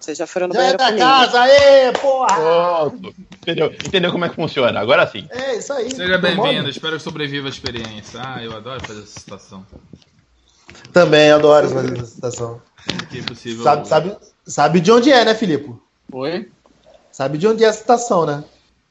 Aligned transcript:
Vocês 0.00 0.16
já 0.16 0.26
foram 0.26 0.48
no 0.48 0.54
Já 0.54 0.60
é 0.60 0.76
banheiro 0.76 0.78
da 0.78 0.86
comigo. 0.86 1.04
casa, 1.04 1.40
aê, 1.42 1.92
porra! 1.92 2.36
Pronto. 2.36 3.14
Entendeu? 3.42 3.66
Entendeu 3.66 4.10
como 4.12 4.24
é 4.24 4.28
que 4.30 4.34
funciona? 4.34 4.80
Agora 4.80 5.06
sim. 5.06 5.28
É 5.30 5.56
isso 5.56 5.72
aí. 5.74 5.90
Seja 5.90 6.16
bem-vindo, 6.16 6.70
espero 6.70 6.96
que 6.96 7.02
sobreviva 7.02 7.48
a 7.48 7.50
experiência. 7.50 8.18
Ah, 8.24 8.42
eu 8.42 8.56
adoro 8.56 8.80
fazer 8.86 9.02
essa 9.02 9.20
situação. 9.20 9.66
Também 10.92 11.30
adoro 11.30 11.68
fazer 11.68 11.92
essa 11.98 12.06
citação. 12.06 12.62
Que 13.10 13.18
é 13.18 13.22
possível. 13.22 13.62
Sabe, 13.62 13.86
sabe, 13.88 14.16
sabe 14.46 14.80
de 14.80 14.90
onde 14.90 15.12
é, 15.12 15.22
né, 15.22 15.34
Filipe? 15.34 15.74
Oi? 16.12 16.50
Sabe 17.12 17.36
de 17.36 17.46
onde 17.46 17.62
é 17.62 17.68
a 17.68 17.72
citação, 17.72 18.24
né? 18.24 18.42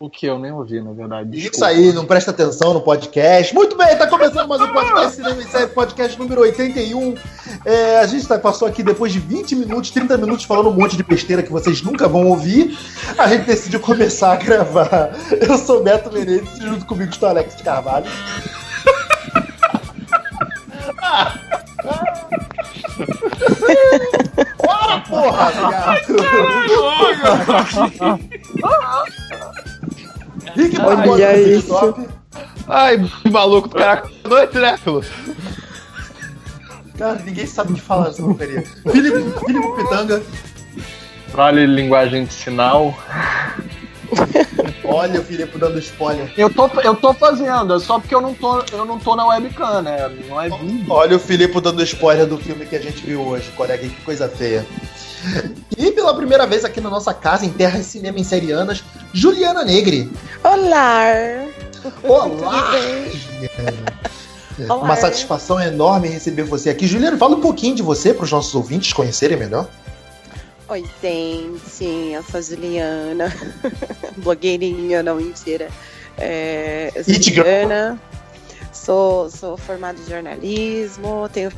O 0.01 0.09
que 0.09 0.25
eu 0.27 0.39
nem 0.39 0.49
ouvi, 0.49 0.81
na 0.81 0.93
verdade. 0.93 1.37
Isso 1.37 1.49
desculpa. 1.49 1.65
aí, 1.65 1.91
não 1.91 2.05
presta 2.05 2.31
atenção 2.31 2.73
no 2.73 2.79
podcast. 2.79 3.53
Muito 3.53 3.75
bem, 3.75 3.97
tá 3.97 4.07
começando 4.07 4.47
mais 4.47 4.61
um 4.61 4.71
podcast 4.71 5.15
Cinema 5.17 5.41
e 5.41 5.43
Série, 5.43 5.67
podcast 5.67 6.17
número 6.17 6.39
81. 6.39 7.15
É, 7.65 7.99
a 7.99 8.07
gente 8.07 8.25
tá, 8.25 8.39
passou 8.39 8.65
aqui 8.65 8.81
depois 8.81 9.11
de 9.11 9.19
20 9.19 9.57
minutos, 9.57 9.91
30 9.91 10.17
minutos 10.17 10.45
falando 10.45 10.69
um 10.69 10.73
monte 10.73 10.95
de 10.95 11.03
besteira 11.03 11.43
que 11.43 11.51
vocês 11.51 11.81
nunca 11.81 12.07
vão 12.07 12.27
ouvir. 12.27 12.79
A 13.17 13.27
gente 13.27 13.43
decidiu 13.43 13.81
começar 13.81 14.31
a 14.31 14.35
gravar. 14.37 15.11
Eu 15.31 15.57
sou 15.57 15.81
o 15.81 15.83
Beto 15.83 16.09
Menezes, 16.13 16.59
junto 16.59 16.85
comigo 16.85 17.11
está 17.11 17.27
o 17.27 17.29
Alex 17.31 17.57
de 17.57 17.63
Carvalho. 17.63 18.09
Bora, 24.63 25.01
porra, 25.09 25.51
viado! 25.51 26.15
Rick 30.55 30.79
Olha 30.79 30.95
Barbosa, 30.95 31.37
isso. 31.37 31.67
Top. 31.67 32.07
Ai, 32.67 32.97
maluco 33.31 33.67
do 33.67 33.75
cara. 33.75 34.03
Noite, 34.27 34.57
né, 34.57 34.77
Filo? 34.77 35.03
Cara, 36.97 37.19
ninguém 37.25 37.45
sabe 37.45 37.71
o 37.71 37.75
que 37.75 37.81
falar 37.81 38.07
nessa 38.07 38.21
porcaria. 38.21 38.63
Filipe, 38.91 39.39
Filipe 39.45 39.75
Pitanga. 39.77 40.21
Vale 41.29 41.65
linguagem 41.65 42.25
de 42.25 42.33
sinal. 42.33 42.93
Olha 44.83 45.21
o 45.21 45.23
Filipe 45.23 45.57
dando 45.57 45.79
spoiler. 45.79 46.33
Eu 46.35 46.51
tô, 46.51 46.67
eu 46.83 46.95
tô 46.95 47.13
fazendo, 47.13 47.75
é 47.75 47.79
só 47.79 47.99
porque 47.99 48.13
eu 48.13 48.21
não 48.21 48.33
tô, 48.33 48.63
eu 48.71 48.83
não 48.83 48.97
tô 48.97 49.15
na 49.15 49.25
webcam, 49.27 49.81
né? 49.83 50.09
Não 50.27 50.41
é 50.41 50.49
vídeo. 50.49 50.85
Olha 50.89 51.15
o 51.15 51.19
Filipe 51.19 51.61
dando 51.61 51.83
spoiler 51.83 52.25
do 52.25 52.37
filme 52.37 52.65
que 52.65 52.75
a 52.75 52.81
gente 52.81 53.05
viu 53.05 53.21
hoje, 53.21 53.51
colega. 53.55 53.87
Que 53.87 54.01
coisa 54.01 54.27
feia. 54.27 54.65
E 55.77 55.91
pela 55.91 56.13
primeira 56.13 56.45
vez 56.47 56.63
aqui 56.63 56.79
na 56.81 56.89
nossa 56.89 57.13
casa, 57.13 57.45
em 57.45 57.49
Terras 57.49 57.85
Cinema 57.85 58.19
em 58.19 58.23
Serianas, 58.23 58.83
Juliana 59.13 59.63
Negri. 59.63 60.09
Olá! 60.43 61.05
Olá! 62.03 62.71
Olá. 64.67 64.75
Uma 64.75 64.95
satisfação 64.95 65.59
enorme 65.59 66.09
receber 66.09 66.43
você 66.43 66.69
aqui. 66.69 66.85
Juliana, 66.85 67.17
fala 67.17 67.35
um 67.35 67.41
pouquinho 67.41 67.75
de 67.75 67.81
você 67.81 68.13
para 68.13 68.25
os 68.25 68.31
nossos 68.31 68.53
ouvintes 68.53 68.91
conhecerem 68.91 69.37
melhor. 69.37 69.69
Oi, 70.67 70.83
gente, 71.01 72.11
eu 72.13 72.21
sou 72.23 72.39
a 72.39 72.41
Juliana, 72.41 73.33
blogueirinha, 74.17 75.01
não 75.01 75.15
mentira. 75.15 75.69
É, 76.17 76.91
eu 76.93 77.03
sou. 77.03 77.13
Juliana, 77.13 77.99
sou, 78.71 79.29
sou 79.29 79.57
formada 79.57 79.97
em 79.99 80.09
jornalismo, 80.09 81.29
tenho 81.31 81.51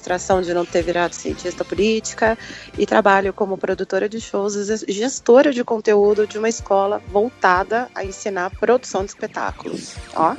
frustração 0.00 0.40
de 0.40 0.54
não 0.54 0.64
ter 0.64 0.82
virado 0.82 1.14
cientista 1.14 1.62
política 1.64 2.36
e 2.78 2.86
trabalho 2.86 3.32
como 3.32 3.58
produtora 3.58 4.08
de 4.08 4.18
shows 4.18 4.54
e 4.56 4.92
gestora 4.92 5.52
de 5.52 5.62
conteúdo 5.62 6.26
de 6.26 6.38
uma 6.38 6.48
escola 6.48 7.02
voltada 7.12 7.88
a 7.94 8.02
ensinar 8.02 8.50
produção 8.50 9.04
de 9.04 9.10
espetáculos. 9.10 9.94
Ó, 10.16 10.34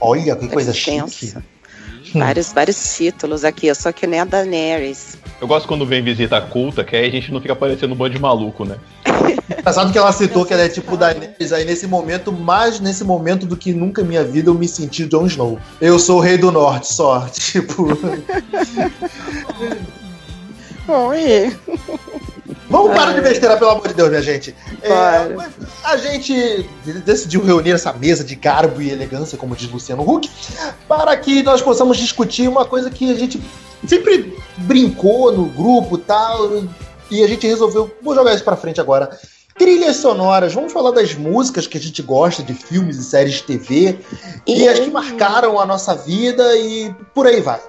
Olha 0.00 0.36
que 0.36 0.48
coisa 0.48 0.70
extensa. 0.70 1.08
chique. 1.08 2.18
Vários, 2.18 2.52
vários 2.52 2.94
títulos 2.96 3.42
aqui, 3.42 3.68
eu 3.68 3.74
sou 3.74 3.92
que 3.92 4.06
nem 4.06 4.20
a 4.20 4.24
Daenerys. 4.24 5.16
Eu 5.42 5.48
gosto 5.48 5.66
quando 5.66 5.84
vem 5.84 6.00
visita 6.04 6.40
culta, 6.40 6.84
que 6.84 6.94
aí 6.94 7.08
a 7.08 7.10
gente 7.10 7.32
não 7.32 7.40
fica 7.40 7.56
parecendo 7.56 7.94
um 7.94 7.96
bando 7.96 8.14
de 8.14 8.20
maluco, 8.20 8.64
né? 8.64 8.76
Engraçado 9.58 9.90
que 9.90 9.98
ela 9.98 10.12
citou 10.12 10.44
que 10.46 10.52
ela 10.52 10.62
é 10.62 10.68
tipo 10.68 10.96
da 10.96 11.12
Daenerys, 11.12 11.52
aí 11.52 11.64
nesse 11.64 11.84
momento, 11.88 12.30
mais 12.30 12.78
nesse 12.78 13.02
momento 13.02 13.44
do 13.44 13.56
que 13.56 13.74
nunca 13.74 14.02
em 14.02 14.04
minha 14.04 14.22
vida 14.22 14.50
eu 14.50 14.54
me 14.54 14.68
senti 14.68 15.04
Jon 15.04 15.26
Snow. 15.26 15.58
Eu 15.80 15.98
sou 15.98 16.18
o 16.18 16.20
rei 16.20 16.38
do 16.38 16.52
norte, 16.52 16.94
só. 16.94 17.26
Tipo. 17.34 17.88
Oi! 20.86 21.56
Vamos 22.70 22.96
parar 22.96 23.12
de 23.12 23.20
besteira, 23.20 23.56
pelo 23.56 23.72
amor 23.72 23.88
de 23.88 23.94
Deus, 23.94 24.10
minha 24.10 24.22
gente. 24.22 24.54
É, 24.80 24.92
a 25.82 25.96
gente 25.96 26.68
decidiu 27.04 27.44
reunir 27.44 27.72
essa 27.72 27.92
mesa 27.92 28.22
de 28.22 28.36
garbo 28.36 28.80
e 28.80 28.90
elegância, 28.90 29.36
como 29.36 29.56
diz 29.56 29.68
Luciano 29.68 30.08
Huck, 30.08 30.30
para 30.88 31.16
que 31.16 31.42
nós 31.42 31.60
possamos 31.60 31.98
discutir 31.98 32.48
uma 32.48 32.64
coisa 32.64 32.88
que 32.90 33.10
a 33.10 33.14
gente 33.14 33.42
sempre 33.86 34.36
brincou 34.58 35.32
no 35.32 35.46
grupo 35.46 35.96
e 35.96 36.00
tal, 36.00 36.62
e 37.10 37.22
a 37.22 37.26
gente 37.26 37.46
resolveu, 37.46 37.90
vou 38.02 38.14
jogar 38.14 38.34
isso 38.34 38.44
pra 38.44 38.56
frente 38.56 38.80
agora. 38.80 39.18
Trilhas 39.58 39.96
sonoras, 39.96 40.54
vamos 40.54 40.72
falar 40.72 40.92
das 40.92 41.14
músicas 41.14 41.66
que 41.66 41.76
a 41.76 41.80
gente 41.80 42.00
gosta 42.02 42.42
de 42.42 42.54
filmes 42.54 42.96
e 42.96 43.04
séries 43.04 43.34
de 43.34 43.42
TV 43.42 43.98
e 44.46 44.66
as 44.66 44.78
que 44.78 44.90
marcaram 44.90 45.60
a 45.60 45.66
nossa 45.66 45.94
vida 45.94 46.56
e 46.56 46.92
por 47.14 47.26
aí 47.26 47.40
vai. 47.40 47.60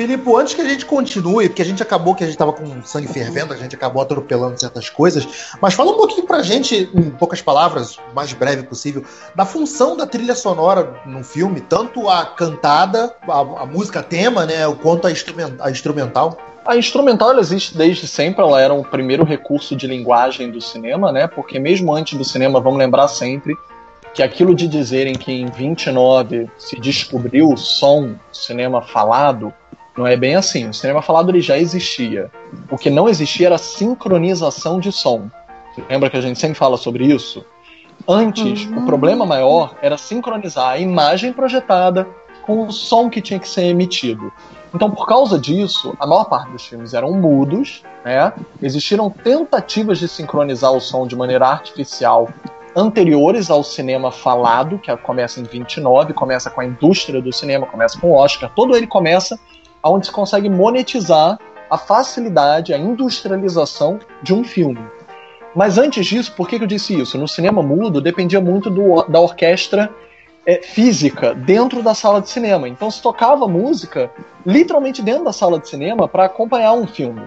Filipe, 0.00 0.34
antes 0.34 0.54
que 0.54 0.62
a 0.62 0.68
gente 0.68 0.86
continue, 0.86 1.46
porque 1.46 1.60
a 1.60 1.64
gente 1.64 1.82
acabou 1.82 2.14
que 2.14 2.24
a 2.24 2.26
gente 2.26 2.38
tava 2.38 2.54
com 2.54 2.82
sangue 2.82 3.06
fervendo, 3.06 3.52
a 3.52 3.56
gente 3.56 3.74
acabou 3.74 4.00
atropelando 4.00 4.58
certas 4.58 4.88
coisas, 4.88 5.28
mas 5.60 5.74
fala 5.74 5.90
um 5.90 5.96
pouquinho 5.98 6.26
pra 6.26 6.42
gente, 6.42 6.88
em 6.94 7.10
poucas 7.10 7.42
palavras, 7.42 7.98
o 7.98 8.14
mais 8.14 8.32
breve 8.32 8.62
possível, 8.62 9.04
da 9.34 9.44
função 9.44 9.98
da 9.98 10.06
trilha 10.06 10.34
sonora 10.34 10.94
num 11.04 11.22
filme, 11.22 11.60
tanto 11.60 12.08
a 12.08 12.24
cantada, 12.24 13.14
a, 13.28 13.40
a 13.40 13.66
música 13.66 14.02
tema, 14.02 14.46
né, 14.46 14.54
quanto 14.80 15.06
a, 15.06 15.12
instrumen- 15.12 15.56
a 15.60 15.70
instrumental. 15.70 16.38
A 16.64 16.78
instrumental 16.78 17.32
ela 17.32 17.40
existe 17.40 17.76
desde 17.76 18.08
sempre, 18.08 18.42
ela 18.42 18.58
era 18.58 18.72
o 18.72 18.82
primeiro 18.82 19.22
recurso 19.22 19.76
de 19.76 19.86
linguagem 19.86 20.50
do 20.50 20.62
cinema, 20.62 21.12
né? 21.12 21.26
Porque 21.26 21.58
mesmo 21.58 21.94
antes 21.94 22.16
do 22.16 22.24
cinema, 22.24 22.58
vamos 22.58 22.78
lembrar 22.78 23.08
sempre 23.08 23.54
que 24.14 24.22
aquilo 24.22 24.54
de 24.54 24.66
dizerem 24.66 25.14
que 25.14 25.30
em 25.30 25.46
29 25.46 26.50
se 26.58 26.80
descobriu 26.80 27.50
o 27.50 27.56
som 27.56 28.14
cinema 28.32 28.82
falado, 28.82 29.52
não 29.96 30.06
é 30.06 30.16
bem 30.16 30.34
assim. 30.34 30.68
O 30.68 30.74
cinema 30.74 31.02
falado 31.02 31.30
ele 31.30 31.40
já 31.40 31.58
existia. 31.58 32.30
O 32.70 32.78
que 32.78 32.90
não 32.90 33.08
existia 33.08 33.48
era 33.48 33.58
sincronização 33.58 34.80
de 34.80 34.92
som. 34.92 35.28
Lembra 35.88 36.10
que 36.10 36.16
a 36.16 36.20
gente 36.20 36.38
sempre 36.38 36.58
fala 36.58 36.76
sobre 36.76 37.04
isso? 37.04 37.44
Antes, 38.08 38.66
o 38.66 38.84
problema 38.86 39.26
maior 39.26 39.74
era 39.82 39.96
sincronizar 39.98 40.70
a 40.70 40.78
imagem 40.78 41.32
projetada 41.32 42.08
com 42.42 42.66
o 42.66 42.72
som 42.72 43.10
que 43.10 43.20
tinha 43.20 43.38
que 43.38 43.48
ser 43.48 43.64
emitido. 43.64 44.32
Então, 44.74 44.90
por 44.90 45.06
causa 45.06 45.38
disso, 45.38 45.94
a 45.98 46.06
maior 46.06 46.24
parte 46.24 46.50
dos 46.50 46.64
filmes 46.64 46.94
eram 46.94 47.12
mudos, 47.12 47.82
né? 48.04 48.32
Existiram 48.62 49.10
tentativas 49.10 49.98
de 49.98 50.08
sincronizar 50.08 50.72
o 50.72 50.80
som 50.80 51.06
de 51.06 51.16
maneira 51.16 51.46
artificial 51.46 52.28
anteriores 52.74 53.50
ao 53.50 53.64
cinema 53.64 54.12
falado, 54.12 54.78
que 54.78 54.96
começa 54.98 55.40
em 55.40 55.44
29, 55.44 56.12
começa 56.12 56.48
com 56.50 56.60
a 56.60 56.64
indústria 56.64 57.20
do 57.20 57.32
cinema, 57.32 57.66
começa 57.66 57.98
com 57.98 58.12
o 58.12 58.14
Oscar, 58.14 58.50
todo 58.54 58.76
ele 58.76 58.86
começa 58.86 59.38
onde 59.84 60.06
se 60.06 60.12
consegue 60.12 60.48
monetizar 60.48 61.38
a 61.70 61.78
facilidade, 61.78 62.74
a 62.74 62.78
industrialização 62.78 63.98
de 64.22 64.34
um 64.34 64.42
filme. 64.44 64.80
Mas 65.54 65.78
antes 65.78 66.06
disso, 66.06 66.32
por 66.36 66.48
que, 66.48 66.58
que 66.58 66.64
eu 66.64 66.68
disse 66.68 66.98
isso? 66.98 67.16
No 67.18 67.26
cinema 67.26 67.62
mudo 67.62 68.00
dependia 68.00 68.40
muito 68.40 68.70
do- 68.70 69.02
da 69.04 69.20
orquestra 69.20 69.90
é, 70.46 70.62
física 70.62 71.34
dentro 71.34 71.82
da 71.82 71.94
sala 71.94 72.20
de 72.20 72.28
cinema. 72.30 72.68
Então 72.68 72.90
se 72.90 73.02
tocava 73.02 73.46
música 73.46 74.10
literalmente 74.44 75.02
dentro 75.02 75.24
da 75.24 75.32
sala 75.32 75.58
de 75.58 75.68
cinema 75.68 76.08
para 76.08 76.24
acompanhar 76.24 76.72
um 76.72 76.86
filme. 76.86 77.22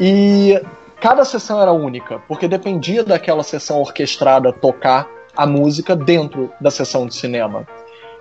E 0.00 0.60
cada 1.00 1.24
sessão 1.24 1.60
era 1.60 1.72
única, 1.72 2.18
porque 2.26 2.48
dependia 2.48 3.04
daquela 3.04 3.42
sessão 3.42 3.80
orquestrada 3.80 4.52
tocar 4.52 5.08
a 5.36 5.46
música 5.46 5.94
dentro 5.94 6.52
da 6.60 6.70
sessão 6.70 7.06
de 7.06 7.14
cinema. 7.14 7.66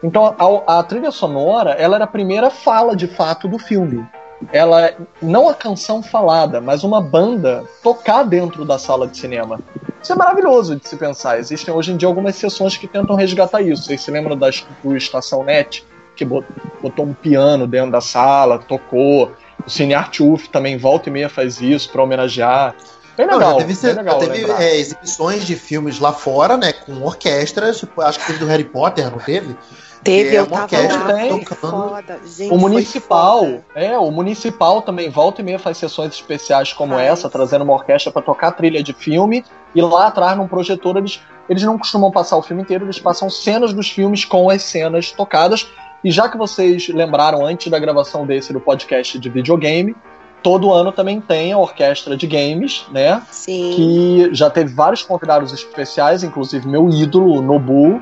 Então 0.03 0.35
a, 0.67 0.79
a 0.79 0.83
trilha 0.83 1.11
sonora 1.11 1.71
ela 1.71 1.95
era 1.95 2.03
a 2.05 2.07
primeira 2.07 2.49
fala 2.49 2.95
de 2.95 3.07
fato 3.07 3.47
do 3.47 3.57
filme. 3.57 4.05
Ela 4.53 4.93
não 5.21 5.49
a 5.49 5.53
canção 5.53 6.03
falada, 6.03 6.61
mas 6.61 6.83
uma 6.83 7.01
banda 7.01 7.63
tocar 7.81 8.23
dentro 8.23 8.63
da 8.63 8.77
sala 8.77 9.07
de 9.07 9.17
cinema. 9.17 9.59
Isso 10.01 10.13
é 10.13 10.15
maravilhoso 10.15 10.75
de 10.75 10.87
se 10.87 10.95
pensar. 10.95 11.39
Existem 11.39 11.73
hoje 11.73 11.91
em 11.91 11.97
dia 11.97 12.07
algumas 12.07 12.35
sessões 12.35 12.77
que 12.77 12.87
tentam 12.87 13.15
resgatar 13.15 13.61
isso. 13.61 13.83
Vocês 13.83 13.99
se 14.01 14.11
lembram 14.11 14.37
da 14.37 14.49
do 14.83 14.95
Estação 14.95 15.43
Net, 15.43 15.83
que 16.15 16.23
bot- 16.23 16.45
botou 16.81 17.03
um 17.05 17.13
piano 17.15 17.65
dentro 17.65 17.91
da 17.91 17.99
sala, 17.99 18.59
tocou. 18.59 19.31
O 19.65 19.69
Cine 19.69 19.95
Art 19.95 20.19
UF 20.19 20.49
também 20.49 20.77
volta 20.77 21.09
e 21.09 21.11
meia 21.11 21.29
faz 21.29 21.59
isso 21.59 21.89
para 21.91 22.03
homenagear. 22.03 22.75
Bem 23.17 23.25
Não, 23.25 23.39
legal. 23.39 23.59
já 23.59 23.65
teve, 23.65 23.81
bem 23.81 23.95
legal 23.95 24.19
teve 24.19 24.51
é, 24.51 24.77
exibições 24.77 25.43
de 25.47 25.55
filmes 25.55 25.99
lá 25.99 26.13
fora, 26.13 26.55
né, 26.55 26.71
com 26.71 27.01
orquestras, 27.01 27.79
tipo, 27.79 27.99
acho 27.99 28.19
que 28.19 28.27
teve 28.27 28.37
do 28.37 28.45
Harry 28.45 28.63
Potter, 28.65 29.09
não 29.09 29.17
teve? 29.17 29.57
Teve, 30.03 30.35
É 30.35 30.39
eu 30.39 30.43
uma 30.45 30.51
tava 30.51 30.63
orquestra 30.63 31.13
lá, 31.13 31.55
foda. 31.55 32.19
Gente, 32.25 32.53
O 32.53 32.57
municipal, 32.57 33.39
foda. 33.41 33.63
é, 33.75 33.97
o 33.97 34.11
municipal 34.11 34.81
também 34.81 35.09
volta 35.09 35.41
e 35.41 35.43
meia 35.43 35.59
faz 35.59 35.77
sessões 35.77 36.13
especiais 36.13 36.71
como 36.73 36.93
Faz. 36.93 37.07
essa, 37.07 37.29
trazendo 37.29 37.63
uma 37.63 37.73
orquestra 37.73 38.11
para 38.11 38.21
tocar 38.21 38.51
trilha 38.51 38.81
de 38.83 38.93
filme, 38.93 39.43
e 39.75 39.81
lá 39.81 40.07
atrás 40.07 40.37
num 40.37 40.47
projetor 40.47 40.97
eles, 40.97 41.19
eles 41.49 41.63
não 41.63 41.77
costumam 41.77 42.11
passar 42.11 42.37
o 42.37 42.41
filme 42.41 42.61
inteiro, 42.61 42.85
eles 42.85 42.99
passam 42.99 43.29
cenas 43.29 43.73
dos 43.73 43.89
filmes 43.89 44.23
com 44.25 44.49
as 44.49 44.61
cenas 44.63 45.11
tocadas. 45.11 45.67
E 46.03 46.11
já 46.11 46.29
que 46.29 46.37
vocês 46.37 46.87
lembraram 46.89 47.45
antes 47.45 47.69
da 47.71 47.79
gravação 47.79 48.25
desse 48.25 48.53
do 48.53 48.59
podcast 48.59 49.17
de 49.17 49.29
videogame, 49.29 49.95
todo 50.43 50.71
ano 50.71 50.91
também 50.91 51.19
tem 51.19 51.51
a 51.51 51.57
orquestra 51.57 52.15
de 52.15 52.27
games, 52.27 52.85
né? 52.91 53.21
Sim. 53.31 53.73
Que 53.75 54.29
já 54.31 54.49
teve 54.49 54.73
vários 54.73 55.01
convidados 55.01 55.51
especiais, 55.51 56.23
inclusive 56.23 56.67
meu 56.67 56.87
ídolo, 56.89 57.41
Nobu, 57.41 58.01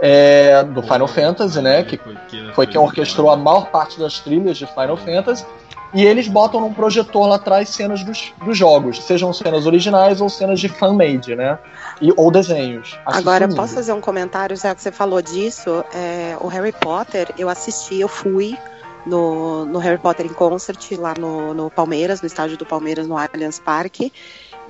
é, 0.00 0.62
do 0.64 0.82
Final 0.82 1.08
Fantasy, 1.08 1.60
né? 1.60 1.82
Que 1.82 2.00
foi 2.54 2.66
quem 2.66 2.80
orquestrou 2.80 3.30
a 3.30 3.36
maior 3.36 3.66
parte 3.70 3.98
das 3.98 4.20
trilhas 4.20 4.56
de 4.56 4.66
Final 4.66 4.96
Fantasy. 4.96 5.44
E 5.92 6.04
eles 6.04 6.28
botam 6.28 6.60
num 6.60 6.72
projetor 6.72 7.26
lá 7.26 7.34
atrás 7.34 7.68
cenas 7.70 8.04
dos, 8.04 8.32
dos 8.44 8.56
jogos, 8.56 9.02
sejam 9.02 9.32
cenas 9.32 9.66
originais 9.66 10.20
ou 10.20 10.28
cenas 10.28 10.60
de 10.60 10.68
fan-made, 10.68 11.34
né? 11.34 11.58
E, 12.00 12.12
ou 12.16 12.30
desenhos. 12.30 12.96
Acho 13.04 13.18
Agora, 13.18 13.48
posso 13.48 13.74
fazer 13.74 13.92
um 13.92 14.00
comentário, 14.00 14.56
já 14.56 14.72
que 14.72 14.80
você 14.80 14.92
falou 14.92 15.20
disso? 15.20 15.84
É, 15.92 16.36
o 16.40 16.46
Harry 16.46 16.72
Potter, 16.72 17.34
eu 17.36 17.48
assisti, 17.48 17.98
eu 17.98 18.08
fui 18.08 18.56
no, 19.04 19.64
no 19.64 19.78
Harry 19.80 19.98
Potter 19.98 20.26
em 20.26 20.32
concert 20.32 20.78
lá 20.96 21.14
no, 21.18 21.54
no 21.54 21.70
Palmeiras, 21.70 22.20
no 22.20 22.26
estádio 22.26 22.56
do 22.56 22.64
Palmeiras, 22.64 23.08
no 23.08 23.16
Allianz 23.16 23.58
Parque. 23.58 24.12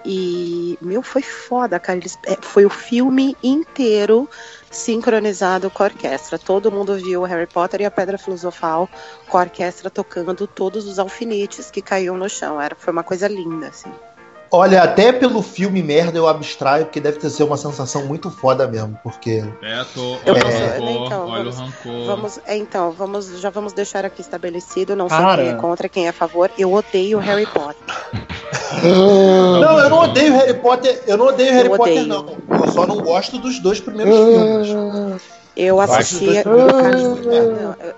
E, 0.05 0.79
meu, 0.81 1.03
foi 1.03 1.23
foda, 1.23 1.79
cara. 1.79 1.99
Eles, 1.99 2.19
é, 2.27 2.37
foi 2.41 2.65
o 2.65 2.71
filme 2.71 3.37
inteiro 3.43 4.29
sincronizado 4.71 5.71
com 5.71 5.83
a 5.83 5.87
orquestra. 5.87 6.39
Todo 6.39 6.71
mundo 6.71 6.97
viu 6.97 7.23
o 7.23 7.25
Harry 7.25 7.47
Potter 7.47 7.81
e 7.81 7.85
a 7.85 7.91
Pedra 7.91 8.17
Filosofal 8.19 8.89
com 9.29 9.37
a 9.39 9.41
orquestra 9.43 9.91
tocando 9.91 10.47
todos 10.47 10.87
os 10.87 10.99
alfinetes 10.99 11.71
que 11.71 11.83
caíam 11.83 12.17
no 12.17 12.29
chão. 12.29 12.61
Era, 12.61 12.75
foi 12.75 12.93
uma 12.93 13.03
coisa 13.03 13.29
linda, 13.29 13.69
assim. 13.69 13.91
Olha, 14.53 14.83
até 14.83 15.13
pelo 15.13 15.43
filme 15.43 15.81
merda 15.81 16.19
eu 16.19 16.27
abstraio, 16.27 16.85
porque 16.87 16.99
deve 17.01 17.21
ter 17.21 17.31
sido 17.31 17.47
uma 17.47 17.57
sensação 17.57 18.05
muito 18.07 18.33
foda 18.33 18.67
mesmo, 18.67 18.99
porque. 19.01 19.43
Beto, 19.61 20.19
Eu 20.27 20.35
olha 20.35 20.43
posso- 20.43 20.57
o 20.57 20.61
rancor, 20.67 21.07
então, 21.07 21.29
olha 21.29 21.45
vamos- 21.45 21.57
o 21.57 21.61
rancor. 21.63 22.07
Vamos, 22.07 22.41
é, 22.47 22.57
então, 22.57 22.91
vamos, 22.91 23.41
já 23.41 23.49
vamos 23.49 23.73
deixar 23.73 24.05
aqui 24.05 24.21
estabelecido. 24.21 24.97
Não 24.97 25.07
Cara. 25.07 25.37
sei 25.37 25.45
quem 25.45 25.55
é 25.55 25.61
contra, 25.61 25.89
quem 25.89 26.07
é 26.07 26.09
a 26.09 26.13
favor. 26.13 26.51
Eu 26.59 26.73
odeio 26.73 27.19
Harry 27.19 27.47
Potter. 27.47 27.77
Não, 28.83 29.79
eu 29.79 29.91
não 29.91 29.99
odeio 30.01 30.33
Harry 30.35 30.55
Potter, 30.55 31.03
eu 31.07 31.17
não 31.17 31.27
odeio 31.27 31.53
Harry 31.53 31.69
Eu 31.69 31.77
Potter, 31.77 31.93
odeio. 31.93 32.07
não. 32.07 32.37
Eu 32.65 32.73
só 32.73 32.87
não 32.87 32.99
gosto 32.99 33.39
dos 33.39 33.59
dois 33.59 33.81
primeiros 33.81 34.15
filmes. 34.15 34.69
Eu 35.57 35.81
dois 35.81 36.29
não, 37.51 37.77
eu, 37.81 37.95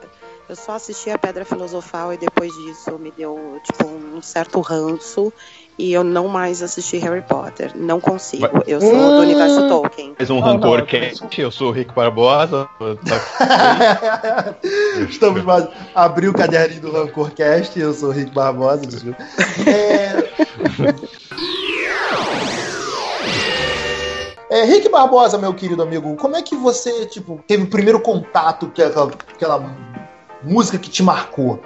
eu 0.49 0.57
só 0.57 0.73
assisti 0.73 1.11
a 1.11 1.19
Pedra 1.19 1.45
Filosofal 1.45 2.13
e 2.13 2.17
depois 2.17 2.53
disso 2.53 2.99
me 2.99 3.11
deu 3.11 3.61
tipo 3.65 3.87
um 3.87 4.21
certo 4.23 4.61
ranço. 4.61 5.33
E 5.79 5.93
eu 5.93 6.05
não 6.05 6.29
mais 6.29 6.63
assisti 6.63 6.99
Harry 6.99 7.23
Potter. 7.23 7.73
Não 7.75 7.99
consigo. 8.01 8.47
Eu 8.67 8.81
sou 8.81 8.91
do 8.93 9.21
universo 9.21 9.69
Tolkien. 9.69 10.15
Mais 10.19 10.31
um 10.31 10.39
Rancor 10.41 10.79
não, 10.79 10.87
Cast, 10.87 11.41
eu 11.41 11.51
sou 11.51 11.69
o 11.69 11.73
Rick 11.73 11.95
Barbosa. 11.95 12.69
Tá- 13.09 14.55
Estamos 15.09 15.43
mais. 15.43 15.67
Abri 15.95 16.29
o 16.29 16.33
caderninho 16.33 16.83
do 16.83 16.93
Rancorcast, 16.93 17.79
eu 17.81 17.93
sou 17.95 18.11
o 18.11 18.13
Rick 18.13 18.33
Barbosa. 18.33 19.17
É... 19.67 20.31
É, 24.51 24.65
Rick 24.65 24.91
Barbosa, 24.91 25.39
meu 25.39 25.55
querido 25.55 25.83
amigo, 25.83 26.15
como 26.17 26.37
é 26.37 26.43
que 26.43 26.55
você, 26.55 27.07
tipo, 27.07 27.43
teve 27.47 27.63
o 27.63 27.71
primeiro 27.71 27.99
contato 28.01 28.67
com 28.67 28.83
aquela, 28.83 29.11
aquela 29.35 29.77
música 30.45 30.77
que 30.79 30.91
te 30.91 31.03
marcou? 31.03 31.59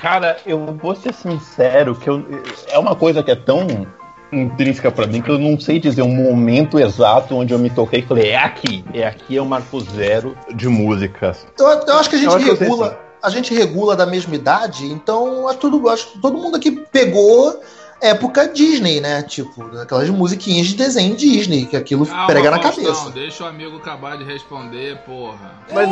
Cara, 0.00 0.36
eu 0.44 0.66
vou 0.80 0.94
ser 0.94 1.14
sincero 1.14 1.94
que 1.94 2.10
eu, 2.10 2.24
é 2.68 2.78
uma 2.78 2.96
coisa 2.96 3.22
que 3.22 3.30
é 3.30 3.36
tão 3.36 3.86
intrínseca 4.32 4.90
pra 4.90 5.06
mim 5.06 5.20
que 5.20 5.30
eu 5.30 5.38
não 5.38 5.60
sei 5.60 5.78
dizer 5.78 6.02
um 6.02 6.14
momento 6.14 6.78
exato 6.78 7.36
onde 7.36 7.52
eu 7.52 7.58
me 7.58 7.70
toquei 7.70 8.00
e 8.00 8.02
falei, 8.02 8.30
é 8.30 8.36
aqui, 8.36 8.84
é 8.94 9.06
aqui 9.06 9.36
é 9.36 9.42
o 9.42 9.46
marco 9.46 9.78
zero 9.80 10.36
de 10.54 10.68
músicas. 10.68 11.46
Eu, 11.58 11.66
eu 11.66 11.94
acho 11.98 12.08
que 12.08 12.16
a 12.16 12.18
gente 12.18 12.30
Eu 12.30 12.36
acho 12.36 12.54
regula. 12.54 12.98
A 13.22 13.30
gente 13.30 13.54
regula 13.54 13.94
da 13.94 14.04
mesma 14.04 14.34
idade, 14.34 14.86
então 14.86 15.48
é 15.48 15.54
tudo, 15.54 15.88
acho 15.88 16.08
que 16.08 16.18
todo 16.18 16.38
mundo 16.38 16.56
aqui 16.56 16.72
pegou 16.72 17.60
época 18.02 18.48
Disney, 18.48 19.00
né? 19.00 19.22
Tipo, 19.22 19.64
aquelas 19.78 20.08
musiquinhas 20.10 20.66
de 20.68 20.74
desenho 20.74 21.16
Disney, 21.16 21.66
que 21.66 21.76
aquilo 21.76 22.04
Calma, 22.04 22.26
prega 22.26 22.50
na 22.50 22.60
Faustão, 22.60 22.84
cabeça. 22.84 23.10
Deixa 23.10 23.44
o 23.44 23.46
amigo 23.46 23.76
acabar 23.76 24.18
de 24.18 24.24
responder, 24.24 24.98
porra. 25.06 25.52
Mas 25.72 25.88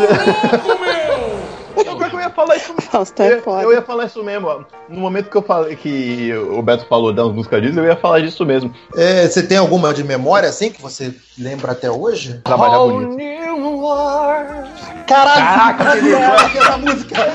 Pô, 1.75 1.85
pior 1.85 2.11
que 2.11 2.17
eu 2.17 2.21
ia 2.21 2.31
falar 2.31 2.57
isso 2.57 2.75
Faustão 2.81 3.27
é 3.27 3.39
foda. 3.41 3.63
eu 3.63 3.73
ia 3.73 3.83
falar 3.83 4.07
isso 4.07 4.23
mesmo. 4.25 4.49
ó. 4.49 4.61
No 4.89 5.01
momento 5.01 5.31
que 5.31 5.37
eu 5.37 5.43
falei 5.43 5.77
que 5.77 6.33
o 6.35 6.61
Beto 6.61 6.85
falou 6.87 7.13
das 7.13 7.33
músicas 7.33 7.63
Disney, 7.63 7.81
eu 7.83 7.87
ia 7.87 7.97
falar 7.97 8.21
disso 8.21 8.45
mesmo. 8.45 8.75
É, 8.97 9.29
você 9.29 9.43
tem 9.43 9.57
alguma 9.59 9.95
de 9.95 10.03
memória 10.03 10.49
assim 10.49 10.71
que 10.71 10.83
você 10.83 11.15
lembra 11.39 11.73
até 11.73 11.91
hoje? 11.91 12.41
Trabalhar 12.45 12.79
bonito. 12.81 13.17
new 13.17 13.79
world. 13.79 14.69
Caraca, 15.07 15.85
Caraca, 15.85 16.07
eu 16.07 16.19
tava 16.21 16.51
com 16.51 16.59
essa 16.59 16.79
música. 16.79 17.17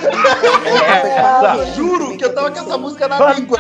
Essa. 0.85 1.65
Juro 1.75 2.17
que 2.17 2.23
eu 2.25 2.33
tava 2.33 2.51
com 2.51 2.59
essa 2.59 2.77
música 2.77 3.07
na 3.07 3.33
língua. 3.33 3.57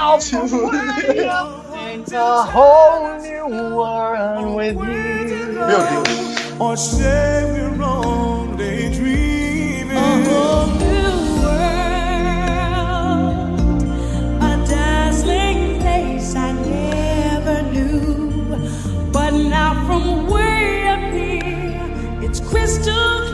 It's 1.07 2.11
a 2.13 2.43
whole 2.43 3.19
new 3.21 3.75
world 3.75 4.55
with 4.55 4.75
you. 4.75 5.53
Meu 5.53 6.03
Deus. 6.03 6.59
or 6.59 6.75
say 6.77 7.43
we're 7.51 7.69
wrong 7.77 8.55
daydreaming. 8.57 9.97
A 9.97 10.29
whole 10.29 10.67
new 10.79 11.43
world, 11.43 11.59
a 14.41 14.65
dazzling 14.67 15.79
place 15.81 16.35
I 16.35 16.51
never 16.53 17.61
knew. 17.71 19.11
But 19.11 19.31
now 19.33 19.73
from 19.87 20.27
way 20.27 20.87
up 20.87 21.13
here, 21.13 22.23
it's 22.23 22.39
crystal 22.39 23.24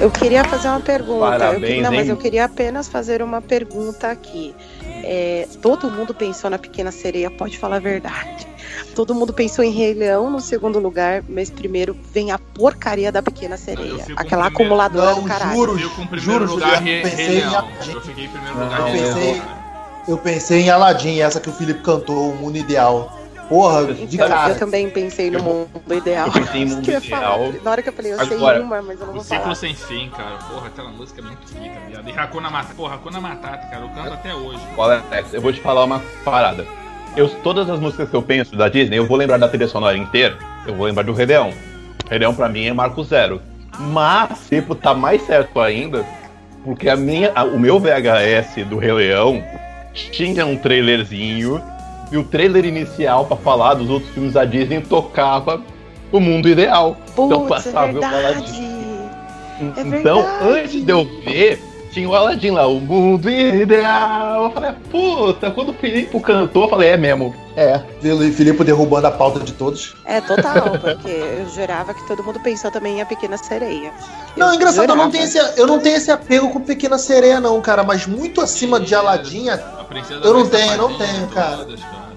Eu 0.00 0.10
queria 0.10 0.42
fazer 0.44 0.68
uma 0.68 0.80
pergunta. 0.80 1.24
Eu 1.26 1.30
Parabéns, 1.38 1.74
que- 1.76 1.80
não, 1.82 1.92
mas 1.92 2.08
eu 2.08 2.16
queria 2.16 2.44
apenas 2.44 2.88
fazer 2.88 3.22
uma 3.22 3.40
pergunta 3.40 4.08
aqui. 4.08 4.54
É, 5.02 5.46
todo 5.62 5.90
mundo 5.90 6.12
pensou 6.12 6.50
na 6.50 6.58
Pequena 6.58 6.90
Sereia, 6.90 7.30
pode 7.30 7.56
falar 7.58 7.76
a 7.76 7.80
verdade. 7.80 8.46
Todo 8.94 9.14
mundo 9.14 9.32
pensou 9.32 9.64
em 9.64 9.70
Rei 9.70 9.94
Leão 9.94 10.28
no 10.30 10.40
segundo 10.40 10.78
lugar, 10.78 11.22
mas 11.28 11.48
primeiro 11.50 11.96
vem 12.12 12.32
a 12.32 12.38
porcaria 12.38 13.10
da 13.12 13.22
Pequena 13.22 13.54
Eu 13.54 13.58
Sereia. 13.58 14.04
Aquela 14.16 14.46
acumuladora 14.46 15.12
Não, 15.12 15.22
do 15.22 15.28
caralho. 15.28 15.54
juro. 15.54 15.78
Eu 15.80 16.18
Juro, 16.18 16.44
lugar 16.46 16.82
Rei, 16.82 17.02
pensei 17.02 17.26
Rei 17.26 17.36
em 17.36 17.40
Leão. 17.40 17.54
Aladdin. 17.58 17.92
Eu 17.92 18.00
fiquei 18.00 18.24
em 18.24 18.28
primeiro 18.28 18.56
Não, 18.58 18.64
lugar 18.64 18.80
Eu 18.80 18.92
pensei, 18.92 19.42
eu 20.08 20.18
pensei 20.18 20.60
em 20.62 20.70
Aladdin, 20.70 21.20
essa 21.20 21.40
que 21.40 21.48
o 21.48 21.52
Felipe 21.52 21.80
cantou, 21.82 22.30
o 22.30 22.36
Mundo 22.36 22.56
Ideal. 22.58 23.19
Porra, 23.50 23.92
de 23.92 24.14
Então, 24.14 24.28
cara. 24.28 24.52
eu 24.52 24.58
também 24.58 24.88
pensei 24.88 25.28
no 25.30 25.42
mundo 25.42 25.68
ideal. 25.90 26.28
eu 26.28 26.32
pensei 26.32 26.62
em 26.62 26.66
mundo 26.66 26.88
ideal. 26.88 27.52
Na 27.64 27.70
hora 27.72 27.82
que 27.82 27.88
eu 27.88 27.92
falei, 27.92 28.12
eu 28.12 28.20
Agora, 28.20 28.56
sei 28.56 28.64
uma, 28.64 28.80
mas 28.80 28.98
eu 29.00 29.06
não 29.06 29.12
O 29.12 29.16
vou 29.16 29.24
ciclo 29.24 29.40
falar. 29.42 29.54
sem 29.56 29.74
fim, 29.74 30.08
cara. 30.16 30.36
Porra, 30.48 30.68
aquela 30.68 30.88
música 30.90 31.20
é 31.20 31.24
muito 31.24 31.52
pica, 31.52 31.74
viado. 31.88 32.08
E 32.08 32.12
Hakuna 32.12 32.48
Matata. 32.48 32.74
Porra, 32.74 32.94
Hakuna 32.94 33.20
Matata, 33.20 33.66
cara. 33.66 33.82
Eu 33.84 33.88
canto 33.90 34.14
até 34.14 34.32
hoje. 34.34 34.60
Olha, 34.76 35.02
Alex, 35.10 35.34
eu 35.34 35.40
vou 35.40 35.52
te 35.52 35.60
falar 35.60 35.84
uma 35.84 36.00
parada. 36.24 36.64
Eu, 37.16 37.28
todas 37.42 37.68
as 37.68 37.80
músicas 37.80 38.08
que 38.08 38.14
eu 38.14 38.22
penso 38.22 38.54
da 38.54 38.68
Disney, 38.68 38.96
eu 38.96 39.06
vou 39.06 39.16
lembrar 39.16 39.36
da 39.36 39.48
trilha 39.48 39.66
sonora 39.66 39.96
inteira, 39.96 40.38
eu 40.64 40.74
vou 40.76 40.86
lembrar 40.86 41.02
do 41.02 41.12
Rei 41.12 41.26
Leão. 41.26 41.52
Rei 42.08 42.20
Leão 42.20 42.32
pra 42.32 42.48
mim 42.48 42.66
é 42.66 42.72
marco 42.72 43.02
zero. 43.02 43.42
Mas, 43.80 44.46
tipo, 44.48 44.76
tá 44.76 44.94
mais 44.94 45.22
certo 45.26 45.60
ainda, 45.60 46.06
porque 46.64 46.88
a 46.88 46.94
minha, 46.96 47.32
a- 47.34 47.42
o 47.42 47.58
meu 47.58 47.80
VHS 47.80 48.64
do 48.64 48.78
Rei 48.78 48.92
Leão 48.92 49.42
tinha 49.92 50.46
um 50.46 50.56
trailerzinho, 50.56 51.60
e 52.10 52.16
o 52.16 52.24
trailer 52.24 52.64
inicial 52.64 53.24
pra 53.26 53.36
falar 53.36 53.74
dos 53.74 53.88
outros 53.88 54.12
filmes 54.12 54.32
da 54.32 54.44
Disney 54.44 54.80
tocava 54.80 55.62
o 56.10 56.18
mundo 56.20 56.48
ideal. 56.48 56.96
então 57.12 57.28
Putz, 57.28 57.44
é 57.44 57.48
passava 57.48 57.90
o 57.90 58.00
verdade. 58.00 58.26
Aladdin. 58.26 58.80
É 59.76 59.98
então, 59.98 60.24
antes 60.42 60.84
de 60.84 60.90
eu 60.90 61.04
ver, 61.24 61.62
tinha 61.92 62.08
o 62.08 62.14
Aladdin 62.14 62.50
lá, 62.50 62.66
o 62.66 62.80
mundo 62.80 63.28
ideal. 63.28 64.44
Eu 64.44 64.50
falei, 64.52 64.72
puta, 64.90 65.50
quando 65.50 65.70
o 65.70 65.74
Filipe 65.74 66.18
cantou, 66.20 66.64
eu 66.64 66.68
falei, 66.68 66.90
é 66.90 66.96
mesmo. 66.96 67.34
É. 67.56 67.80
Felipe 68.32 68.64
derrubando 68.64 69.06
a 69.06 69.10
pauta 69.10 69.40
de 69.40 69.52
todos. 69.52 69.94
É 70.04 70.20
total, 70.20 70.70
porque 70.80 71.08
eu 71.10 71.48
jurava 71.50 71.92
que 71.92 72.06
todo 72.06 72.22
mundo 72.22 72.40
pensou 72.40 72.70
também 72.70 72.98
em 72.98 73.02
a 73.02 73.06
Pequena 73.06 73.36
Sereia. 73.36 73.92
Não, 74.36 74.48
Eu 74.48 74.54
engraçado, 74.54 74.84
eu 74.84 74.88
não, 74.88 74.94
jurava. 74.94 75.10
tenho 75.12 75.24
esse, 75.24 75.60
eu 75.60 75.66
não 75.66 75.78
tenho 75.80 75.96
esse 75.96 76.10
apego 76.10 76.50
com 76.50 76.60
Pequena 76.60 76.96
Sereia, 76.98 77.40
não, 77.40 77.60
cara. 77.60 77.82
Mas 77.82 78.06
muito 78.06 78.40
acima 78.40 78.78
de 78.80 78.94
Aladinha. 78.94 79.54
A 79.54 79.84
princesa 79.84 80.24
Eu 80.24 80.32
não 80.32 80.48
tenho, 80.48 80.76
não 80.76 80.96
tenho, 80.96 81.26
cara. 81.28 81.56
todas, 81.58 81.80
cara. 81.80 82.10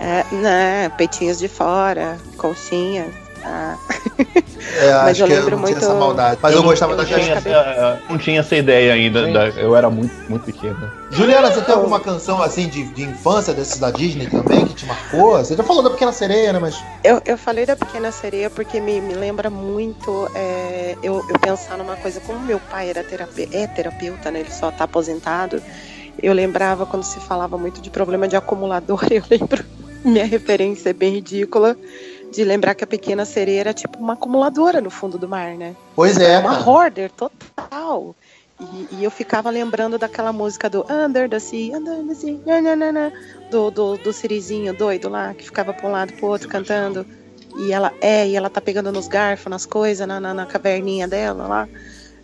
É, 0.00 0.24
né, 0.34 0.88
peitinhos 0.96 1.38
de 1.38 1.48
fora, 1.48 2.16
conchinhas. 2.38 3.23
Ah, 3.46 3.76
É, 4.80 4.92
Mas 5.04 5.10
acho 5.10 5.22
eu 5.22 5.26
que 5.26 5.32
eu 5.32 5.36
lembro 5.36 5.56
não 5.56 5.64
tinha 5.64 5.76
muito- 5.76 5.76
essa 5.84 5.94
maldade. 5.94 6.38
Mas 6.42 6.52
eu, 6.52 6.58
não- 6.62 6.68
gostava 6.68 6.92
eu 6.92 6.96
da 6.96 7.02
não 7.04 7.10
tinha, 7.10 7.34
essa, 7.34 8.02
não 8.08 8.18
tinha 8.18 8.40
essa 8.40 8.56
ideia 8.56 8.92
ainda. 8.94 9.30
Da- 9.32 9.48
eu 9.50 9.76
era 9.76 9.90
muito, 9.90 10.14
muito 10.28 10.44
pequeno. 10.44 10.90
Juliana, 11.10 11.50
você 11.52 11.60
tem 11.60 11.74
alguma 11.74 12.00
canção 12.00 12.42
assim 12.42 12.68
de, 12.68 12.82
de 12.92 13.02
infância 13.04 13.52
desses 13.52 13.78
da 13.78 13.90
Disney 13.90 14.26
também 14.26 14.66
que 14.66 14.74
te 14.74 14.86
marcou? 14.86 15.36
Você 15.38 15.54
já 15.54 15.62
falou 15.62 15.82
da 15.82 15.90
Pequena 15.90 16.12
Sereia, 16.12 16.52
né? 16.52 16.58
Mas. 16.58 16.74
eu, 17.04 17.20
eu 17.24 17.38
falei 17.38 17.64
da 17.66 17.76
Pequena 17.76 18.10
Sereia 18.10 18.48
porque 18.50 18.80
me, 18.80 19.00
me 19.00 19.14
lembra 19.14 19.48
muito 19.50 20.28
é, 20.34 20.96
eu, 21.02 21.24
eu 21.28 21.38
pensar 21.38 21.76
numa 21.78 21.96
coisa, 21.96 22.20
como 22.20 22.40
meu 22.40 22.58
pai 22.58 22.88
era 22.90 23.04
terape, 23.04 23.48
é 23.52 23.66
terapeuta, 23.66 24.30
né? 24.30 24.40
Ele 24.40 24.50
só 24.50 24.70
tá 24.70 24.84
aposentado. 24.84 25.62
Eu 26.20 26.32
lembrava 26.32 26.86
quando 26.86 27.02
se 27.04 27.20
falava 27.20 27.58
muito 27.58 27.80
de 27.80 27.90
problema 27.90 28.26
de 28.26 28.34
acumulador, 28.36 29.00
eu 29.10 29.22
lembro, 29.30 29.64
minha 30.04 30.24
referência 30.24 30.90
é 30.90 30.92
bem 30.92 31.12
ridícula, 31.14 31.76
de 32.34 32.44
lembrar 32.44 32.74
que 32.74 32.84
a 32.84 32.86
pequena 32.86 33.24
sereia 33.24 33.60
era 33.60 33.72
tipo 33.74 33.98
uma 33.98 34.14
acumuladora 34.14 34.80
no 34.80 34.90
fundo 34.90 35.16
do 35.18 35.28
mar, 35.28 35.54
né? 35.56 35.74
Pois 35.94 36.18
é, 36.18 36.38
Uma 36.38 36.56
cara. 36.56 36.68
hoarder 36.70 37.10
total. 37.12 38.14
E, 38.60 38.96
e 38.96 39.04
eu 39.04 39.10
ficava 39.10 39.50
lembrando 39.50 39.98
daquela 39.98 40.32
música 40.32 40.70
do 40.70 40.84
Under 40.90 41.28
the 41.28 41.38
Sea, 41.38 41.76
Under 41.76 42.04
the 42.06 42.14
Sea, 42.14 42.40
na, 42.46 42.60
na, 42.60 42.76
na, 42.76 42.92
na, 42.92 43.12
do, 43.50 43.70
do, 43.70 43.96
do 43.98 44.12
Sirizinho 44.12 44.72
doido 44.76 45.08
lá, 45.08 45.34
que 45.34 45.44
ficava 45.44 45.72
pra 45.72 45.88
um 45.88 45.92
lado 45.92 46.10
e 46.10 46.16
pro 46.16 46.28
outro 46.28 46.48
cantando. 46.48 47.04
E 47.56 47.72
ela 47.72 47.92
é, 48.00 48.26
e 48.28 48.34
ela 48.36 48.50
tá 48.50 48.60
pegando 48.60 48.90
nos 48.92 49.06
garfos, 49.08 49.50
nas 49.50 49.64
coisas, 49.66 50.06
na, 50.06 50.18
na, 50.20 50.34
na 50.34 50.46
caverninha 50.46 51.06
dela 51.08 51.46
lá. 51.46 51.68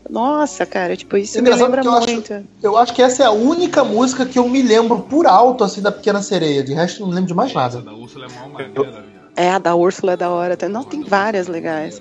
Nossa, 0.09 0.65
cara, 0.67 0.97
tipo, 0.97 1.17
isso 1.17 1.37
me 1.37 1.43
Engraçado 1.43 1.67
lembra 1.67 1.85
eu 1.85 1.93
acho- 1.93 2.11
muito. 2.13 2.47
Eu 2.63 2.77
acho 2.77 2.95
que 2.95 3.03
essa 3.03 3.23
é 3.23 3.27
a 3.27 3.31
única 3.31 3.85
música 3.85 4.25
que 4.27 4.39
eu 4.39 4.49
me 4.49 4.63
lembro 4.63 5.01
por 5.03 5.27
alto, 5.27 5.63
assim, 5.63 5.81
da 5.83 5.93
Pequena 5.93 6.23
Sereia. 6.23 6.63
De 6.65 6.73
resto, 6.73 7.03
eu 7.03 7.07
não 7.07 7.15
lembro 7.15 7.29
de 7.29 7.35
mais 7.35 7.53
nada. 7.53 7.81
da 7.81 7.93
Úrsula 7.93 8.27
é 8.27 8.29
mal 8.33 8.49
maneira, 8.49 8.83
viado. 8.83 9.20
É, 9.37 9.51
a 9.51 9.59
da 9.59 9.75
Úrsula 9.75 10.13
é 10.13 10.17
da 10.17 10.31
hora. 10.31 10.57
Não, 10.69 10.85
tem 10.85 11.03
várias 11.03 11.47
legais. 11.47 12.01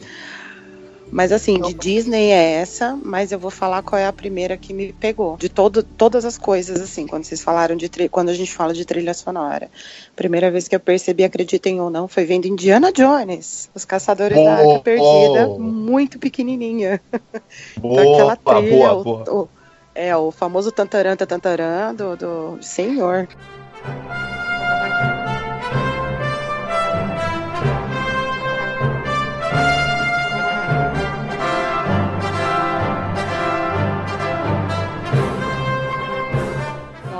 Mas 1.12 1.32
assim, 1.32 1.60
de 1.60 1.74
Disney 1.74 2.30
é 2.30 2.52
essa, 2.62 2.96
mas 3.04 3.32
eu 3.32 3.40
vou 3.40 3.50
falar 3.50 3.82
qual 3.82 4.00
é 4.00 4.06
a 4.06 4.14
primeira 4.14 4.56
que 4.56 4.74
me 4.74 4.94
pegou. 4.94 5.38
De 5.38 5.50
todo, 5.50 5.82
todas 5.82 6.24
as 6.24 6.38
coisas, 6.38 6.80
assim, 6.80 7.08
quando 7.08 7.24
vocês 7.24 7.42
falaram 7.42 7.76
de 7.76 7.90
quando 8.10 8.30
a 8.30 8.34
gente 8.34 8.54
fala 8.54 8.74
de 8.74 8.86
trilha 8.86 9.14
sonora. 9.16 9.72
Primeira 10.16 10.52
vez 10.52 10.68
que 10.68 10.76
eu 10.76 10.80
percebi, 10.80 11.24
acreditem 11.24 11.82
ou 11.82 11.90
não, 11.90 12.08
foi 12.08 12.26
vendo 12.26 12.46
Indiana 12.48 12.92
Jones, 12.92 13.72
Os 13.74 13.86
Caçadores 13.86 14.38
da 14.38 14.54
Arca 14.54 14.80
Perdida, 14.84 15.48
oh. 15.50 15.60
muito 15.60 16.20
pequenininha. 16.20 17.02
Boa, 17.82 18.02
Aquela 18.04 18.36
trilha, 18.36 18.90
boa, 18.90 18.94
o- 18.94 19.04
boa. 19.04 19.34
o- 19.34 19.50
é, 19.96 20.16
o 20.16 20.32
famoso 20.32 20.72
tantarã, 20.72 21.16
tantarã 21.16 21.94
do, 21.94 22.16
do 22.16 22.58
Senhor. 22.62 23.28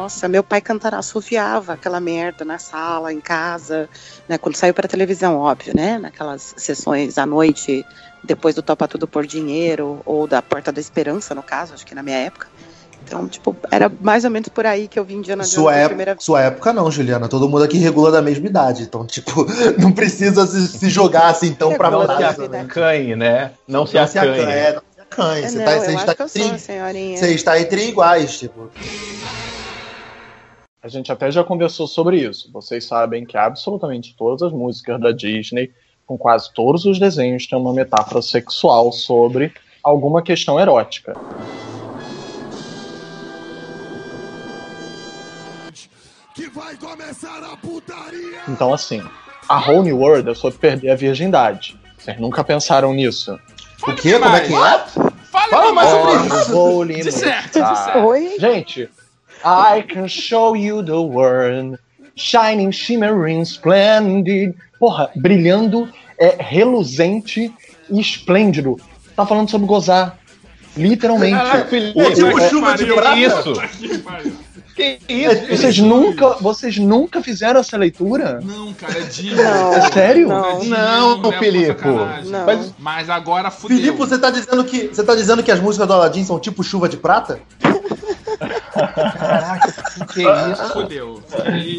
Nossa, 0.10 0.28
meu 0.28 0.44
pai 0.44 0.60
cantava, 0.60 0.98
assoviava 0.98 1.74
aquela 1.74 2.00
merda 2.00 2.44
na 2.44 2.58
sala, 2.58 3.14
em 3.14 3.22
casa, 3.22 3.88
né? 4.28 4.40
Quando 4.40 4.56
saiu 4.56 4.74
para 4.74 4.88
televisão, 4.88 5.38
óbvio, 5.38 5.72
né? 5.76 6.00
Naquelas 6.00 6.56
sessões 6.58 7.20
à 7.20 7.28
noite, 7.28 7.86
depois 8.24 8.56
do 8.56 8.64
Topa 8.64 8.88
Tudo 8.88 9.08
por 9.08 9.28
Dinheiro, 9.28 10.02
ou 10.04 10.26
da 10.26 10.42
Porta 10.42 10.72
da 10.72 10.82
Esperança, 10.82 11.36
no 11.36 11.44
caso, 11.44 11.76
acho 11.76 11.86
que 11.86 11.94
na 11.94 12.02
minha 12.02 12.18
época. 12.18 12.48
Então, 13.04 13.28
tipo, 13.28 13.56
era 13.70 13.92
mais 14.02 14.26
ou 14.26 14.32
menos 14.32 14.50
por 14.50 14.66
aí 14.66 14.88
que 14.88 14.98
eu 14.98 15.06
vi 15.06 15.14
Indiana 15.14 15.44
Jones 15.44 15.54
Sua, 15.54 15.86
primeira 15.86 16.16
vez. 16.16 16.26
sua 16.26 16.42
época 16.42 16.74
não, 16.74 16.90
Juliana. 16.90 17.28
Todo 17.28 17.48
mundo 17.48 17.64
aqui 17.64 17.78
regula 17.78 18.10
da 18.10 18.22
mesma 18.24 18.48
idade. 18.48 18.82
Então, 18.82 19.06
tipo, 19.06 19.46
não 19.78 19.92
precisa 19.92 20.48
se, 20.48 20.70
se 20.70 20.90
jogar 20.90 21.28
assim 21.28 21.54
tão 21.54 21.76
pra 21.76 21.90
Regula 21.90 22.08
Não 22.08 22.16
se 22.16 22.40
mesma 22.40 22.48
né? 22.48 22.62
acanhe, 22.62 23.16
né? 23.16 23.52
Não 23.68 23.86
se 23.86 23.96
acanhe. 23.96 24.40
É, 24.42 24.74
não 24.74 24.82
se 24.92 25.02
acanhe. 25.02 25.46
É, 25.46 25.48
Você 25.50 25.58
não, 25.60 25.66
tá, 25.66 25.78
você 25.78 25.94
está 25.94 26.12
entre, 26.50 27.18
você 27.18 27.34
está 27.36 27.62
entre 27.62 27.88
iguais, 27.88 28.40
tipo. 28.40 28.72
A 30.82 30.88
gente 30.88 31.12
até 31.12 31.30
já 31.30 31.44
conversou 31.44 31.88
sobre 31.88 32.18
isso. 32.18 32.50
Vocês 32.54 32.86
sabem 32.86 33.26
que 33.26 33.38
absolutamente 33.38 34.16
todas 34.18 34.42
as 34.44 34.52
músicas 34.54 35.00
da 35.00 35.12
Disney, 35.12 35.72
com 36.06 36.18
quase 36.18 36.54
todos 36.54 36.86
os 36.86 36.98
desenhos, 36.98 37.46
têm 37.48 37.60
uma 37.60 37.74
metáfora 37.74 38.22
sexual 38.22 38.92
sobre 38.92 39.54
alguma 39.84 40.22
questão 40.22 40.60
erótica. 40.60 41.14
Que 46.34 46.50
vai 46.50 46.76
começar 46.76 47.44
a 47.44 47.58
putaria! 47.58 48.40
Então, 48.48 48.74
assim, 48.74 49.04
a 49.48 49.60
Whole 49.60 49.84
New 49.84 49.98
World 50.00 50.30
é 50.30 50.34
sobre 50.34 50.58
perder 50.60 50.92
a 50.92 50.96
virgindade. 50.96 51.78
Vocês 51.98 52.18
nunca 52.20 52.44
pensaram 52.44 52.94
nisso? 52.94 53.38
O 53.86 53.94
quê? 53.96 54.14
Como 54.18 54.36
é 54.36 54.40
que 54.40 54.54
é? 54.54 54.80
Fala, 55.30 55.50
Fala 55.50 55.74
mais 55.74 55.90
sobre 55.90 56.28
isso. 56.42 56.56
Whole 56.56 57.02
De 57.02 57.12
certo, 57.12 57.60
New- 57.60 57.70
de 57.72 57.78
certo. 57.80 58.00
Oi? 58.06 58.36
Gente, 58.40 58.90
I 59.44 59.84
can 59.84 60.08
show 60.08 60.56
you 60.56 60.84
the 60.84 60.92
world, 61.00 61.78
shining, 62.16 62.72
shimmering, 62.72 63.42
splendid. 63.44 64.56
Porra, 64.80 65.10
brilhando, 65.16 65.90
é 66.18 66.36
reluzente 66.40 67.54
e 67.90 68.00
esplêndido. 68.00 68.78
Tá 69.16 69.26
falando 69.26 69.50
sobre 69.50 69.68
gozar. 69.68 70.18
Literalmente. 70.78 71.36
Caraca, 71.36 71.76
Ô, 71.96 72.12
tipo 72.14 72.40
é- 72.40 72.50
chuva 72.50 72.78
de 72.78 72.86
que 72.86 72.94
prata. 72.94 73.18
isso? 73.18 73.54
Que 74.76 74.98
isso? 75.10 75.48
Vocês 75.58 75.78
nunca, 75.80 76.30
vocês 76.40 76.78
nunca 76.78 77.22
fizeram 77.22 77.60
essa 77.60 77.76
leitura? 77.76 78.40
Não, 78.42 78.72
cara, 78.74 78.98
é 78.98 79.02
Disney. 79.02 79.36
Não. 79.44 79.74
É 79.74 79.92
sério? 79.92 80.28
Não. 80.30 80.60
Disney, 80.60 80.78
Não, 80.78 81.22
pra 81.22 81.40
Filipe. 81.40 81.86
Não. 81.86 82.46
Mas- 82.46 82.74
Mas 82.80 83.10
agora 83.10 83.52
fudeu. 83.52 83.76
Filipe, 83.78 83.98
você 83.98 84.18
tá 84.18 84.30
dizendo 84.32 84.64
que 84.64 84.88
você 84.88 85.04
tá 85.04 85.16
dizendo 85.16 85.44
que 85.44 85.52
as 85.52 85.60
músicas 85.60 85.86
do 85.88 85.94
Aladdin 85.94 86.24
são 86.24 86.40
tipo 86.40 86.64
chuva 86.64 86.88
de 86.88 86.96
prata? 86.96 87.40
Caraca, 88.88 89.72
que 89.72 90.06
que 90.14 90.28
é 90.28 90.52
isso? 90.52 90.70
Fudeu. 90.74 91.24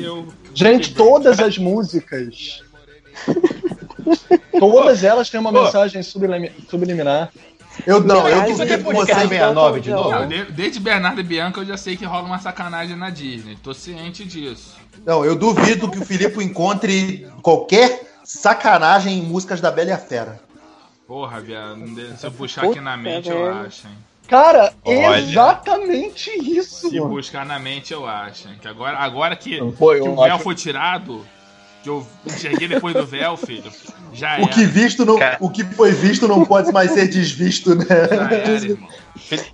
Eu... 0.03 0.29
Gente, 0.55 0.95
todas 0.95 1.39
as 1.41 1.59
músicas. 1.59 2.63
Todas 4.59 5.05
elas 5.05 5.31
têm 5.31 5.41
uma 5.41 5.53
Pô. 5.53 5.63
mensagem 5.65 6.03
sublimi- 6.03 6.53
subliminar. 6.69 7.31
Eu 7.87 8.01
não, 8.01 8.29
eu 8.29 8.43
duvido 8.45 8.73
é 8.75 8.77
que 8.79 8.83
você. 8.83 9.15
69 9.15 9.81
de 9.81 9.91
Não, 9.91 9.97
novo? 9.97 10.11
Não, 10.11 10.29
de- 10.29 10.45
desde 10.53 10.81
Bernardo 10.81 11.21
e 11.21 11.25
Bianca 11.25 11.61
eu 11.61 11.65
já 11.65 11.77
sei 11.77 11.97
que 11.97 12.05
rola 12.05 12.25
uma 12.27 12.39
sacanagem 12.39 12.97
na 12.97 13.11
Disney. 13.11 13.57
Tô 13.63 13.73
ciente 13.73 14.25
disso. 14.25 14.77
Não, 15.07 15.25
eu 15.25 15.35
duvido 15.37 15.91
que 15.91 15.99
o 15.99 16.05
Filipe 16.05 16.43
encontre 16.45 17.27
qualquer 17.43 18.03
sacanagem 18.25 19.19
em 19.19 19.23
músicas 19.23 19.61
da 19.61 19.71
Bela 19.71 19.91
e 19.91 19.93
a 19.93 19.99
Fera. 19.99 20.41
Porra, 21.07 21.41
viado. 21.41 21.85
Se 22.19 22.27
eu 22.27 22.33
puxar 22.33 22.67
aqui 22.67 22.81
na 22.81 22.97
mente, 22.97 23.29
eu 23.31 23.53
acho, 23.53 23.87
hein? 23.87 23.95
Cara, 24.31 24.73
Olha. 24.85 25.19
exatamente 25.19 26.31
isso. 26.31 26.89
Se 26.89 27.01
buscar 27.01 27.45
na 27.45 27.59
mente, 27.59 27.93
eu 27.93 28.07
acho. 28.07 28.47
hein? 28.49 28.55
Que 28.63 28.69
agora, 28.69 28.97
agora 28.97 29.35
que, 29.35 29.55
eu 29.57 29.73
que 29.73 29.85
o 29.85 30.15
véu 30.15 30.23
acho- 30.23 30.45
foi 30.45 30.55
tirado, 30.55 31.27
que 31.83 31.91
eu 31.91 32.07
enxerguei 32.25 32.69
depois 32.69 32.95
do 32.95 33.05
véu, 33.05 33.37
filho, 33.37 33.71
já 34.13 34.37
O 34.39 34.43
era. 34.43 34.47
que 34.49 34.65
visto 34.65 35.05
não, 35.05 35.19
Cara. 35.19 35.37
o 35.41 35.51
que 35.51 35.65
foi 35.65 35.91
visto 35.91 36.29
não 36.29 36.45
pode 36.45 36.71
mais 36.73 36.93
ser 36.93 37.09
desvisto, 37.09 37.75
né? 37.75 37.85
Já 37.89 37.95
era, 38.31 38.49
irmão. 38.51 38.89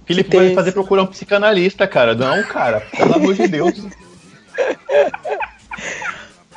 Felipe 0.06 0.30
Que 0.30 0.36
vai 0.36 0.46
tem- 0.46 0.54
fazer 0.54 0.72
procurar 0.72 1.02
um 1.04 1.06
psicanalista, 1.06 1.86
cara. 1.86 2.14
Não, 2.14 2.42
cara. 2.44 2.80
Pelo 2.94 3.14
amor 3.14 3.34
de 3.34 3.48
Deus. 3.48 3.74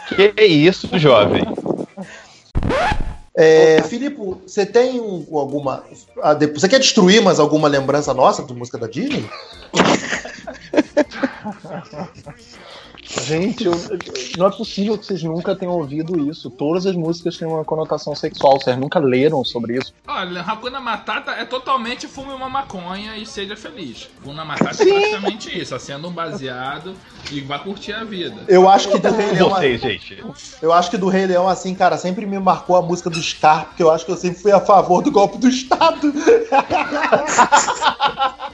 Que 0.07 0.43
isso, 0.43 0.89
jovem? 0.99 1.43
É, 3.41 3.81
Filipe, 3.83 4.17
você 4.45 4.65
tem 4.65 4.99
um- 4.99 5.25
alguma. 5.31 5.85
ah, 6.21 6.33
depois- 6.33 6.59
Você 6.59 6.67
quer 6.67 6.79
destruir 6.79 7.21
mais 7.21 7.39
alguma 7.39 7.69
lembrança 7.69 8.13
nossa 8.13 8.43
de 8.43 8.53
música 8.53 8.77
da 8.77 8.85
Disney? 8.85 9.25
Gente, 13.23 13.65
eu- 13.65 13.73
não 14.37 14.47
é 14.47 14.51
possível 14.51 14.97
que 14.97 15.05
vocês 15.05 15.23
nunca 15.23 15.55
tenham 15.55 15.73
ouvido 15.73 16.29
isso. 16.29 16.49
Todas 16.49 16.85
as 16.85 16.95
músicas 16.95 17.37
têm 17.37 17.47
uma 17.47 17.65
conotação 17.65 18.15
sexual. 18.15 18.59
Vocês 18.59 18.77
nunca 18.77 18.99
leram 18.99 19.43
sobre 19.43 19.77
isso. 19.77 19.91
Olha, 20.07 20.41
Hakuna 20.41 20.79
Matata 20.79 21.31
é 21.31 21.43
totalmente 21.43 22.07
fume 22.07 22.31
uma 22.31 22.47
maconha 22.49 23.17
e 23.17 23.25
seja 23.25 23.55
feliz. 23.57 24.07
Hakuna 24.21 24.45
Matata 24.45 24.83
é 24.83 24.85
praticamente 24.85 25.59
isso, 25.59 25.73
acenda 25.73 26.07
um 26.07 26.11
baseado 26.11 26.93
e 27.31 27.41
vai 27.41 27.59
curtir 27.63 27.93
a 27.93 28.03
vida. 28.03 28.43
Eu 28.47 28.69
acho 28.69 28.89
que 28.89 28.99
do 28.99 29.11
Rei 29.11 29.31
Leão. 29.31 29.49
Vocês, 29.49 29.81
gente. 29.81 30.23
Eu 30.61 30.71
acho 30.71 30.91
que 30.91 30.97
do 30.97 31.07
Rei 31.07 31.25
Leão, 31.25 31.47
assim, 31.47 31.73
cara, 31.73 31.97
sempre 31.97 32.25
me 32.27 32.37
marcou 32.39 32.75
a 32.75 32.81
música 32.81 33.09
do 33.09 33.19
Scar, 33.21 33.65
porque 33.65 33.81
eu 33.81 33.89
acho 33.91 34.05
que 34.05 34.11
eu 34.11 34.17
sempre 34.17 34.39
fui 34.39 34.51
a 34.51 34.59
favor 34.61 35.01
do 35.01 35.11
golpe 35.11 35.37
do 35.39 35.49
Estado. 35.49 36.13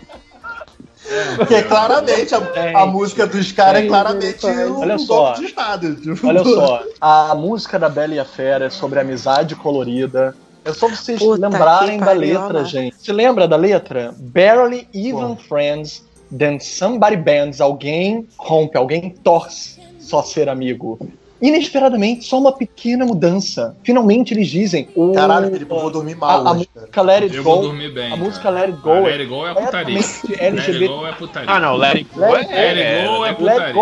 Porque 1.38 1.62
claramente 1.63 2.33
a, 2.33 2.81
a 2.81 2.85
música 2.85 3.27
do 3.27 3.41
Scar 3.43 3.75
é 3.75 3.85
claramente 3.88 4.45
o, 4.45 4.79
olha 4.79 4.97
só. 4.97 5.15
golpe 5.25 5.39
do 5.41 5.45
Estado. 5.45 5.95
Tipo, 5.95 6.27
Olha 6.27 6.43
só, 6.43 6.83
a 7.00 7.35
música 7.35 7.77
da 7.77 7.89
Bela 7.89 8.15
e 8.15 8.19
a 8.19 8.25
Fera 8.25 8.65
é 8.65 8.69
sobre 8.69 9.00
amizade 9.00 9.55
colorida. 9.55 10.35
É 10.63 10.74
só 10.74 10.88
vocês 10.88 11.19
Puta 11.19 11.47
lembrarem 11.47 12.00
da 12.00 12.12
letra, 12.12 12.45
amar. 12.59 12.65
gente. 12.65 12.95
Se 13.00 13.12
lembra 13.12 13.47
da 13.47 13.55
letra? 13.55 14.15
Barely 14.17 14.88
even 14.93 15.19
Bom. 15.19 15.35
friends, 15.35 16.03
then 16.35 16.59
somebody 16.59 17.15
bends. 17.15 17.62
Alguém 17.62 18.27
rompe, 18.38 18.75
alguém 18.75 19.12
torce 19.24 19.79
só 20.00 20.24
ser 20.24 20.50
amigo. 20.50 20.97
Inesperadamente, 21.41 22.23
só 22.25 22.39
uma 22.39 22.51
pequena 22.53 23.05
mudança. 23.05 23.75
Finalmente 23.83 24.33
eles 24.33 24.47
dizem. 24.47 24.87
"Oh, 24.95 25.11
Caralho, 25.11 25.51
Felipe, 25.51 25.71
eu 25.71 25.79
vou 25.81 25.91
dormir 25.91 26.15
mal 26.15 26.47
a, 26.47 26.51
a 26.51 26.53
música 26.53 27.01
Let 27.01 27.23
It 27.23 27.35
Eu 27.35 27.43
vou 27.43 27.57
Go. 27.57 27.61
dormir 27.63 27.89
bem. 27.93 28.11
a 28.13 28.15
música 28.15 28.43
cara. 28.43 28.55
Let 28.61 28.69
It 28.69 28.81
Go 28.81 28.91
Ah, 28.91 28.97
é 28.97 29.01
Let 29.03 29.19
It 29.19 29.25
Go 29.25 29.45
é 29.47 29.53
putaria. 29.53 29.99
completamente 29.99 30.27
Let 30.27 30.31
It 30.31 30.43
LGBT. 30.43 30.87
Go 30.87 31.05
é 31.07 31.11
putaria. 31.11 31.49
Ah, 31.51 31.59
não. 31.59 31.75
Let 31.75 31.95
it 31.95 32.09
go 32.15 32.23
é. 32.23 32.29
Let 32.29 32.77
It 32.77 33.07
Go 33.07 33.25
é 33.25 33.33
putaria. 33.33 33.73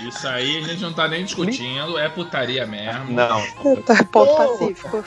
Isso 0.00 0.26
aí 0.28 0.58
a 0.58 0.62
gente 0.62 0.82
não 0.82 0.92
tá 0.92 1.06
nem 1.08 1.24
discutindo, 1.24 1.98
é 1.98 2.08
putaria 2.08 2.66
mesmo. 2.66 3.12
Não. 3.12 3.40
Tá, 3.82 4.04
ponto 4.04 4.36
pacífico. 4.36 5.04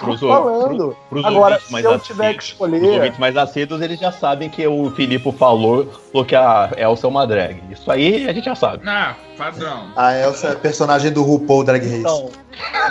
Pros, 0.00 0.18
Tô 0.18 0.28
falando. 0.28 0.96
pros 1.08 1.24
Agora, 1.24 1.60
se 1.60 1.80
eu 1.84 1.98
tiver 2.00 2.32
que 2.34 2.40
Os 2.40 2.46
escolher. 2.46 2.82
ouvintes 2.82 3.18
mais 3.18 3.36
acedos, 3.36 3.80
eles 3.80 4.00
já 4.00 4.10
sabem 4.10 4.50
que 4.50 4.66
o 4.66 4.90
Filipe 4.90 5.30
falou, 5.32 5.86
falou 6.10 6.24
que 6.26 6.34
a 6.34 6.70
Elsa 6.76 7.06
é 7.06 7.10
uma 7.10 7.24
drag. 7.24 7.62
Isso 7.70 7.88
aí 7.88 8.28
a 8.28 8.32
gente 8.32 8.46
já 8.46 8.56
sabe. 8.56 8.82
Ah, 8.88 9.14
padrão. 9.36 9.88
A 9.94 10.12
Elsa 10.16 10.48
é 10.48 10.54
personagem 10.56 11.12
do 11.12 11.22
RuPaul 11.22 11.62
Drag 11.62 11.80
Race. 11.80 12.00
Então, 12.00 12.28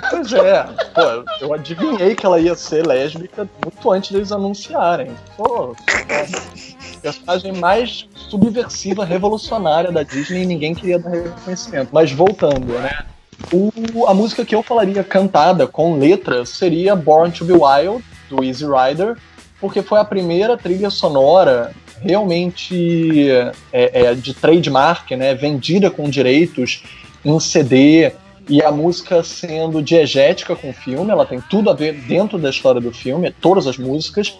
pois 0.09 0.31
é, 0.31 0.63
pô, 0.95 1.25
eu 1.41 1.53
adivinhei 1.53 2.15
que 2.15 2.25
ela 2.25 2.39
ia 2.39 2.55
ser 2.55 2.87
lésbica 2.87 3.49
muito 3.61 3.91
antes 3.91 4.11
deles 4.11 4.31
anunciarem. 4.31 5.11
Pô, 5.35 5.75
é 6.07 6.21
a 6.21 7.01
personagem 7.01 7.51
mais 7.51 8.07
subversiva, 8.29 9.03
revolucionária 9.03 9.91
da 9.91 10.03
Disney 10.03 10.43
e 10.43 10.45
ninguém 10.45 10.73
queria 10.73 10.96
dar 10.99 11.09
reconhecimento. 11.09 11.89
Mas 11.91 12.11
voltando, 12.11 12.73
né? 12.79 13.05
O- 13.51 14.07
a 14.07 14.13
música 14.13 14.43
que 14.43 14.55
eu 14.55 14.63
falaria 14.63 15.03
cantada 15.03 15.67
com 15.67 15.97
letras 15.97 16.49
seria 16.49 16.95
Born 16.95 17.31
to 17.31 17.45
Be 17.45 17.53
Wild, 17.53 18.03
do 18.29 18.43
Easy 18.43 18.65
Rider, 18.65 19.15
porque 19.59 19.81
foi 19.81 19.99
a 19.99 20.05
primeira 20.05 20.57
trilha 20.57 20.89
sonora 20.89 21.71
realmente 22.01 23.29
é, 23.31 23.51
é, 24.01 24.13
de 24.13 24.33
trademark, 24.33 25.11
né, 25.11 25.33
vendida 25.33 25.89
com 25.89 26.09
direitos 26.09 26.83
em 27.25 27.39
CD 27.39 28.11
e 28.49 28.61
a 28.61 28.71
música 28.71 29.23
sendo 29.23 29.81
diegética 29.81 30.55
com 30.55 30.69
o 30.69 30.73
filme, 30.73 31.11
ela 31.11 31.25
tem 31.25 31.41
tudo 31.41 31.69
a 31.69 31.73
ver 31.73 31.93
dentro 31.93 32.37
da 32.37 32.49
história 32.49 32.79
do 32.79 32.91
filme, 32.91 33.31
todas 33.41 33.67
as 33.67 33.77
músicas, 33.77 34.37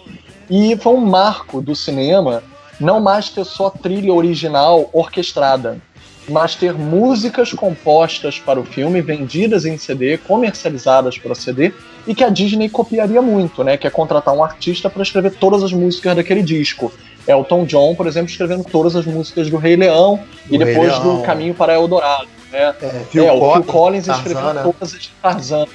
e 0.48 0.76
foi 0.76 0.94
um 0.94 1.04
marco 1.04 1.60
do 1.60 1.74
cinema 1.74 2.42
não 2.80 3.00
mais 3.00 3.28
ter 3.28 3.44
só 3.44 3.68
trilha 3.68 4.14
original 4.14 4.88
orquestrada, 4.92 5.78
mas 6.28 6.54
ter 6.54 6.74
músicas 6.74 7.52
compostas 7.52 8.38
para 8.38 8.60
o 8.60 8.64
filme, 8.64 9.00
vendidas 9.00 9.64
em 9.64 9.76
CD, 9.78 10.18
comercializadas 10.18 11.18
para 11.18 11.34
CD, 11.34 11.72
e 12.06 12.14
que 12.14 12.24
a 12.24 12.28
Disney 12.28 12.68
copiaria 12.68 13.20
muito, 13.22 13.64
né? 13.64 13.76
Que 13.76 13.86
é 13.86 13.90
contratar 13.90 14.34
um 14.34 14.42
artista 14.42 14.88
para 14.88 15.02
escrever 15.02 15.32
todas 15.32 15.62
as 15.62 15.72
músicas 15.72 16.16
daquele 16.16 16.42
disco. 16.42 16.92
Elton 17.26 17.64
John, 17.64 17.94
por 17.94 18.06
exemplo, 18.06 18.30
escrevendo 18.30 18.64
todas 18.64 18.96
as 18.96 19.04
músicas 19.04 19.50
do 19.50 19.56
Rei 19.56 19.76
Leão 19.76 20.20
e 20.50 20.56
Do 20.56 20.64
Rei 20.64 20.74
depois 20.74 20.92
Leão. 20.92 21.16
do 21.18 21.22
Caminho 21.22 21.54
para 21.54 21.74
Eldorado. 21.74 22.28
Né? 22.50 22.58
É, 22.58 22.86
é, 22.86 23.06
Phil 23.10 23.24
o 23.26 23.52
Phil 23.52 23.64
Collins, 23.64 23.66
Collins 23.66 24.06
Tarzan, 24.06 24.22
escreveu 24.22 24.54
né? 24.54 24.62
todas 24.62 24.94
as 24.94 25.02
de 25.02 25.10
Tarzan. 25.22 25.66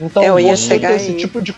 Então, 0.00 0.22
Eu 0.22 0.40
ia 0.40 0.56
chegar 0.56 0.88
ter 0.90 0.96
esse 0.96 1.10
aí. 1.10 1.16
tipo 1.16 1.40
de. 1.40 1.54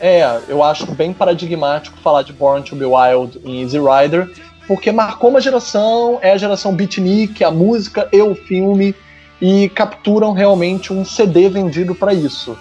É, 0.00 0.40
eu 0.48 0.62
acho 0.62 0.84
bem 0.92 1.12
paradigmático 1.14 1.96
falar 2.02 2.22
de 2.22 2.32
Born 2.32 2.62
to 2.62 2.76
Be 2.76 2.84
Wild 2.84 3.40
em 3.44 3.62
Easy 3.62 3.78
Rider, 3.78 4.30
porque 4.66 4.90
marcou 4.90 5.30
uma 5.30 5.40
geração, 5.40 6.18
é 6.22 6.32
a 6.32 6.38
geração 6.38 6.74
beatnik, 6.74 7.42
a 7.44 7.50
música 7.50 8.08
e 8.12 8.20
o 8.20 8.34
filme, 8.34 8.94
e 9.40 9.68
capturam 9.68 10.32
realmente 10.32 10.92
um 10.92 11.04
CD 11.04 11.48
vendido 11.48 11.94
para 11.94 12.14
isso. 12.14 12.56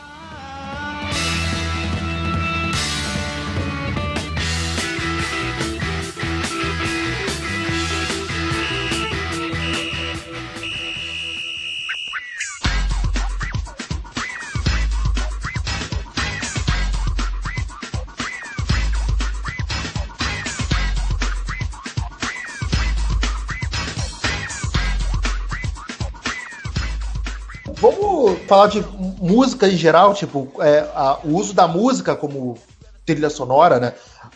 De 28.68 28.84
música 29.22 29.68
em 29.68 29.78
geral, 29.78 30.14
tipo, 30.14 30.52
é, 30.60 30.80
a- 30.96 31.20
o 31.24 31.36
uso 31.36 31.54
da 31.54 31.68
música 31.68 32.16
como 32.16 32.58
trilha 33.06 33.30
sonora, 33.30 33.80
né? 33.80 33.94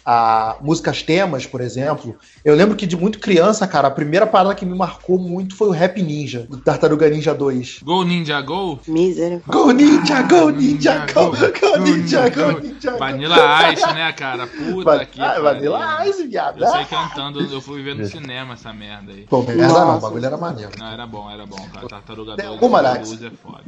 A 0.09 0.55
músicas 0.61 1.03
temas, 1.03 1.45
por 1.45 1.59
exemplo. 1.59 2.15
Eu 2.45 2.55
lembro 2.55 2.77
que 2.77 2.87
de 2.87 2.95
muito 2.95 3.19
criança, 3.19 3.67
cara, 3.67 3.89
a 3.89 3.91
primeira 3.91 4.25
parada 4.25 4.55
que 4.55 4.65
me 4.65 4.73
marcou 4.73 5.19
muito 5.19 5.53
foi 5.53 5.67
o 5.67 5.71
Rap 5.71 6.01
Ninja, 6.01 6.47
do 6.49 6.55
Tartaruga 6.55 7.09
Ninja 7.09 7.33
2. 7.33 7.81
Go 7.83 8.05
Ninja 8.05 8.39
Go? 8.39 8.79
Misericórdia. 8.87 9.63
Go 9.63 9.71
Ninja, 9.73 10.21
Go 10.21 10.49
Ninja, 10.49 11.05
Go, 11.13 11.31
Go 11.31 11.83
Ninja, 11.83 12.29
Go. 12.29 12.61
Ninja. 12.61 12.89
go. 12.89 12.97
Vanilla 12.97 13.73
Ice, 13.73 13.85
né, 13.93 14.13
cara? 14.13 14.47
Puta 14.47 14.97
Va- 14.97 15.05
que 15.05 15.19
ah. 15.19 15.41
Vanilla 15.41 16.07
Ice, 16.07 16.25
viado. 16.25 16.63
Eu 16.63 16.71
sei 16.71 16.85
cantando, 16.85 17.41
eu 17.41 17.59
fui 17.59 17.83
ver 17.83 17.95
no 17.95 18.05
cinema 18.05 18.53
essa 18.53 18.71
merda 18.71 19.11
aí. 19.11 19.23
Pô, 19.23 19.43
merda 19.43 19.67
não, 19.67 19.97
o 19.97 19.99
bagulho 19.99 20.25
era 20.25 20.37
maneiro. 20.37 20.71
Não, 20.79 20.87
era 20.87 21.05
bom, 21.05 21.29
era 21.29 21.45
bom, 21.45 21.67
cara. 21.73 21.85
Tartaruga 21.85 22.37
Tem 22.37 22.45
2 22.45 22.53
alguma, 22.53 22.77
Alex? 22.77 23.09
Luz 23.09 23.23
é 23.23 23.29
foda. 23.31 23.63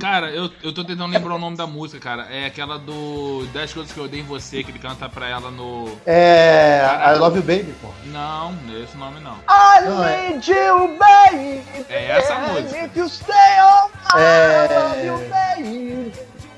Cara, 0.00 0.30
eu, 0.32 0.50
eu 0.60 0.72
tô 0.72 0.82
tentando 0.84 1.12
lembrar 1.12 1.36
o 1.36 1.38
nome 1.38 1.56
da 1.56 1.68
música, 1.68 2.00
cara. 2.00 2.26
É 2.30 2.46
aquela 2.46 2.78
do 2.80 3.46
10 3.52 3.72
coisas 3.72 3.92
que 3.92 3.98
eu 4.00 4.04
odeio 4.06 4.24
em 4.24 4.26
você, 4.26 4.64
que 4.64 4.72
ele 4.72 4.80
canta 4.80 5.08
pra 5.08 5.28
ela 5.28 5.52
no. 5.52 5.83
É. 6.06 6.80
I 7.14 7.18
Love 7.18 7.36
You 7.38 7.42
Baby, 7.42 7.74
pô. 7.80 7.88
Não, 8.06 8.52
não 8.52 8.74
é 8.76 8.82
esse 8.82 8.96
nome 8.96 9.20
não. 9.20 9.32
I 9.34 9.84
Não, 9.84 10.04
é- 10.04 10.28
need 10.30 10.50
you, 10.52 10.96
baby. 10.98 11.62
É 11.88 12.10
essa 12.18 12.34
música. 12.36 12.84
If 12.86 12.96
you 12.96 13.08
stay 13.08 13.34
on, 13.60 14.18
É. 14.18 14.68
I 14.70 14.78
love 14.78 15.06
you, 15.06 15.30
baby. 15.30 16.12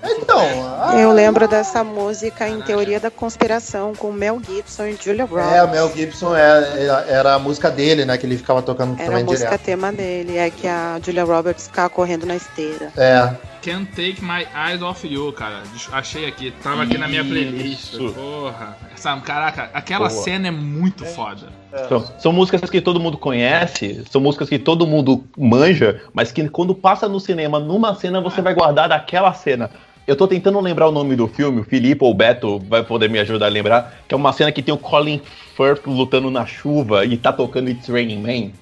Então. 0.08 0.40
ah, 0.82 0.94
Eu 0.96 1.10
lembro 1.10 1.48
dessa 1.48 1.82
música 1.82 2.46
em 2.46 2.60
Teoria 2.62 3.00
da 3.00 3.10
Conspiração 3.10 3.92
com 3.94 4.12
Mel 4.12 4.40
Gibson 4.46 4.84
e 4.86 4.96
Julia 5.02 5.24
Roberts. 5.24 5.52
É, 5.52 5.62
o 5.64 5.68
Mel 5.68 5.90
Gibson 5.92 6.36
é- 6.36 6.84
era, 6.84 7.04
era 7.08 7.34
a 7.34 7.38
música 7.38 7.70
dele, 7.70 8.04
né? 8.04 8.16
Que 8.16 8.24
ele 8.26 8.36
ficava 8.36 8.62
tocando 8.62 8.94
Era 8.94 9.02
a 9.02 9.06
também 9.06 9.24
música 9.24 9.46
direto. 9.48 9.62
tema 9.64 9.90
dele, 9.90 10.36
é 10.38 10.48
que 10.50 10.68
a 10.68 11.00
Julia 11.04 11.24
Roberts 11.24 11.66
ficava 11.66 11.88
correndo 11.90 12.24
na 12.24 12.36
esteira. 12.36 12.92
É. 12.96 13.30
Can't 13.66 13.90
Take 13.96 14.22
My 14.22 14.46
Eyes 14.54 14.80
Off 14.80 15.04
You, 15.04 15.32
cara. 15.32 15.64
Achei 15.90 16.24
aqui, 16.24 16.52
tava 16.62 16.84
aqui 16.84 16.96
na 16.96 17.08
minha 17.08 17.24
playlist. 17.24 17.94
Isso. 17.94 18.12
Porra. 18.12 18.78
Essa, 18.94 19.16
caraca, 19.16 19.70
aquela 19.74 20.08
Boa. 20.08 20.22
cena 20.22 20.46
é 20.46 20.50
muito 20.52 21.04
foda. 21.04 21.48
São, 21.88 22.04
são 22.20 22.32
músicas 22.32 22.70
que 22.70 22.80
todo 22.80 23.00
mundo 23.00 23.18
conhece, 23.18 24.04
são 24.08 24.20
músicas 24.20 24.48
que 24.48 24.56
todo 24.56 24.86
mundo 24.86 25.24
manja, 25.36 26.00
mas 26.14 26.30
que 26.30 26.48
quando 26.48 26.76
passa 26.76 27.08
no 27.08 27.18
cinema, 27.18 27.58
numa 27.58 27.92
cena, 27.96 28.20
você 28.20 28.40
vai 28.40 28.54
guardar 28.54 28.88
daquela 28.88 29.34
cena. 29.34 29.68
Eu 30.06 30.14
tô 30.14 30.28
tentando 30.28 30.60
lembrar 30.60 30.86
o 30.86 30.92
nome 30.92 31.16
do 31.16 31.26
filme, 31.26 31.60
o 31.60 31.64
Felipe 31.64 32.04
ou 32.04 32.12
o 32.12 32.14
Beto 32.14 32.60
vai 32.68 32.84
poder 32.84 33.10
me 33.10 33.18
ajudar 33.18 33.46
a 33.46 33.48
lembrar, 33.48 33.96
que 34.06 34.14
é 34.14 34.16
uma 34.16 34.32
cena 34.32 34.52
que 34.52 34.62
tem 34.62 34.72
o 34.72 34.78
Colin 34.78 35.20
Firth 35.56 35.84
lutando 35.88 36.30
na 36.30 36.46
chuva 36.46 37.04
e 37.04 37.16
tá 37.16 37.32
tocando 37.32 37.68
It's 37.68 37.88
Raining 37.88 38.20
Man. 38.20 38.52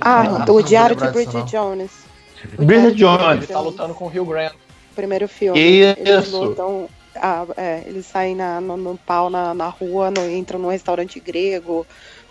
Ah, 0.00 0.22
não 0.24 0.42
o 0.42 0.46
vou 0.46 0.62
Diário 0.62 0.96
de 0.96 1.04
lembrar 1.04 1.22
disso, 1.22 2.01
Bridget 2.58 2.94
Jones. 2.96 3.18
Bridget 3.18 3.30
Ele 3.30 3.36
Jones. 3.36 3.48
tá 3.48 3.60
lutando 3.60 3.94
com 3.94 4.04
o 4.06 4.08
Hugh 4.08 4.24
Grant. 4.26 4.52
Primeiro 4.94 5.26
filme. 5.28 5.58
Isso. 5.60 6.00
Eles 6.00 6.30
lutam. 6.30 6.88
ah, 7.16 7.44
é, 7.56 7.82
eles 7.86 8.06
saem 8.06 8.34
na- 8.36 8.60
no, 8.60 8.76
no 8.76 8.96
pau 8.98 9.28
na, 9.30 9.54
na 9.54 9.68
rua, 9.68 10.10
no- 10.10 10.30
entram 10.30 10.58
num 10.58 10.68
restaurante 10.68 11.18
grego, 11.20 11.86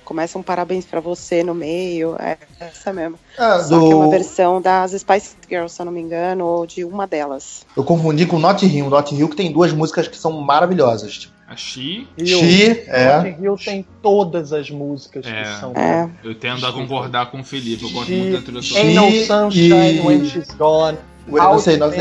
começam 0.06 0.41
um 0.41 0.43
parabéns 0.43 0.86
pra 0.86 1.00
você 1.00 1.43
no 1.43 1.54
meio. 1.56 2.15
É 2.19 2.38
essa 2.60 2.91
mesmo. 2.93 3.17
Ah, 3.38 3.60
Só 3.60 3.80
que 3.80 3.91
é 3.91 3.95
uma 3.95 4.06
do... 4.06 4.12
versão 4.12 4.62
das 4.62 4.91
Spice 4.91 5.36
Girls, 5.50 5.74
se 5.76 5.82
eu 5.82 5.86
não 5.86 5.93
me 5.93 6.02
engano, 6.02 6.45
ou 6.45 6.65
de 6.67 6.84
uma 6.84 7.08
delas. 7.08 7.65
Eu 7.76 7.84
confundi 7.84 8.26
com 8.26 8.38
Not 8.38 8.65
Hill. 8.65 8.89
Not 8.89 9.13
Hill 9.15 9.30
que 9.30 9.36
tem 9.36 9.52
duas 9.52 9.71
músicas 9.74 10.08
que 10.08 10.17
são 10.17 10.32
maravilhosas. 10.41 11.17
Tipo, 11.19 11.34
A 11.52 11.56
She, 11.58 12.08
Hill. 12.18 12.40
She, 12.40 12.84
é. 12.88 13.18
Notting 13.18 13.44
Hill 13.44 13.58
tem 13.58 13.86
todas 14.02 14.54
as 14.54 14.70
músicas 14.72 15.26
É. 15.26 15.42
que 15.44 15.60
são. 15.60 15.74
É. 15.76 16.10
eu 16.24 16.34
tendo 16.34 16.66
a 16.66 16.72
concordar 16.72 17.30
com 17.30 17.42
o 17.42 17.44
Felipe. 17.44 17.84
Eu 17.84 17.90
gosto 17.90 18.08
She- 18.08 18.16
muito 18.16 18.38
da 18.38 18.42
trilha 18.42 18.62
sonora. 18.62 18.88
Ain't 18.88 18.96
no 19.20 19.26
sunshine 19.26 19.98
e- 19.98 20.00
when 20.00 20.26
she's 20.26 20.48
gone. 20.52 20.98
Eu 21.28 21.34
não 21.44 21.60
sei, 21.60 21.76
não. 21.78 21.92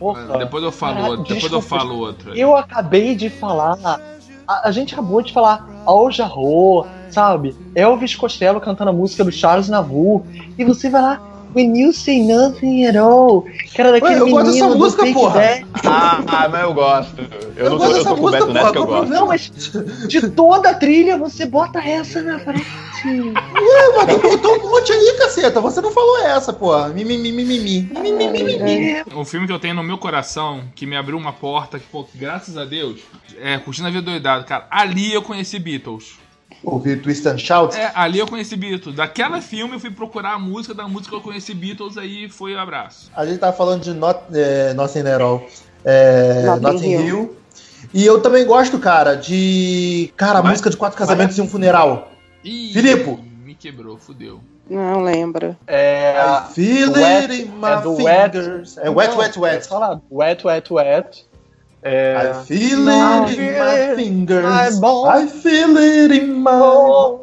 Porra. 0.00 0.38
Depois 0.38 0.64
eu 0.64 0.72
falo 0.72 1.06
outro. 1.10 1.32
Depois 1.34 1.52
eu 1.52 1.62
falo 1.62 1.96
outro. 1.98 2.34
Eu 2.34 2.56
acabei 2.56 3.14
de 3.14 3.30
falar. 3.30 3.78
A, 4.48 4.68
a 4.68 4.72
gente 4.72 4.94
acabou 4.94 5.22
de 5.22 5.32
falar 5.32 5.68
Al 5.86 6.10
Jarreau, 6.10 6.86
sabe? 7.10 7.54
Elvis 7.74 8.16
Costello 8.16 8.60
cantando 8.60 8.90
a 8.90 8.92
música 8.92 9.22
do 9.22 9.30
Charles 9.30 9.68
Navour. 9.68 10.24
E 10.58 10.64
você 10.64 10.90
vai 10.90 11.02
lá. 11.02 11.20
When 11.54 11.74
you 11.74 11.92
say 11.92 12.20
nothing 12.20 12.84
at 12.86 12.96
all. 12.96 13.42
Que 13.42 13.80
era 13.80 13.92
daquele 13.92 14.14
Ué, 14.14 14.20
eu 14.20 14.30
gosto 14.30 14.52
dessa 14.52 14.68
música, 14.68 15.12
porra. 15.12 15.42
Ah, 15.84 16.22
ah, 16.26 16.48
mas 16.48 16.62
eu 16.62 16.74
gosto. 16.74 17.20
Eu, 17.56 17.64
Eu 17.64 17.70
não 17.70 17.78
gosto 17.78 17.94
dessa 17.94 18.14
música, 18.14 18.46
nessa 18.46 18.72
que 18.72 18.78
eu 18.78 18.86
porra, 18.86 18.98
gosto. 19.00 19.10
Não, 19.12 19.26
mas 19.26 19.50
de 20.08 20.30
toda 20.30 20.70
a 20.70 20.74
trilha 20.74 21.16
você 21.16 21.46
bota 21.46 21.78
essa 21.80 22.22
na 22.22 22.38
frente. 22.38 22.66
Ué, 23.06 23.96
mas 23.96 24.14
tu 24.14 24.20
botou 24.20 24.58
um 24.58 24.70
monte 24.70 24.92
aí, 24.92 25.16
caceta. 25.18 25.60
Você 25.60 25.80
não 25.80 25.90
falou 25.90 26.18
essa, 26.18 26.52
pô. 26.52 26.76
Mimimi, 26.88 27.32
mimimi. 27.32 27.90
É, 27.94 29.04
O 29.14 29.24
filme 29.24 29.46
que 29.46 29.52
eu 29.52 29.58
tenho 29.58 29.74
no 29.74 29.82
meu 29.82 29.98
coração, 29.98 30.64
que 30.74 30.84
me 30.86 30.96
abriu 30.96 31.16
uma 31.16 31.32
porta, 31.32 31.78
que, 31.78 31.86
pô, 31.86 32.06
graças 32.14 32.56
a 32.56 32.64
Deus, 32.64 33.00
é 33.40 33.58
Curtindo 33.58 33.88
a 33.88 33.90
Vida 33.90 34.02
Doidado, 34.02 34.44
cara. 34.44 34.66
Ali 34.70 35.12
eu 35.12 35.22
conheci 35.22 35.58
Beatles. 35.58 36.18
Ouvi 36.64 36.96
Twist 36.96 37.24
and 37.26 37.38
Shout. 37.38 37.76
É, 37.76 37.92
ali 37.94 38.18
eu 38.18 38.26
conheci 38.26 38.56
Beatles. 38.56 38.96
Daquela 38.96 39.40
filme 39.40 39.74
eu 39.76 39.80
fui 39.80 39.90
procurar 39.90 40.32
a 40.34 40.38
música 40.38 40.74
da 40.74 40.88
música 40.88 41.10
que 41.10 41.16
eu 41.16 41.20
conheci 41.20 41.54
Beatles, 41.54 41.96
aí 41.96 42.28
foi 42.28 42.54
o 42.54 42.58
abraço. 42.58 43.10
A 43.14 43.24
gente 43.24 43.38
tava 43.38 43.56
falando 43.56 43.82
de 43.82 43.92
Not, 43.94 44.20
é, 44.34 44.74
Nothing 44.74 45.00
at 45.08 45.20
All. 45.20 45.46
É, 45.84 46.42
Notting 46.44 46.62
Notting 46.62 46.90
Hill. 46.90 47.00
Hill. 47.06 47.36
E 47.94 48.04
eu 48.04 48.20
também 48.20 48.44
gosto, 48.44 48.78
cara, 48.78 49.14
de. 49.14 50.12
Cara, 50.16 50.40
a 50.40 50.42
Mas- 50.42 50.52
música 50.52 50.70
de 50.70 50.76
quatro 50.76 50.98
casamentos 50.98 51.38
e 51.38 51.40
um 51.40 51.48
funeral. 51.48 52.10
Ih, 52.44 52.72
Filipe. 52.72 53.18
Me 53.44 53.54
quebrou, 53.54 53.96
fudeu. 53.96 54.40
Não 54.68 55.00
lembro. 55.02 55.56
É, 55.66 56.14
I 56.20 56.52
feel 56.52 56.92
Wet- 56.92 57.30
it 57.32 57.42
in 57.42 57.46
my 57.46 57.68
é 57.70 57.80
do 57.80 57.94
Wet- 57.94 58.32
fingers. 58.32 58.76
É 58.78 58.90
wet, 58.90 59.10
Não, 59.12 59.18
wet, 59.18 59.38
é 59.38 59.40
wet. 59.40 59.66
falado. 59.68 60.02
Wet, 60.10 60.46
wet, 60.46 60.72
wet. 60.72 61.26
É, 61.82 62.32
I 62.32 62.44
feel 62.44 62.80
Não, 62.80 63.24
it 63.24 63.40
in 63.40 63.52
my 63.52 63.96
fingers. 63.96 64.44
I 64.44 65.26
feel 65.28 65.78
it 65.78 66.14
in 66.14 66.26
my. 66.34 66.50
Oh, 66.52 67.22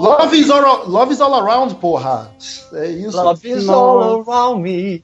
Love 0.00 0.36
is 0.36 0.50
all, 0.50 0.86
love 0.86 1.12
is 1.12 1.20
all 1.20 1.34
around, 1.34 1.74
porra. 1.76 2.30
É 2.74 2.86
isso. 2.88 3.16
Love 3.16 3.48
is 3.48 3.68
all 3.68 4.22
around 4.22 4.62
me. 4.62 5.02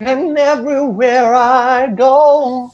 And 0.00 0.36
everywhere 0.38 1.34
I 1.34 1.88
go. 1.88 2.70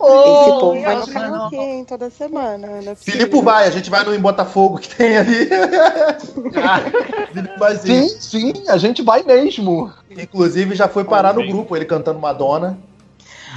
Oh, 0.00 0.60
povo 0.60 0.80
vai 0.80 0.94
no 0.94 1.06
karaokê, 1.08 1.56
hein, 1.56 1.84
toda 1.84 2.08
semana. 2.08 2.68
É 2.68 2.94
possível. 2.94 2.96
Filipe 2.96 3.42
vai, 3.42 3.66
a 3.66 3.70
gente 3.70 3.90
vai 3.90 4.04
no 4.04 4.14
em 4.14 4.20
Botafogo 4.20 4.78
que 4.78 4.94
tem 4.94 5.16
ali. 5.16 5.48
Vai 7.58 7.76
sim. 7.76 8.08
Sim, 8.08 8.20
sim, 8.20 8.52
a 8.68 8.76
gente 8.76 9.02
vai 9.02 9.24
mesmo. 9.24 9.92
Inclusive 10.10 10.76
já 10.76 10.86
foi 10.88 11.02
parar 11.04 11.34
no 11.34 11.44
grupo, 11.46 11.76
ele 11.76 11.84
cantando 11.84 12.18
Madonna. 12.20 12.78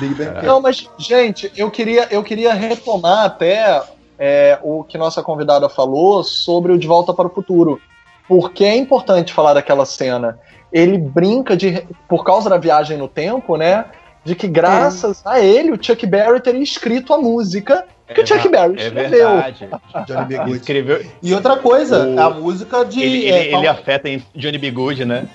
Big 0.02 0.14
Bang 0.16 0.32
Theory. 0.32 0.48
Não, 0.48 0.62
mas, 0.62 0.88
gente, 0.98 1.52
eu 1.56 1.70
queria, 1.72 2.08
eu 2.12 2.22
queria 2.24 2.54
retomar 2.54 3.26
até 3.26 3.82
é, 4.20 4.60
o 4.62 4.84
que 4.84 4.98
nossa 4.98 5.24
convidada 5.24 5.70
falou 5.70 6.24
sobre 6.24 6.72
o 6.72 6.78
De 6.78 6.88
Volta 6.88 7.14
para 7.14 7.28
o 7.28 7.30
Futuro. 7.30 7.80
Porque 8.28 8.64
é 8.64 8.76
importante 8.76 9.34
falar 9.34 9.54
daquela 9.54 9.86
cena. 9.86 10.40
Ele 10.72 10.98
brinca 10.98 11.56
de. 11.58 11.86
Por 12.08 12.24
causa 12.24 12.50
da 12.50 12.58
viagem 12.58 12.98
no 12.98 13.08
tempo, 13.08 13.58
né? 13.58 13.86
De 14.24 14.36
que 14.36 14.48
graças 14.48 15.22
a 15.26 15.40
ele, 15.42 15.72
o 15.72 15.80
Chuck 15.84 16.06
Berry 16.06 16.40
teria 16.40 16.62
escrito 16.62 17.14
a 17.14 17.18
música 17.18 17.86
que 18.14 18.22
o 18.22 18.28
Chuck 18.28 18.48
Berry 18.48 18.76
É 18.80 18.84
escreveu. 18.88 19.30
verdade. 19.30 19.70
Johnny 20.08 20.26
B. 20.26 20.38
Good. 20.38 20.52
Escreveu. 20.58 21.06
E 21.24 21.34
outra 21.34 21.58
coisa, 21.58 22.08
O- 22.08 22.20
a 22.20 22.30
música 22.30 22.86
de. 22.86 23.02
Ele, 23.02 23.30
é, 23.30 23.46
ele, 23.48 23.56
ele 23.56 23.68
afeta 23.68 24.08
em 24.08 24.24
Johnny 24.36 24.58
B. 24.58 24.70
Good, 24.72 25.04
né? 25.06 25.28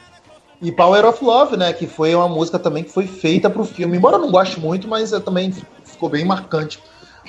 E 0.61 0.73
Power 0.73 1.05
of 1.05 1.25
Love, 1.25 1.57
né? 1.57 1.73
Que 1.73 1.87
foi 1.87 2.14
uma 2.14 2.29
música 2.29 2.59
também 2.59 2.83
que 2.83 2.90
foi 2.90 3.07
feita 3.07 3.51
pro 3.51 3.64
filme. 3.64 3.97
Embora 3.97 4.16
eu 4.16 4.21
não 4.21 4.31
goste 4.31 4.59
muito, 4.59 4.88
mas 4.88 5.11
também 5.11 5.53
ficou 5.85 6.09
bem 6.09 6.25
marcante 6.25 6.79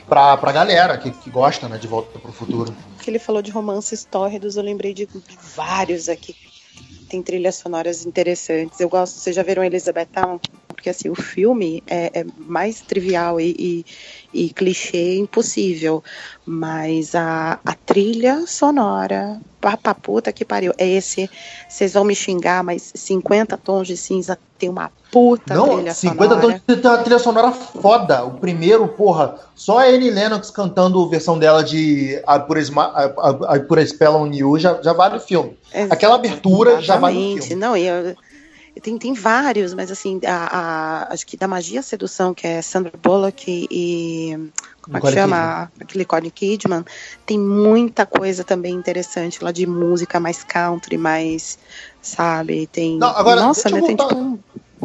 pra, 0.07 0.37
pra 0.37 0.51
galera 0.51 0.97
que, 0.97 1.11
que 1.11 1.29
gosta, 1.29 1.67
né? 1.67 1.77
De 1.77 1.87
Volta 1.87 2.17
pro 2.19 2.31
Futuro. 2.31 2.73
que 3.01 3.09
ele 3.09 3.19
falou 3.19 3.41
de 3.41 3.51
romances 3.51 4.05
tórridos, 4.05 4.55
eu 4.57 4.63
lembrei 4.63 4.93
de, 4.93 5.05
de 5.05 5.37
vários 5.55 6.09
aqui. 6.09 6.35
Tem 7.09 7.21
trilhas 7.21 7.55
sonoras 7.55 8.05
interessantes. 8.05 8.79
Eu 8.79 8.89
gosto, 8.89 9.19
vocês 9.19 9.35
já 9.35 9.43
viram 9.43 9.63
Elizabeth 9.63 10.07
Town? 10.07 10.39
Porque 10.67 10.89
assim, 10.89 11.09
o 11.09 11.15
filme 11.15 11.83
é, 11.87 12.21
é 12.21 12.25
mais 12.37 12.81
trivial 12.81 13.41
e, 13.41 13.55
e, 13.57 13.85
e 14.33 14.49
clichê 14.49 15.17
impossível. 15.17 16.03
Mas 16.45 17.15
a, 17.15 17.59
a 17.65 17.73
trilha 17.73 18.45
sonora, 18.47 19.39
pra 19.59 19.93
puta 19.93 20.31
que 20.31 20.45
pariu. 20.45 20.73
É 20.77 20.87
esse, 20.87 21.29
vocês 21.67 21.93
vão 21.93 22.03
me 22.03 22.15
xingar, 22.15 22.63
mas 22.63 22.91
50 22.95 23.57
tons 23.57 23.87
de 23.87 23.97
cinza 23.97 24.37
tem 24.57 24.69
uma 24.69 24.91
puta 25.11 25.53
não, 25.53 25.75
trilha 25.75 25.93
50 25.93 26.35
sonora. 26.35 26.41
tons 26.65 26.81
tem 26.81 26.91
uma 26.91 26.97
trilha 26.99 27.19
sonora 27.19 27.51
foda. 27.51 28.23
O 28.25 28.31
primeiro, 28.39 28.87
porra, 28.87 29.35
só 29.55 29.79
a 29.79 29.83
Annie 29.83 30.09
Lennox 30.11 30.49
cantando 30.51 31.03
a 31.03 31.07
versão 31.07 31.37
dela 31.37 31.63
de 31.63 32.21
a, 32.25 32.37
I- 32.37 33.57
I 33.57 33.59
Put 33.61 33.81
a 33.81 33.85
Spell 33.87 34.15
on 34.15 34.27
You 34.33 34.57
já, 34.57 34.81
já 34.81 34.93
vale 34.93 35.17
o 35.17 35.19
filme. 35.19 35.57
Aquela 35.89 36.15
abertura 36.15 36.81
já 36.81 36.97
vale 36.97 37.17
o 37.17 37.19
Exatamente. 37.19 37.47
filme. 37.47 37.61
Não, 37.61 37.75
e 37.77 37.85
eu- 37.87 38.15
tem, 38.79 38.97
tem 38.97 39.13
vários, 39.13 39.73
mas 39.73 39.91
assim, 39.91 40.19
a, 40.25 41.07
a- 41.07 41.13
acho 41.13 41.25
que 41.25 41.37
da 41.37 41.47
Magia 41.47 41.81
Sedução, 41.81 42.33
que 42.33 42.45
é 42.47 42.61
Sandra 42.61 42.91
Bullock 43.01 43.67
e. 43.69 44.49
Como 44.81 44.97
é 44.97 45.01
que 45.01 45.11
chama? 45.11 45.69
Aquele 45.81 45.99
Nicole 46.03 46.31
Kidman. 46.31 46.85
Tem 47.25 47.37
muita 47.37 48.05
coisa 48.05 48.43
também 48.43 48.73
interessante 48.73 49.43
lá 49.43 49.51
de 49.51 49.67
música 49.67 50.19
mais 50.19 50.43
country, 50.43 50.97
mais. 50.97 51.57
Sabe? 52.01 52.67
Tem. 52.67 52.97
Não, 52.97 53.09
agora, 53.09 53.41
Nossa, 53.41 53.63
deixa 53.63 53.75
né? 53.75 53.81
eu 53.81 53.87
Tem 53.87 53.95
voltar- 53.97 54.15
tipo 54.15 54.21
um. 54.21 54.39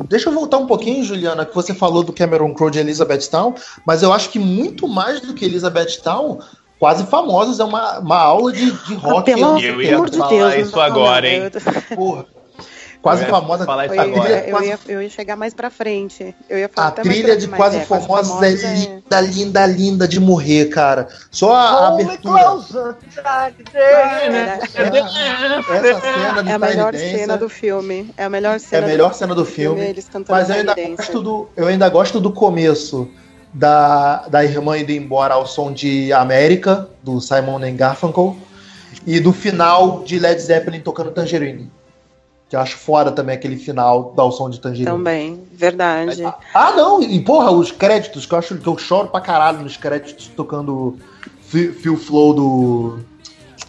Deixa 0.09 0.28
eu 0.31 0.35
voltar 0.35 0.59
um 0.59 0.66
pouquinho, 0.66 1.05
Juliana, 1.05 1.44
que 1.44 1.55
você 1.55 1.74
falou 1.74 2.02
do 2.02 2.12
Cameron 2.12 2.52
Crowe 2.55 2.70
de 2.70 2.78
Elizabeth 2.78 3.28
Town, 3.31 3.55
mas 3.87 4.02
eu 4.02 4.12
acho 4.12 4.31
que 4.31 4.38
muito 4.38 4.88
mais 4.88 5.20
do 5.20 5.35
que 5.35 5.44
Elizabeth 5.44 6.00
Town, 6.02 6.38
Quase 6.78 7.07
Famosos 7.07 7.61
é 7.61 7.64
uma, 7.64 8.00
uma 8.00 8.18
aula 8.18 8.50
de, 8.52 8.72
de 8.72 8.94
rock. 8.96 9.18
Ah, 9.20 9.22
pelo 9.37 9.59
eu 9.61 9.81
ia 9.81 9.90
70, 9.98 10.11
de 10.11 10.18
falar 10.18 10.28
Deus. 10.50 10.66
isso 10.66 10.81
agora, 10.81 11.28
hein? 11.28 11.42
porra. 11.94 12.26
Quase 13.03 13.25
ia 13.25 13.29
Famosa. 13.29 13.65
falar 13.67 13.87
isso 13.87 13.95
Eu 13.97 14.01
agora. 14.01 14.31
ia, 14.31 14.45
eu, 14.47 14.51
Quase- 14.51 14.67
ia, 14.69 14.79
eu 14.87 15.03
ia 15.03 15.11
chegar 15.11 15.37
mais 15.37 15.53
pra 15.53 15.69
frente. 15.71 16.35
Eu 16.49 16.57
ia 16.57 16.69
falar 16.69 16.88
A 16.88 16.91
trilha 16.93 17.37
de 17.37 17.49
Quase 17.49 17.79
é, 17.79 17.81
Famosos 17.81 18.41
é 18.41 18.57
Famosos 18.57 18.87
linda, 18.87 19.21
linda, 19.21 19.67
linda 19.67 20.09
de 20.09 20.21
morrer, 20.21 20.67
cara. 20.67 21.09
Só 21.31 21.53
a 21.53 21.88
abertura. 21.88 22.38
closer, 22.45 22.95
É, 23.75 24.53
Essa 24.55 24.67
cena 26.01 26.43
de 26.43 26.51
é 26.51 26.53
a 26.55 26.59
melhor 26.59 26.95
cena 26.95 27.37
do 27.37 27.49
filme. 27.49 28.15
É 28.17 28.25
a 28.25 28.31
melhor 28.31 28.57
é 28.57 28.59
cena 28.61 28.87
a 28.87 28.88
melhor 28.88 29.15
cena 29.15 29.35
do 29.35 29.45
filme. 29.45 29.81
Eles 29.81 30.07
cantando 30.09 30.38
Mas 30.38 30.49
eu 30.49 30.57
ainda, 30.57 30.75
gosto 30.97 31.21
do, 31.23 31.49
eu 31.57 31.67
ainda 31.67 31.88
gosto 31.88 32.21
do 32.21 32.33
começo 32.33 33.09
da, 33.53 34.29
da 34.29 34.45
irmã 34.45 34.79
indo 34.79 34.93
embora 34.93 35.35
ao 35.35 35.47
som 35.47 35.73
de 35.73 36.12
América, 36.12 36.88
do 37.03 37.21
Simon 37.21 37.61
Garfunkel, 37.75 38.37
e 39.07 39.19
do 39.19 39.33
final 39.33 40.05
de 40.05 40.19
Led 40.19 40.41
Zeppelin 40.41 40.81
tocando 40.81 41.11
Tangerine. 41.11 41.71
Que 42.53 42.57
eu 42.57 42.61
acho 42.61 42.77
fora 42.77 43.11
também 43.11 43.35
aquele 43.35 43.57
final 43.57 44.12
ao 44.15 44.31
som 44.31 44.51
de 44.51 44.61
Tangerine. 44.61 44.85
Também, 44.85 45.43
verdade. 45.55 46.23
Ah, 46.53 46.73
não, 46.73 47.03
e 47.03 47.19
porra, 47.19 47.51
os 47.51 47.73
créditos, 47.73 48.27
que 48.27 48.35
eu 48.35 48.38
acho 48.38 48.59
que 48.59 48.67
eu 48.67 48.77
choro 48.77 49.09
pra 49.09 49.23
caralho 49.23 49.61
nos 49.61 49.79
créditos 49.79 50.31
tocando 50.37 50.99
Feel 51.41 51.73
Feel 51.73 51.97
Flow 51.97 52.35
do, 52.35 52.99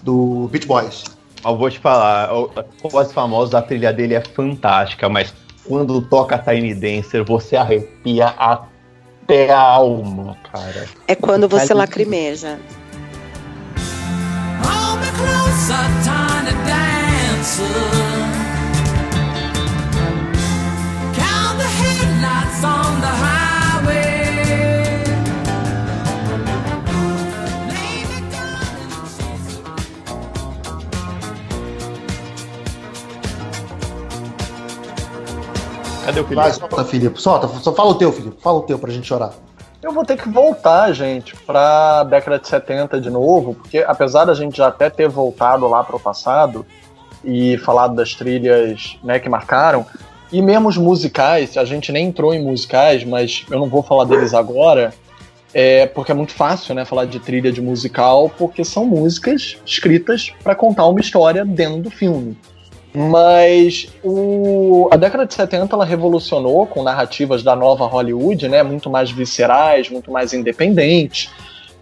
do 0.02 0.50
Beach 0.52 0.68
Boys. 0.68 1.06
Eu 1.46 1.58
vou 1.58 1.70
te 1.72 1.80
falar, 1.80 2.36
o 2.36 2.50
Quase 2.92 3.14
Famosos, 3.14 3.56
a 3.56 3.62
trilha 3.62 3.94
dele 3.94 4.16
é 4.16 4.22
fantástica, 4.22 5.08
mas 5.08 5.34
quando 5.64 6.02
toca 6.02 6.38
Tiny 6.38 6.76
Dancer, 6.76 7.24
você 7.24 7.56
arrepia 7.56 8.36
até 8.38 9.50
a 9.50 9.62
alma, 9.62 10.36
cara. 10.52 10.90
É 11.08 11.16
quando 11.16 11.48
você 11.48 11.74
lacrimeja. 11.74 12.60
Hold 14.62 15.00
me 15.00 15.08
closer, 15.14 15.88
tiny 16.04 16.52
dancer. 16.66 18.13
Cadê 36.06 36.20
o 36.20 36.24
Felipe? 36.24 36.36
Vai, 36.36 36.52
solta, 36.52 36.84
Filipe, 36.84 37.22
solta, 37.22 37.48
só 37.48 37.74
fala 37.74 37.92
o 37.92 37.96
teu, 37.96 38.12
Filipe, 38.12 38.42
fala 38.42 38.60
o 38.60 38.62
teu 38.62 38.78
pra 38.78 38.92
gente 38.92 39.08
chorar. 39.08 39.32
Eu 39.82 39.92
vou 39.92 40.06
ter 40.06 40.18
que 40.18 40.30
voltar, 40.30 40.92
gente, 40.94 41.36
pra 41.36 42.04
década 42.04 42.40
de 42.40 42.48
70 42.48 43.02
de 43.02 43.10
novo, 43.10 43.56
porque 43.56 43.80
apesar 43.80 44.26
da 44.26 44.34
gente 44.34 44.58
já 44.58 44.68
até 44.68 44.90
ter 44.90 45.10
voltado 45.10 45.68
lá 45.68 45.84
pro 45.84 46.00
passado 46.00 46.66
e 47.24 47.58
falado 47.58 47.96
das 47.96 48.14
trilhas 48.14 48.98
né, 49.04 49.20
que 49.20 49.30
marcaram, 49.30 49.86
e 50.34 50.42
mesmo 50.42 50.72
musicais, 50.82 51.56
a 51.58 51.64
gente 51.64 51.92
nem 51.92 52.08
entrou 52.08 52.34
em 52.34 52.44
musicais, 52.44 53.04
mas 53.04 53.46
eu 53.52 53.60
não 53.60 53.70
vou 53.70 53.84
falar 53.84 54.06
deles 54.06 54.34
agora, 54.34 54.92
é, 55.54 55.86
porque 55.86 56.12
é 56.12 56.16
muito 56.16 56.34
fácil 56.34 56.74
né, 56.74 56.84
falar 56.84 57.06
de 57.06 57.20
trilha 57.20 57.52
de 57.52 57.62
musical, 57.62 58.32
porque 58.36 58.66
são 58.66 58.84
músicas 58.84 59.58
escritas 59.64 60.34
para 60.44 60.56
contar 60.56 60.88
uma 60.88 61.00
história 61.00 61.46
dentro 61.46 61.84
do 61.84 61.92
filme. 61.92 62.36
Mas 62.96 63.88
o, 64.04 64.90
a 64.92 64.98
década 64.98 65.28
de 65.28 65.36
70 65.36 65.76
ela 65.76 65.86
revolucionou 65.86 66.66
com 66.66 66.82
narrativas 66.82 67.44
da 67.44 67.56
nova 67.56 67.86
Hollywood, 67.86 68.48
né, 68.48 68.64
muito 68.64 68.90
mais 68.90 69.12
viscerais, 69.12 69.88
muito 69.88 70.12
mais 70.12 70.34
independentes. 70.34 71.30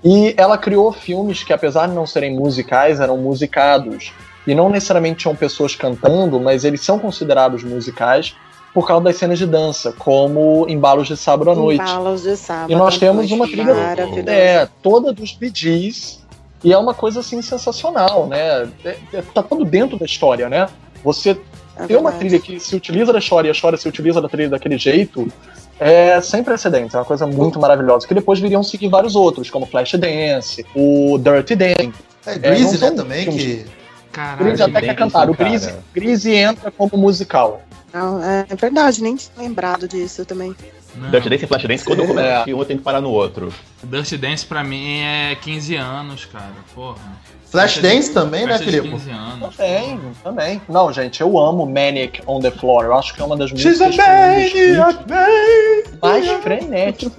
E 0.04 0.34
ela 0.36 0.58
criou 0.58 0.92
filmes 0.92 1.42
que, 1.42 1.54
apesar 1.54 1.88
de 1.88 1.94
não 1.94 2.06
serem 2.06 2.36
musicais, 2.36 3.00
eram 3.00 3.18
musicados. 3.18 4.12
E 4.46 4.56
não 4.56 4.70
necessariamente 4.70 5.20
tinham 5.20 5.36
pessoas 5.36 5.76
cantando, 5.76 6.40
mas 6.40 6.64
eles 6.64 6.82
são 6.82 6.98
considerados 6.98 7.64
musicais 7.64 8.36
por 8.74 8.88
causa 8.88 9.04
das 9.04 9.18
cenas 9.18 9.38
de 9.38 9.46
dança, 9.46 9.92
como 9.92 10.66
Embalos 10.70 11.08
de 11.08 11.18
Sábado 11.18 11.52
à 11.52 11.56
Noite. 11.56 11.82
Embalos 11.82 12.24
de 12.24 12.38
sábado. 12.38 12.72
E 12.72 12.76
nós 12.76 12.98
temos 12.98 13.30
uma 13.32 13.46
trilha 13.46 13.72
é, 14.28 14.68
toda 14.82 15.12
dos 15.12 15.38
Gees, 15.54 16.22
e 16.64 16.72
é 16.72 16.78
uma 16.78 16.94
coisa 16.94 17.20
assim 17.20 17.42
sensacional, 17.42 18.28
né? 18.28 18.70
É, 18.86 18.98
é, 19.14 19.22
tá 19.34 19.44
tudo 19.44 19.66
dentro 19.66 19.98
da 19.98 20.06
história, 20.06 20.48
né? 20.48 20.68
Você 21.04 21.38
É 21.76 21.88
ter 21.88 21.98
uma 21.98 22.12
trilha 22.12 22.40
que 22.40 22.60
se 22.60 22.76
utiliza 22.76 23.12
da 23.12 23.20
história 23.20 23.48
e 23.48 23.52
a 23.52 23.54
história 23.54 23.78
se 23.78 23.88
utiliza 23.88 24.22
da 24.22 24.30
trilha 24.30 24.50
daquele 24.50 24.78
jeito 24.78 25.28
é 25.80 26.22
sem 26.22 26.44
precedentes, 26.44 26.94
é 26.94 27.00
uma 27.00 27.06
coisa 27.06 27.26
muito 27.26 27.60
maravilhosa. 27.60 28.08
Que 28.08 28.14
depois 28.14 28.40
viriam 28.40 28.62
seguir 28.62 28.88
vários 28.88 29.16
outros, 29.16 29.50
como 29.50 29.66
Flashdance, 29.66 30.64
o 30.76 31.18
Dirty 31.18 31.56
Dancing. 31.56 31.94
É, 32.24 32.34
É, 32.34 32.38
Greasy, 32.38 32.64
não 32.64 32.72
né, 32.72 32.78
são 32.78 32.96
também, 32.96 33.30
que... 33.32 33.66
O 34.12 34.14
Caralho. 34.14 34.44
Greasy 34.46 34.64
até 34.64 34.82
quer 34.82 34.96
cantar. 34.96 35.30
O 35.30 35.36
Greasy 35.94 36.34
entra 36.36 36.70
como 36.70 36.98
musical. 36.98 37.62
Não, 37.94 38.22
é 38.24 38.46
verdade, 38.56 39.02
nem 39.02 39.16
tinha 39.16 39.32
lembrado 39.38 39.88
disso 39.88 40.26
também. 40.26 40.56
Não. 40.96 41.10
Dirty 41.10 41.30
Dance 41.30 41.46
e 41.46 41.48
Flashdance, 41.48 41.86
quando 41.86 42.00
eu 42.00 42.08
começo 42.08 42.28
É. 42.28 42.44
um, 42.54 42.60
eu 42.60 42.66
tenho 42.66 42.80
que 42.80 42.84
parar 42.84 43.00
no 43.02 43.10
outro. 43.10 43.54
Dirty 43.84 44.18
Dance 44.18 44.46
pra 44.46 44.64
mim 44.64 45.00
é 45.02 45.36
15 45.42 45.76
anos, 45.76 46.26
cara. 46.26 46.52
Porra. 46.76 47.00
Flashdance 47.52 48.14
também, 48.14 48.46
né, 48.46 48.58
Filipe? 48.58 48.90
15 48.90 49.12
anos. 49.12 49.58
Também, 49.58 50.00
também. 50.24 50.62
Não, 50.70 50.92
gente, 50.94 51.20
eu 51.20 51.38
amo 51.38 51.66
Manic 51.66 52.22
on 52.26 52.40
the 52.40 52.50
Floor. 52.50 52.86
Eu 52.86 52.94
acho 52.96 53.14
que 53.14 53.22
é 53.22 53.26
uma 53.26 53.36
das 53.36 53.50
She's 53.50 53.82
a 53.82 53.88
músicas 53.88 55.06
mais 56.02 56.30
frenético. 56.42 57.12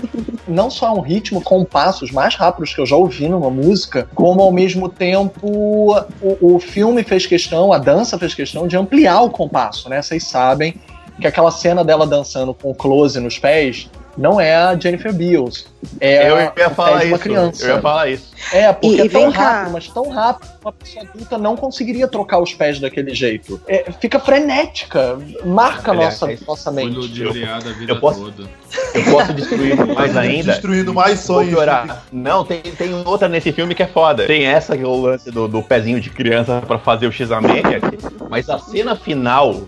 Não 0.48 0.70
só 0.70 0.86
é 0.86 0.90
um 0.90 1.00
ritmo 1.00 1.42
com 1.42 1.62
passos 1.66 2.10
mais 2.10 2.34
rápidos 2.34 2.74
que 2.74 2.80
eu 2.80 2.86
já 2.86 2.96
ouvi 2.96 3.28
numa 3.28 3.50
música, 3.50 4.08
como 4.14 4.40
ao 4.40 4.50
mesmo 4.50 4.88
tempo 4.88 5.46
o, 5.46 6.54
o 6.54 6.58
filme 6.58 7.04
fez 7.04 7.26
questão, 7.26 7.70
a 7.70 7.76
dança 7.76 8.18
fez 8.18 8.34
questão 8.34 8.66
de 8.66 8.74
ampliar 8.74 9.20
o 9.20 9.30
compasso, 9.30 9.90
né? 9.90 10.00
Vocês 10.00 10.24
sabem 10.24 10.74
que 11.20 11.26
aquela 11.26 11.50
cena 11.50 11.84
dela 11.84 12.06
dançando 12.06 12.54
com 12.54 12.70
o 12.70 12.74
close 12.74 13.20
nos 13.20 13.38
pés 13.38 13.90
não 14.16 14.40
é 14.40 14.54
a 14.54 14.76
Jennifer 14.78 15.12
Beals. 15.12 15.66
É 16.00 16.30
eu 16.30 16.36
ia 16.56 16.70
falar 16.70 17.00
de 17.00 17.06
uma 17.06 17.14
isso. 17.16 17.22
criança. 17.22 17.64
Eu 17.66 17.76
ia 17.76 17.80
falar 17.82 18.08
isso. 18.08 18.30
É, 18.52 18.72
porque 18.72 18.86
E- 18.88 18.96
e 18.98 19.00
é 19.00 19.08
tão 19.08 19.32
cá. 19.32 19.40
rápido, 19.50 19.72
mas 19.72 19.88
tão 19.88 20.08
rápido 20.10 20.48
que 20.50 20.56
uma 20.64 20.72
pessoa 20.72 21.04
adulta 21.04 21.38
não 21.38 21.56
conseguiria 21.56 22.06
trocar 22.06 22.38
os 22.38 22.52
pés 22.54 22.78
daquele 22.78 23.14
jeito. 23.14 23.60
É, 23.66 23.90
fica 24.00 24.18
frenética, 24.20 25.18
marca 25.44 25.90
a 25.90 25.94
Aliás, 25.94 26.20
nossa, 26.20 26.32
é- 26.32 26.38
nossa 26.46 26.72
Fui 26.72 26.84
mente. 26.84 26.96
ludibriado 26.96 27.68
a 27.68 27.72
vida 27.72 27.92
eu 27.92 28.00
posso- 28.00 28.20
toda. 28.32 28.48
Eu 28.94 29.04
posso 29.12 29.32
destruir 29.32 29.76
mais 29.94 30.16
ainda. 30.16 30.52
Destruindo 30.52 30.92
mais 30.94 31.20
sonhos. 31.20 31.58
Não, 32.12 32.44
tem, 32.44 32.60
tem 32.60 32.94
outra 33.04 33.28
nesse 33.28 33.50
filme 33.52 33.74
que 33.74 33.82
é 33.82 33.86
foda. 33.86 34.26
Tem 34.26 34.44
essa 34.46 34.76
que 34.76 34.82
é 34.82 34.86
o 34.86 35.00
lance 35.00 35.30
do, 35.30 35.48
do 35.48 35.62
pezinho 35.62 36.00
de 36.00 36.10
criança 36.10 36.62
pra 36.66 36.78
fazer 36.78 37.06
o 37.06 37.12
X-Maniac. 37.12 37.80
Mas 38.28 38.48
a 38.50 38.58
cena 38.58 38.94
final, 38.94 39.62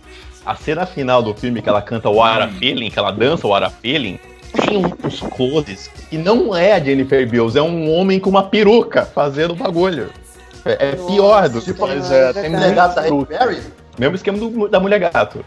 a 0.45 0.55
cena 0.55 0.87
final 0.87 1.23
do 1.23 1.35
filme 1.35 1.61
que 1.63 1.69
ela 1.69 1.83
canta 1.83 2.09
o 2.09 2.23
Ara 2.23 2.49
Feeling, 2.49 2.91
que 2.91 2.99
ela 2.99 3.11
dança 3.11 3.47
o 3.47 3.55
Ara 3.55 3.71
Feeling, 3.71 4.19
uns 5.05 5.21
closes 5.21 5.89
que 6.09 6.17
não 6.17 6.55
é 6.55 6.73
a 6.73 6.81
Jennifer 6.81 7.29
Beals, 7.29 7.57
é 7.57 7.63
um 7.63 7.91
homem 7.93 8.19
com 8.21 8.31
uma 8.31 8.45
peruca 8.45 9.05
fazendo 9.05 9.53
o 9.53 9.57
bagulho. 9.57 10.11
É, 10.65 10.91
é 10.91 10.93
pior 10.93 11.49
do 11.49 11.61
que 11.61 11.67
Tipo, 11.73 11.87
é, 11.87 12.33
tem 12.33 12.51
Halle 12.55 13.25
Berry? 13.27 13.61
mesmo 13.99 14.15
esquema 14.15 14.39
do- 14.39 14.69
da 14.69 14.81
mulher 14.81 14.99
gato. 14.99 15.45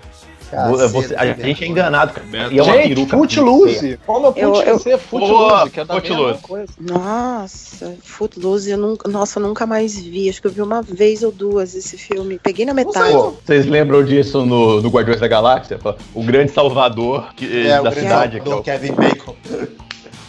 Caceta, 0.50 0.88
Você- 0.88 1.16
a 1.16 1.26
gente 1.34 1.64
é 1.64 1.68
enganado, 1.68 2.14
cara. 2.14 2.26
Beto. 2.28 2.54
E 2.54 2.60
é 2.60 2.64
uma 2.64 2.74
Gente, 2.74 2.88
peruca. 2.96 3.18
Footloose. 3.18 4.00
Como 4.06 4.28
eu 4.28 4.34
pude 4.34 4.58
esquecer 4.60 4.98
Footloose, 4.98 5.70
que 5.72 5.80
é 5.80 5.86
da 5.86 5.94
Footloose. 5.96 6.42
coisa. 6.42 6.68
Nossa, 6.80 7.96
Footloose, 8.04 8.72
eu 8.72 8.78
nunca, 8.78 9.10
nossa, 9.10 9.40
eu 9.40 9.44
nunca 9.44 9.66
mais 9.66 9.98
vi. 10.00 10.30
Acho 10.30 10.42
que 10.42 10.48
eu 10.48 10.52
vi 10.52 10.62
uma 10.62 10.82
vez 10.82 11.24
ou 11.24 11.32
duas 11.32 11.76
esse 11.76 11.98
filme. 11.98 12.40
Peguei 12.42 12.66
na 12.66 12.74
metade. 12.74 13.12
Pô, 13.14 13.34
Vocês 13.46 13.66
lembram 13.66 14.04
disso 14.04 14.46
no, 14.46 14.82
no 14.82 14.90
Guardiões 14.90 15.20
da 15.20 15.28
Galáxia? 15.28 15.80
O 16.14 16.24
grande 16.24 16.52
salvador 16.52 17.34
que- 17.36 17.68
É, 17.68 17.80
o 17.80 17.84
da 17.84 17.90
grande 17.92 18.00
cidade. 18.08 18.32
que 18.40 18.48
é 18.48 18.52
do 18.52 18.58
o- 18.58 18.64
Kevin 18.64 18.94
Bacon. 18.94 19.36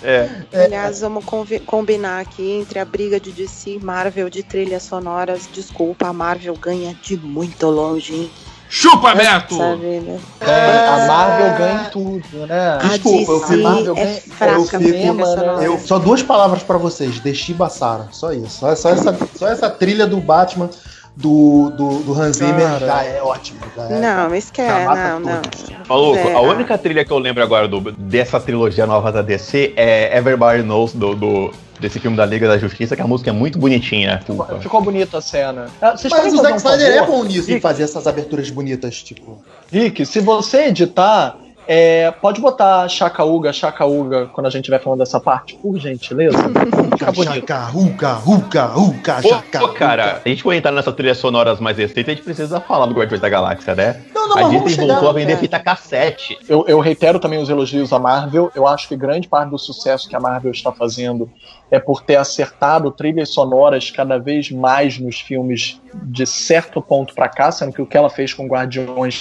é. 0.03 0.29
Aliás, 0.53 1.01
vamos 1.01 1.25
combinar 1.67 2.21
aqui 2.21 2.51
entre 2.61 2.79
a 2.79 2.85
briga 2.85 3.19
de 3.19 3.31
DC 3.33 3.71
e 3.71 3.79
Marvel 3.85 4.29
de 4.31 4.43
trilhas 4.43 4.83
sonoras. 4.85 5.49
Desculpa, 5.53 6.07
a 6.09 6.13
Marvel 6.13 6.55
ganha 6.57 6.95
de 7.03 7.17
muito 7.17 7.67
longe, 7.69 8.15
hein? 8.15 8.31
Chupa, 8.71 9.15
Beto! 9.15 9.57
Né? 9.59 10.19
A 10.89 11.07
Marvel 11.07 11.59
ganha 11.59 11.83
em 11.87 11.91
tudo, 11.91 12.47
né? 12.47 12.79
Desculpa, 12.83 13.33
eu 13.33 13.41
fico- 13.41 13.63
Marvel 13.63 13.97
é 13.97 14.05
ganha- 14.05 14.21
fraca 14.21 14.53
eu 14.53 14.65
fico- 14.65 15.15
mano, 15.15 15.27
sonora. 15.41 15.65
Eu, 15.65 15.79
só 15.79 15.99
duas 15.99 16.23
palavras 16.23 16.63
pra 16.63 16.77
vocês, 16.77 17.19
Deshiba 17.21 17.69
Sara, 17.71 18.09
só 18.13 18.33
isso. 18.33 18.59
Só, 18.61 18.75
só 18.77 18.91
essa, 18.91 19.17
só 19.35 19.49
essa 19.49 19.71
trilha 19.71 20.07
do 20.07 20.19
Batman 20.19 20.69
do, 21.21 21.71
do, 21.77 21.99
do 22.05 22.13
Hans 22.21 22.37
Zimmer 22.37 22.61
Cara. 22.79 22.87
já 22.87 23.05
é 23.05 23.21
ótimo. 23.23 23.59
já 23.77 23.83
é- 23.89 23.99
Não, 24.01 24.35
esquece, 24.35 24.69
Já 24.69 24.85
mata 24.85 25.09
não, 25.15 25.21
não. 25.21 25.43
Maluco, 25.89 26.17
É, 26.29 26.33
a 26.35 26.41
única 26.41 26.79
trilha 26.79 27.05
que 27.05 27.11
eu 27.11 27.19
lembro 27.19 27.43
agora 27.43 27.67
do- 27.67 27.91
dessa 27.93 28.39
trilogia 28.39 28.87
nova 28.87 29.11
da 29.11 29.21
DC 29.21 29.73
é 29.77 30.17
Everybody 30.17 30.63
Knows 30.63 30.93
do, 30.93 31.15
do- 31.17 31.51
desse 31.81 31.99
filme 31.99 32.17
da 32.17 32.25
Liga 32.25 32.47
da 32.47 32.57
Justiça, 32.57 32.95
que 32.95 33.03
a 33.03 33.07
música 33.07 33.31
é 33.31 33.33
muito 33.33 33.59
bonitinha. 33.59 34.21
Puta. 34.25 34.59
Ficou 34.61 34.81
bonita 34.81 35.19
a 35.19 35.21
cena. 35.21 35.67
Ah, 35.83 35.97
Vocês 35.97 36.13
Mas 36.13 36.21
o 36.21 36.37
fazer 36.37 36.37
Zack 36.43 36.53
um 36.55 36.57
Snyder 36.57 36.87
é 36.93 36.99
favor? 37.01 37.17
bom 37.17 37.25
nisso, 37.25 37.51
em 37.51 37.55
Rick, 37.55 37.61
fazer 37.63 37.83
essas 37.83 38.07
aberturas 38.07 38.51
bonitas, 38.51 39.03
tipo. 39.03 39.43
Rick, 39.73 40.07
se 40.07 40.21
você 40.21 40.67
editar, 40.67 41.37
é, 41.71 42.11
pode 42.13 42.41
botar 42.41 42.89
Chacauga, 42.89 43.53
Chacauga, 43.53 44.25
quando 44.33 44.47
a 44.47 44.51
gente 44.51 44.63
estiver 44.63 44.83
falando 44.83 45.01
dessa 45.01 45.21
parte, 45.21 45.55
por 45.57 45.79
gentileza. 45.79 46.39
Fica 46.93 47.13
bonito. 47.13 47.35
Chaca, 47.35 47.65
ruca, 47.65 48.13
ruca, 48.65 49.21
chaca, 49.21 49.59
pô, 49.59 49.69
cara, 49.69 50.23
a 50.25 50.29
gente 50.31 50.43
for 50.43 50.55
entrar 50.55 50.73
nessas 50.73 50.95
trilhas 50.95 51.19
sonoras 51.19 51.61
mais 51.61 51.77
recentes, 51.77 52.09
a 52.09 52.13
gente 52.13 52.25
precisa 52.25 52.59
falar 52.59 52.87
do 52.87 52.95
Guardiões 52.95 53.21
da 53.21 53.29
Galáxia, 53.29 53.75
né? 53.75 54.03
Não, 54.15 54.29
não, 54.29 54.39
a 54.39 54.49
Disney 54.49 54.71
chegar. 54.71 54.87
voltou 54.95 55.11
a 55.11 55.13
vender 55.13 55.33
cara. 55.33 55.41
fita 55.41 55.59
cassete. 55.61 56.39
Eu, 56.49 56.65
eu 56.67 56.81
reitero 56.81 57.21
também 57.21 57.39
os 57.39 57.51
elogios 57.51 57.93
à 57.93 57.99
Marvel. 57.99 58.51
Eu 58.55 58.67
acho 58.67 58.89
que 58.89 58.97
grande 58.97 59.29
parte 59.29 59.51
do 59.51 59.59
sucesso 59.59 60.09
que 60.09 60.17
a 60.17 60.21
Marvel 60.21 60.53
está 60.53 60.73
fazendo 60.73 61.31
é 61.71 61.79
por 61.79 62.03
ter 62.03 62.17
acertado 62.17 62.91
trilhas 62.91 63.29
sonoras 63.29 63.91
cada 63.91 64.17
vez 64.17 64.51
mais 64.51 64.99
nos 64.99 65.21
filmes 65.21 65.79
de 66.03 66.27
certo 66.27 66.81
ponto 66.81 67.15
pra 67.15 67.29
cá, 67.29 67.53
sendo 67.53 67.75
que 67.75 67.83
o 67.83 67.87
que 67.87 67.97
ela 67.97 68.09
fez 68.09 68.33
com 68.33 68.47
Guardiões 68.47 69.21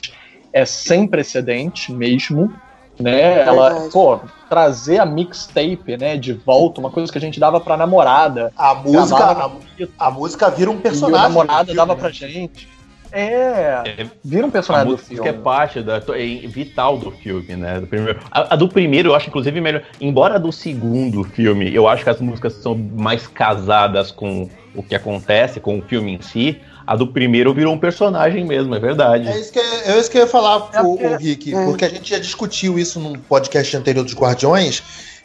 é 0.58 0.66
sem 0.66 1.08
precedente 1.08 1.92
mesmo. 1.92 2.54
Né? 3.00 3.42
Ela, 3.42 3.70
Verdade. 3.70 3.92
pô, 3.94 4.20
trazer 4.50 4.98
a 4.98 5.06
mixtape, 5.06 5.96
né, 6.00 6.18
de 6.18 6.34
volta, 6.34 6.80
uma 6.80 6.90
coisa 6.90 7.12
que 7.12 7.18
a 7.18 7.22
gente 7.22 7.40
dava 7.40 7.60
pra 7.60 7.78
namorada. 7.78 8.52
A 8.58 8.74
música, 8.74 9.24
a, 9.24 10.08
a 10.08 10.10
música 10.12 10.50
vira 10.50 10.72
um 10.72 10.78
e 10.78 10.82
personagem. 10.82 11.22
namorada 11.28 11.66
do 11.66 11.66
filme, 11.66 11.78
dava 11.78 11.94
né? 11.94 12.00
pra 12.00 12.10
gente. 12.10 12.68
É, 13.12 13.84
É, 13.86 14.08
vira 14.24 14.46
um 14.46 14.50
A 14.50 14.52
personagem 14.52 14.88
do 14.88 14.92
música 14.94 15.14
filme. 15.14 15.30
é 15.30 15.34
parte 15.34 15.82
da, 15.82 15.98
é 15.98 16.48
vital 16.48 16.98
do 16.98 17.12
filme, 17.12 17.56
né? 17.56 17.80
Do 17.80 17.88
primeiro. 17.88 18.20
A, 18.32 18.54
a 18.54 18.58
do 18.58 18.68
primeiro 18.68 19.10
eu 19.10 19.16
acho, 19.16 19.30
inclusive, 19.30 19.62
melhor. 19.62 19.84
Embora 20.02 20.36
a 20.36 20.38
do 20.40 20.52
segundo 20.52 21.24
filme, 21.24 21.74
eu 21.74 21.88
acho 21.88 22.04
que 22.04 22.10
as 22.10 22.20
músicas 22.20 22.54
são 22.54 22.76
mais 22.76 23.28
casadas 23.28 24.12
com 24.12 24.50
o 24.76 24.84
que 24.84 24.96
acontece, 24.96 25.60
com 25.60 25.78
o 25.80 25.82
filme 25.84 26.16
em 26.16 26.22
si. 26.22 26.60
A 26.88 26.96
do 26.96 27.06
primeiro 27.06 27.54
virou 27.54 27.74
um 27.74 27.78
personagem 27.78 28.46
mesmo, 28.46 28.74
é 28.74 28.80
verdade. 28.80 29.28
É 29.28 29.38
isso 29.38 29.52
que, 29.52 29.60
é 29.60 30.00
isso 30.00 30.10
que 30.10 30.18
eu 30.18 30.22
ia 30.22 30.28
falar, 30.28 30.70
É 30.74 30.82
o, 30.82 30.86
porque- 30.96 31.06
o 31.06 31.18
Rick, 31.18 31.54
É. 31.54 31.66
porque 31.66 31.84
a 31.86 31.90
gente 31.90 32.10
já 32.10 32.18
discutiu 32.18 32.80
isso 32.80 32.98
num 32.98 33.14
podcast 33.20 33.76
anterior 33.76 34.06
dos 34.06 34.16
Guardiões, 34.16 34.82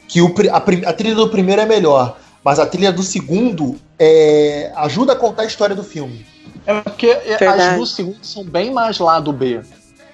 que 0.08 0.20
o, 0.20 0.34
a, 0.50 0.56
a 0.56 0.92
trilha 0.92 1.14
do 1.14 1.28
primeiro 1.28 1.62
é 1.62 1.66
melhor, 1.66 2.16
mas 2.42 2.58
a 2.58 2.66
trilha 2.66 2.90
do 2.92 3.04
segundo 3.04 3.76
é, 3.96 4.72
ajuda 4.74 5.12
a 5.12 5.16
contar 5.16 5.42
a 5.42 5.46
história 5.46 5.76
do 5.76 5.84
filme. 5.84 6.26
É 6.66 6.80
porque 6.80 7.06
é, 7.06 7.36
Verdade. 7.38 7.62
as 7.62 7.78
do 7.78 7.86
segundo 7.86 8.18
são 8.26 8.42
bem 8.44 8.72
mais 8.72 8.98
lado 8.98 9.32
B 9.32 9.60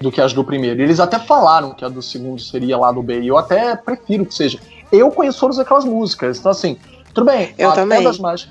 do 0.00 0.12
que 0.12 0.20
as 0.20 0.34
do 0.34 0.44
primeiro. 0.44 0.80
Eles 0.82 1.00
até 1.00 1.18
falaram 1.18 1.72
que 1.72 1.82
a 1.84 1.88
do 1.88 2.02
segundo 2.02 2.40
seria 2.40 2.76
lado 2.76 3.02
B, 3.02 3.20
e 3.22 3.28
eu 3.28 3.38
até 3.38 3.74
prefiro 3.74 4.26
que 4.26 4.34
seja. 4.34 4.58
Eu 4.92 5.11
conheço 5.11 5.40
todas 5.40 5.58
aquelas 5.58 5.84
músicas, 5.87 6.38
então 6.38 6.52
assim, 6.52 6.76
tudo 7.14 7.24
bem. 7.24 7.54
Eu 7.56 7.72
também. 7.72 8.04
das 8.04 8.18
mais. 8.18 8.46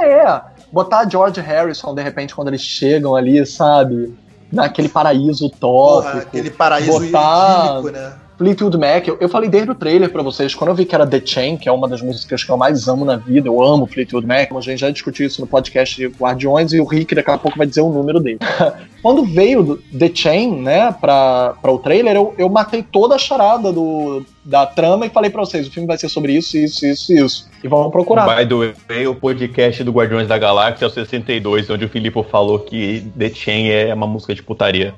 É, 0.00 0.40
botar 0.72 1.08
George 1.08 1.40
Harrison, 1.40 1.94
de 1.94 2.02
repente, 2.02 2.34
quando 2.34 2.48
eles 2.48 2.60
chegam 2.60 3.14
ali, 3.14 3.44
sabe? 3.46 4.14
Naquele 4.52 4.88
paraíso 4.88 5.50
Porra, 5.50 5.98
utópico. 6.10 6.18
aquele 6.28 6.50
paraíso 6.50 7.00
botar- 7.00 7.66
idílico, 7.80 7.90
né? 7.90 8.12
Fleetwood 8.38 8.76
Mac, 8.76 9.06
eu, 9.08 9.16
eu 9.20 9.28
falei 9.28 9.48
desde 9.48 9.70
o 9.70 9.74
trailer 9.74 10.10
pra 10.10 10.22
vocês, 10.22 10.54
quando 10.54 10.70
eu 10.70 10.74
vi 10.74 10.84
que 10.84 10.94
era 10.94 11.06
The 11.06 11.22
Chain, 11.24 11.56
que 11.56 11.68
é 11.68 11.72
uma 11.72 11.88
das 11.88 12.02
músicas 12.02 12.44
que 12.44 12.50
eu 12.50 12.56
mais 12.56 12.86
amo 12.86 13.04
na 13.04 13.16
vida, 13.16 13.48
eu 13.48 13.62
amo 13.62 13.86
Fleetwood 13.86 14.26
Mac, 14.26 14.52
a 14.52 14.60
gente 14.60 14.80
já 14.80 14.90
discutiu 14.90 15.26
isso 15.26 15.40
no 15.40 15.46
podcast 15.46 15.96
de 15.96 16.06
Guardiões 16.06 16.72
e 16.72 16.80
o 16.80 16.84
Rick 16.84 17.14
daqui 17.14 17.30
a 17.30 17.38
pouco 17.38 17.56
vai 17.56 17.66
dizer 17.66 17.80
o 17.80 17.90
número 17.90 18.20
dele. 18.20 18.38
quando 19.02 19.24
veio 19.24 19.80
The 19.96 20.10
Chain, 20.14 20.62
né, 20.62 20.94
pra, 21.00 21.54
pra 21.62 21.72
o 21.72 21.78
trailer, 21.78 22.16
eu, 22.16 22.34
eu 22.36 22.48
matei 22.48 22.82
toda 22.82 23.14
a 23.14 23.18
charada 23.18 23.72
do, 23.72 24.24
da 24.44 24.66
trama 24.66 25.06
e 25.06 25.10
falei 25.10 25.30
pra 25.30 25.40
vocês, 25.40 25.66
o 25.66 25.70
filme 25.70 25.86
vai 25.86 25.96
ser 25.96 26.08
sobre 26.08 26.32
isso, 26.32 26.58
isso, 26.58 26.86
isso, 26.86 27.12
isso. 27.12 27.48
E 27.62 27.68
vamos 27.68 27.90
procurar. 27.90 28.26
By 28.26 28.46
the 28.46 28.74
way, 28.88 29.06
o 29.06 29.14
podcast 29.14 29.82
do 29.82 29.92
Guardiões 29.92 30.28
da 30.28 30.36
Galáxia 30.36 30.84
é 30.84 30.88
o 30.88 30.90
62, 30.90 31.70
onde 31.70 31.84
o 31.84 31.88
Filipe 31.88 32.22
falou 32.30 32.58
que 32.58 33.06
The 33.18 33.30
Chain 33.30 33.68
é 33.68 33.94
uma 33.94 34.06
música 34.06 34.34
de 34.34 34.42
putaria. 34.42 34.94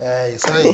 É, 0.00 0.30
isso 0.32 0.46
aí. 0.52 0.72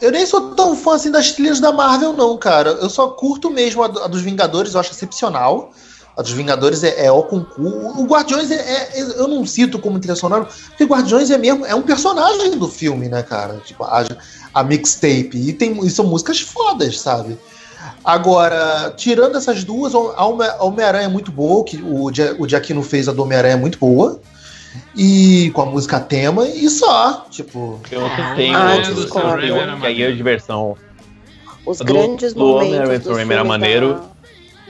Eu 0.00 0.10
nem 0.10 0.26
sou 0.26 0.54
tão 0.54 0.76
fã 0.76 0.94
assim 0.96 1.10
das 1.10 1.32
trilhas 1.32 1.60
da 1.60 1.72
Marvel, 1.72 2.12
não, 2.12 2.36
cara. 2.36 2.70
Eu 2.70 2.90
só 2.90 3.08
curto 3.08 3.50
mesmo 3.50 3.82
a, 3.82 3.86
a 3.86 4.06
dos 4.08 4.20
Vingadores, 4.22 4.74
eu 4.74 4.80
acho 4.80 4.92
excepcional. 4.92 5.70
A 6.16 6.22
dos 6.22 6.32
Vingadores 6.32 6.82
é, 6.84 7.06
é 7.06 7.12
o 7.12 7.22
concurso. 7.22 8.00
O 8.00 8.04
Guardiões 8.04 8.50
é, 8.50 8.56
é- 8.56 9.00
é- 9.00 9.20
Eu 9.20 9.28
não 9.28 9.46
cito 9.46 9.78
como 9.78 9.98
trilha 9.98 10.14
sonora, 10.16 10.46
porque 10.68 10.84
Guardiões 10.84 11.30
é 11.30 11.38
mesmo. 11.38 11.64
É 11.64 11.74
um 11.74 11.82
personagem 11.82 12.50
do 12.58 12.68
filme, 12.68 13.08
né, 13.08 13.22
cara? 13.22 13.60
Tipo, 13.64 13.84
a, 13.84 14.04
a 14.52 14.62
mixtape. 14.64 15.30
E, 15.34 15.52
tem, 15.52 15.78
e 15.84 15.88
são 15.90 16.06
músicas 16.06 16.40
fodas, 16.40 17.00
sabe? 17.00 17.38
Agora, 18.04 18.92
tirando 18.96 19.36
essas 19.36 19.64
duas, 19.64 19.94
a 19.94 20.24
Homem- 20.26 20.48
a 20.48 20.64
Homem-Aranha 20.64 21.04
é 21.06 21.08
muito 21.08 21.30
boa, 21.32 21.64
que 21.64 21.76
o, 21.76 22.10
o 22.38 22.48
Giacchino 22.48 22.82
fez 22.82 23.08
a 23.08 23.12
do 23.12 23.22
Homem-Aranha 23.22 23.54
é 23.54 23.58
muito 23.58 23.78
boa. 23.78 24.20
E 24.94 25.50
com 25.54 25.62
a 25.62 25.66
música 25.66 26.00
tema, 26.00 26.46
e 26.46 26.68
só. 26.68 27.26
Tipo. 27.30 27.80
Eu 27.90 28.02
tenho 28.36 28.56
Ah, 28.56 28.74
outro, 28.76 28.94
discordo. 28.94 29.40
que 29.80 29.86
aí 29.86 30.02
é 30.02 30.12
diversão. 30.12 30.76
Os 31.64 31.78
Do- 31.78 31.84
grandes 31.84 32.32
do 32.34 32.40
momentos 32.44 33.04
do 33.04 33.18
era 33.18 33.44
maneiro. 33.44 33.94
da- 33.94 34.12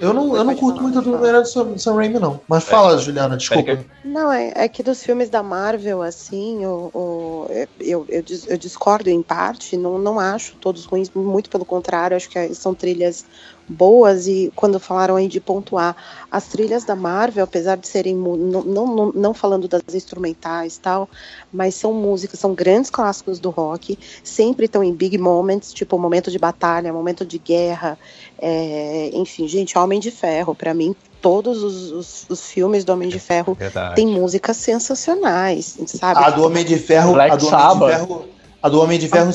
Eu 0.00 0.12
não, 0.12 0.34
eu 0.36 0.42
não 0.42 0.56
curto 0.56 0.78
falar, 0.80 0.90
muito 0.92 1.02
falar. 1.12 1.28
Herói 1.28 1.42
do 1.42 1.48
Sam, 1.48 1.78
Sam 1.78 1.94
Raimi, 1.94 2.18
não. 2.18 2.40
Mas 2.48 2.64
fala, 2.64 2.98
Juliana, 2.98 3.36
desculpa. 3.36 3.78
Não, 4.04 4.32
é, 4.32 4.52
é 4.56 4.68
que 4.68 4.82
dos 4.82 5.00
filmes 5.00 5.30
da 5.30 5.44
Marvel, 5.44 6.02
assim, 6.02 6.66
o, 6.66 6.90
o- 6.92 7.46
eu, 7.78 8.04
eu, 8.08 8.24
eu 8.48 8.58
discordo 8.58 9.08
em 9.08 9.22
parte, 9.22 9.76
não, 9.76 9.98
não 9.98 10.18
acho 10.18 10.56
todos 10.56 10.84
ruins, 10.86 11.08
muito 11.14 11.48
pelo 11.48 11.64
contrário, 11.64 12.16
acho 12.16 12.28
que 12.28 12.52
são 12.52 12.74
trilhas 12.74 13.24
boas 13.68 14.26
e 14.26 14.52
quando 14.56 14.78
falaram 14.80 15.16
aí 15.16 15.28
de 15.28 15.40
pontuar, 15.40 15.96
as 16.30 16.46
trilhas 16.48 16.84
da 16.84 16.94
Marvel, 16.96 17.44
apesar 17.44 17.76
de 17.76 17.86
serem, 17.88 18.14
não, 18.14 18.36
não, 18.62 19.12
não- 19.12 19.34
falando 19.34 19.66
das 19.68 19.82
instrumentais 19.94 20.76
e 20.76 20.80
tal, 20.80 21.08
mas 21.52 21.74
são 21.74 21.92
músicas, 21.92 22.38
são 22.40 22.54
grandes 22.54 22.90
clássicos 22.90 23.38
do 23.38 23.50
rock, 23.50 23.98
sempre 24.22 24.66
estão 24.66 24.82
em 24.84 24.92
big 24.92 25.16
moments, 25.16 25.72
tipo 25.72 25.98
momento 25.98 26.30
de 26.30 26.38
batalha, 26.38 26.92
momento 26.92 27.24
de 27.24 27.38
guerra, 27.38 27.98
é, 28.38 29.10
enfim, 29.14 29.46
gente, 29.48 29.78
Homem 29.78 30.00
de 30.00 30.10
Ferro, 30.10 30.54
pra 30.54 30.74
mim, 30.74 30.94
todos 31.20 31.62
os, 31.62 31.90
os- 31.92 32.26
os 32.28 32.50
filmes 32.50 32.84
do 32.84 32.92
Homem 32.92 33.08
de 33.08 33.18
Ferro 33.20 33.54
Verdade. 33.54 33.94
tem 33.94 34.06
músicas 34.06 34.56
sensacionais, 34.56 35.78
sabe? 35.86 36.20
A 36.22 36.30
do 36.30 36.44
Homem 36.44 36.64
de 36.64 36.76
Ferro. 36.78 37.12
Black 37.12 37.32
a 37.32 37.36
do 37.36 37.46
Homem 37.46 37.58
Sabbath. 37.60 37.90
de 37.90 37.96
Ferro. 38.06 38.24
A 38.62 38.68
do 38.68 38.80
Homem 38.80 38.98
de 38.98 39.08
Ferro 39.08 39.30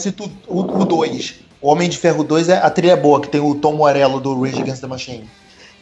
o 0.47 0.85
2. 0.85 1.46
O 1.61 1.69
Homem 1.71 1.89
de 1.89 1.97
Ferro 1.97 2.23
2 2.23 2.49
é 2.49 2.57
a 2.57 2.69
trilha 2.69 2.95
boa, 2.95 3.19
que 3.21 3.29
tem 3.29 3.41
o 3.41 3.55
Tom 3.55 3.73
Morello 3.73 4.19
do 4.19 4.39
Rage 4.41 4.61
Against 4.61 4.81
the 4.81 4.87
Machine. 4.87 5.23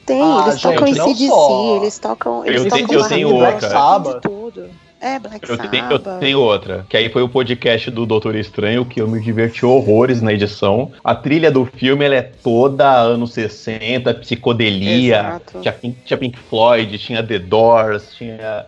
Tem, 0.05 0.21
Ah, 0.21 0.45
eles 0.47 0.61
tocam 0.61 0.83
em 0.87 0.93
gente, 0.93 0.97
não 0.99 1.07
CDC, 1.07 1.27
só. 1.27 1.75
eles 1.77 1.99
tocam. 1.99 2.45
Eles 2.45 2.63
Eu 2.63 2.69
tocam 2.69 2.87
tenho- 2.87 2.99
eu 2.99 3.07
tenho 3.07 3.27
outra. 3.35 3.99
Black 3.99 4.21
tudo. 4.21 4.69
É, 5.01 5.19
Black 5.19 5.49
Eu 5.49 5.57
tenho, 5.57 5.91
eu 5.91 5.99
tenho 5.99 6.39
outra, 6.39 6.85
que 6.89 6.95
aí 6.95 7.09
foi 7.09 7.21
o 7.21 7.29
podcast 7.29 7.91
do 7.91 8.05
Doutor 8.05 8.35
Estranho, 8.35 8.85
que 8.85 9.01
eu 9.01 9.07
me 9.07 9.19
diverti 9.19 9.65
horrores 9.65 10.21
na 10.21 10.31
edição. 10.33 10.91
A 11.03 11.13
trilha 11.13 11.51
do 11.51 11.65
filme 11.65 12.05
ela 12.05 12.15
é 12.15 12.21
toda 12.21 12.89
anos 12.91 13.33
60, 13.33 14.13
psicodelia. 14.13 15.17
Exato. 15.19 15.59
Tinha 15.61 15.73
Pink, 15.73 15.97
tinha 16.05 16.17
Pink 16.17 16.39
Floyd, 16.39 16.97
tinha 16.97 17.21
The 17.21 17.39
Doors, 17.39 18.13
tinha. 18.15 18.65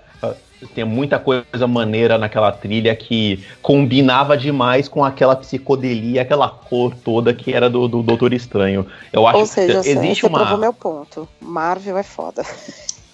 Tem 0.74 0.84
muita 0.84 1.20
coisa 1.20 1.67
maneira 1.67 2.17
naquela 2.17 2.52
trilha 2.52 2.96
que 2.96 3.43
combinava 3.62 4.36
demais 4.36 4.88
com 4.88 5.06
aquela 5.06 5.36
psicodelia, 5.36 6.24
aquela 6.24 6.50
cor 6.50 6.96
toda 6.96 7.32
que 7.32 7.54
era 7.54 7.70
do, 7.70 7.88
do 7.88 8.02
Doutor 8.02 8.34
Estranho. 8.34 8.86
Eu 9.13 9.28
acho 9.28 9.38
Ou 9.38 9.46
seja, 9.46 9.82
que 9.82 9.89
existe 9.89 10.22
você 10.22 10.28
uma. 10.28 10.39
provou 10.39 10.58
meu 10.58 10.74
ponto. 10.74 11.28
Marvel 11.39 11.98
é 11.98 12.04
foda. 12.04 12.43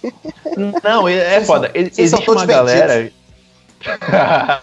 Não, 0.82 1.06
é, 1.06 1.36
é 1.36 1.40
foda. 1.42 1.70
existe 1.74 2.30
uma 2.30 2.46
galera. 2.46 3.12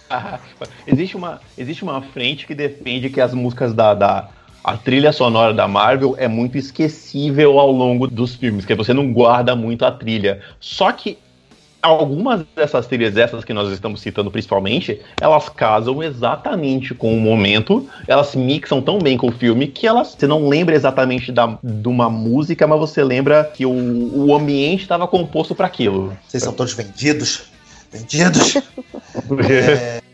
existe, 0.88 1.15
uma, 1.15 1.39
existe 1.56 1.84
uma 1.84 2.02
frente 2.02 2.48
que 2.48 2.56
defende 2.56 3.10
que 3.10 3.22
as 3.22 3.34
músicas 3.34 3.74
da, 3.74 3.94
da. 3.94 4.30
A 4.63 4.78
trilha 4.78 5.12
sonora 5.12 5.54
da 5.54 5.67
Marvel 5.67 6.15
é 6.20 6.28
muito 6.28 6.56
esquecível 6.58 7.60
ao 7.60 7.72
longo 7.72 8.08
dos 8.08 8.36
filmes, 8.36 8.63
que 8.63 8.76
você 8.76 8.94
não 8.94 9.12
guarda 9.12 9.56
muito 9.56 9.84
a 9.84 9.91
trilha. 9.91 10.41
Só 10.60 10.91
que 10.91 11.17
algumas 11.82 12.46
dessas 12.56 12.86
trilhas, 12.88 13.17
essas 13.17 13.44
que 13.44 13.54
nós 13.54 13.72
estamos 13.72 14.02
citando 14.02 14.30
principalmente, 14.32 15.00
elas 15.20 15.50
casam 15.50 16.02
exatamente 16.04 16.94
com 16.94 17.15
o 17.15 17.20
momento, 17.20 17.88
elas 18.08 18.28
se 18.28 18.38
mixam 18.38 18.82
tão 18.82 19.00
bem 19.00 19.17
com 19.17 19.28
o 19.28 19.32
filme 19.32 19.67
que 19.67 19.88
elas, 19.88 20.15
você 20.17 20.28
não 20.28 20.48
lembra 20.48 20.76
exatamente 20.76 21.32
da, 21.32 21.58
de 21.63 21.88
uma 21.88 22.10
música, 22.10 22.67
mas 22.67 22.80
você 22.80 23.04
lembra 23.04 23.44
que 23.44 23.65
o, 23.65 23.72
o 23.72 24.36
ambiente 24.36 24.82
estava 24.82 25.08
composto 25.08 25.56
para 25.56 25.67
aquilo. 25.67 26.15
Vocês 26.28 26.44
são 26.44 26.54
todos 26.54 26.74
vendidos. 26.74 27.44
Vendidos. 27.91 28.56
Não 29.30 30.02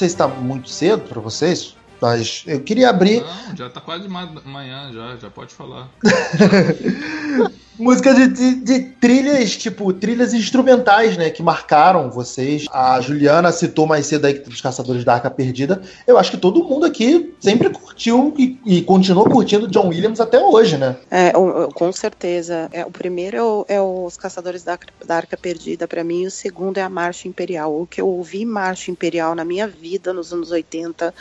sei 0.00 0.08
se 0.08 0.16
tá 0.16 0.26
muito 0.26 0.70
cedo 0.70 1.02
pra 1.02 1.20
vocês, 1.20 1.76
mas 2.00 2.42
eu 2.46 2.60
queria 2.60 2.90
abrir 2.90 3.20
Não, 3.22 3.56
já 3.56 3.68
tá 3.70 3.80
quase 3.80 4.08
ma- 4.08 4.30
manhã, 4.44 4.90
já, 4.92 5.16
já 5.16 5.30
pode 5.30 5.54
falar. 5.54 5.88
música 7.78 8.12
de, 8.12 8.28
de- 8.28 8.54
de 8.56 8.80
trilhas, 9.00 9.56
tipo, 9.56 9.90
trilhas 9.92 10.34
instrumentais, 10.34 11.16
né, 11.16 11.30
que 11.30 11.42
marcaram 11.42 12.10
vocês. 12.10 12.66
A 12.70 13.00
Juliana 13.00 13.50
citou 13.52 13.86
mais 13.86 14.04
cedo 14.06 14.26
aí 14.26 14.34
dos 14.38 14.60
Caçadores 14.60 15.02
da 15.02 15.14
Arca 15.14 15.30
Perdida. 15.30 15.80
Eu 16.06 16.18
acho 16.18 16.30
que 16.32 16.36
todo 16.36 16.62
mundo 16.62 16.84
aqui 16.84 17.34
sempre 17.40 17.70
curtiu 17.70 18.34
e, 18.38 18.58
e 18.66 18.82
continua 18.82 19.24
curtindo 19.24 19.66
John 19.66 19.88
Williams 19.88 20.20
até 20.20 20.38
hoje, 20.38 20.76
né? 20.76 20.96
É, 21.10 21.32
com 21.32 21.90
certeza. 21.92 22.68
É, 22.70 22.84
o 22.84 22.90
primeiro 22.90 23.36
é, 23.36 23.42
o- 23.42 23.64
é 23.68 23.80
Os 23.80 24.16
Caçadores 24.18 24.62
da, 24.62 24.72
Arca- 24.72 24.92
da 25.06 25.16
Arca 25.16 25.36
Perdida, 25.38 25.88
pra 25.88 26.04
mim, 26.04 26.24
e 26.24 26.26
o 26.26 26.30
segundo 26.30 26.76
é 26.76 26.82
a 26.82 26.90
Marcha 26.90 27.28
Imperial. 27.28 27.80
O 27.80 27.86
que 27.86 28.00
eu 28.00 28.08
ouvi 28.08 28.44
Marcha 28.44 28.90
Imperial 28.90 29.34
na 29.34 29.44
minha 29.44 29.66
vida 29.66 30.12
nos 30.12 30.32
anos 30.34 30.50
80 30.50 31.14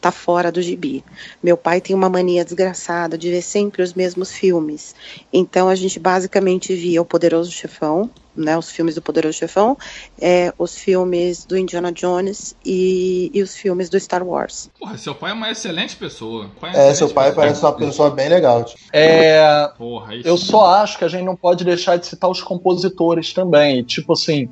tá 0.00 0.10
fora 0.12 0.50
do 0.52 0.62
gibi. 0.62 1.04
Meu 1.42 1.56
pai 1.56 1.80
tem 1.80 1.94
uma 1.94 2.08
mania 2.08 2.44
desgraçada 2.44 3.18
de 3.18 3.30
ver 3.30 3.42
sempre 3.42 3.82
os 3.82 3.94
mesmos 3.94 4.32
filmes. 4.32 4.94
Então 5.32 5.68
a 5.68 5.74
gente 5.74 5.98
basicamente 5.98 6.74
via 6.74 7.02
O 7.02 7.04
Poderoso 7.04 7.50
Chefão, 7.50 8.10
né, 8.36 8.56
os 8.56 8.70
filmes 8.70 8.94
do 8.94 9.02
Poderoso 9.02 9.36
Chefão, 9.36 9.76
é, 10.20 10.52
os 10.56 10.78
filmes 10.78 11.44
do 11.44 11.58
Indiana 11.58 11.90
Jones 11.90 12.54
e, 12.64 13.30
e 13.34 13.42
os 13.42 13.56
filmes 13.56 13.90
do 13.90 13.98
Star 13.98 14.24
Wars. 14.24 14.70
Porra, 14.78 14.96
seu 14.96 15.14
pai 15.14 15.32
é 15.32 15.34
uma 15.34 15.50
excelente 15.50 15.96
pessoa. 15.96 16.48
Pai 16.60 16.70
É, 16.70 16.72
excelente 16.74 16.96
seu 16.98 17.08
pai 17.10 17.30
pessoa. 17.30 17.44
parece 17.44 17.62
uma 17.62 17.72
pessoa 17.72 18.10
bem 18.10 18.28
legal. 18.28 18.64
tipo. 18.64 18.80
É, 18.92 19.68
Porra, 19.76 20.14
eu 20.14 20.36
só 20.36 20.66
acho 20.76 20.96
que 20.98 21.04
a 21.04 21.08
gente 21.08 21.24
não 21.24 21.34
pode 21.34 21.64
deixar 21.64 21.96
de 21.96 22.06
citar 22.06 22.30
os 22.30 22.40
compositores 22.40 23.32
também. 23.32 23.82
Tipo 23.82 24.12
assim, 24.12 24.48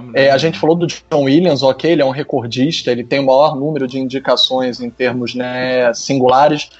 Lembro 0.00 0.18
É, 0.18 0.24
a 0.24 0.26
dele. 0.28 0.38
gente 0.38 0.58
falou 0.58 0.76
do 0.76 0.86
John 0.86 1.22
Williams, 1.24 1.62
ok, 1.62 1.90
ele 1.92 2.02
é 2.02 2.04
um 2.04 2.10
recordista, 2.10 2.90
ele 2.90 3.04
tem 3.04 3.20
o 3.20 3.26
maior 3.26 3.56
número 3.56 3.86
de 3.86 3.98
indicações 3.98 4.80
em 4.80 4.90
termos 4.90 5.34
né, 5.34 5.92
singulares. 5.94 6.70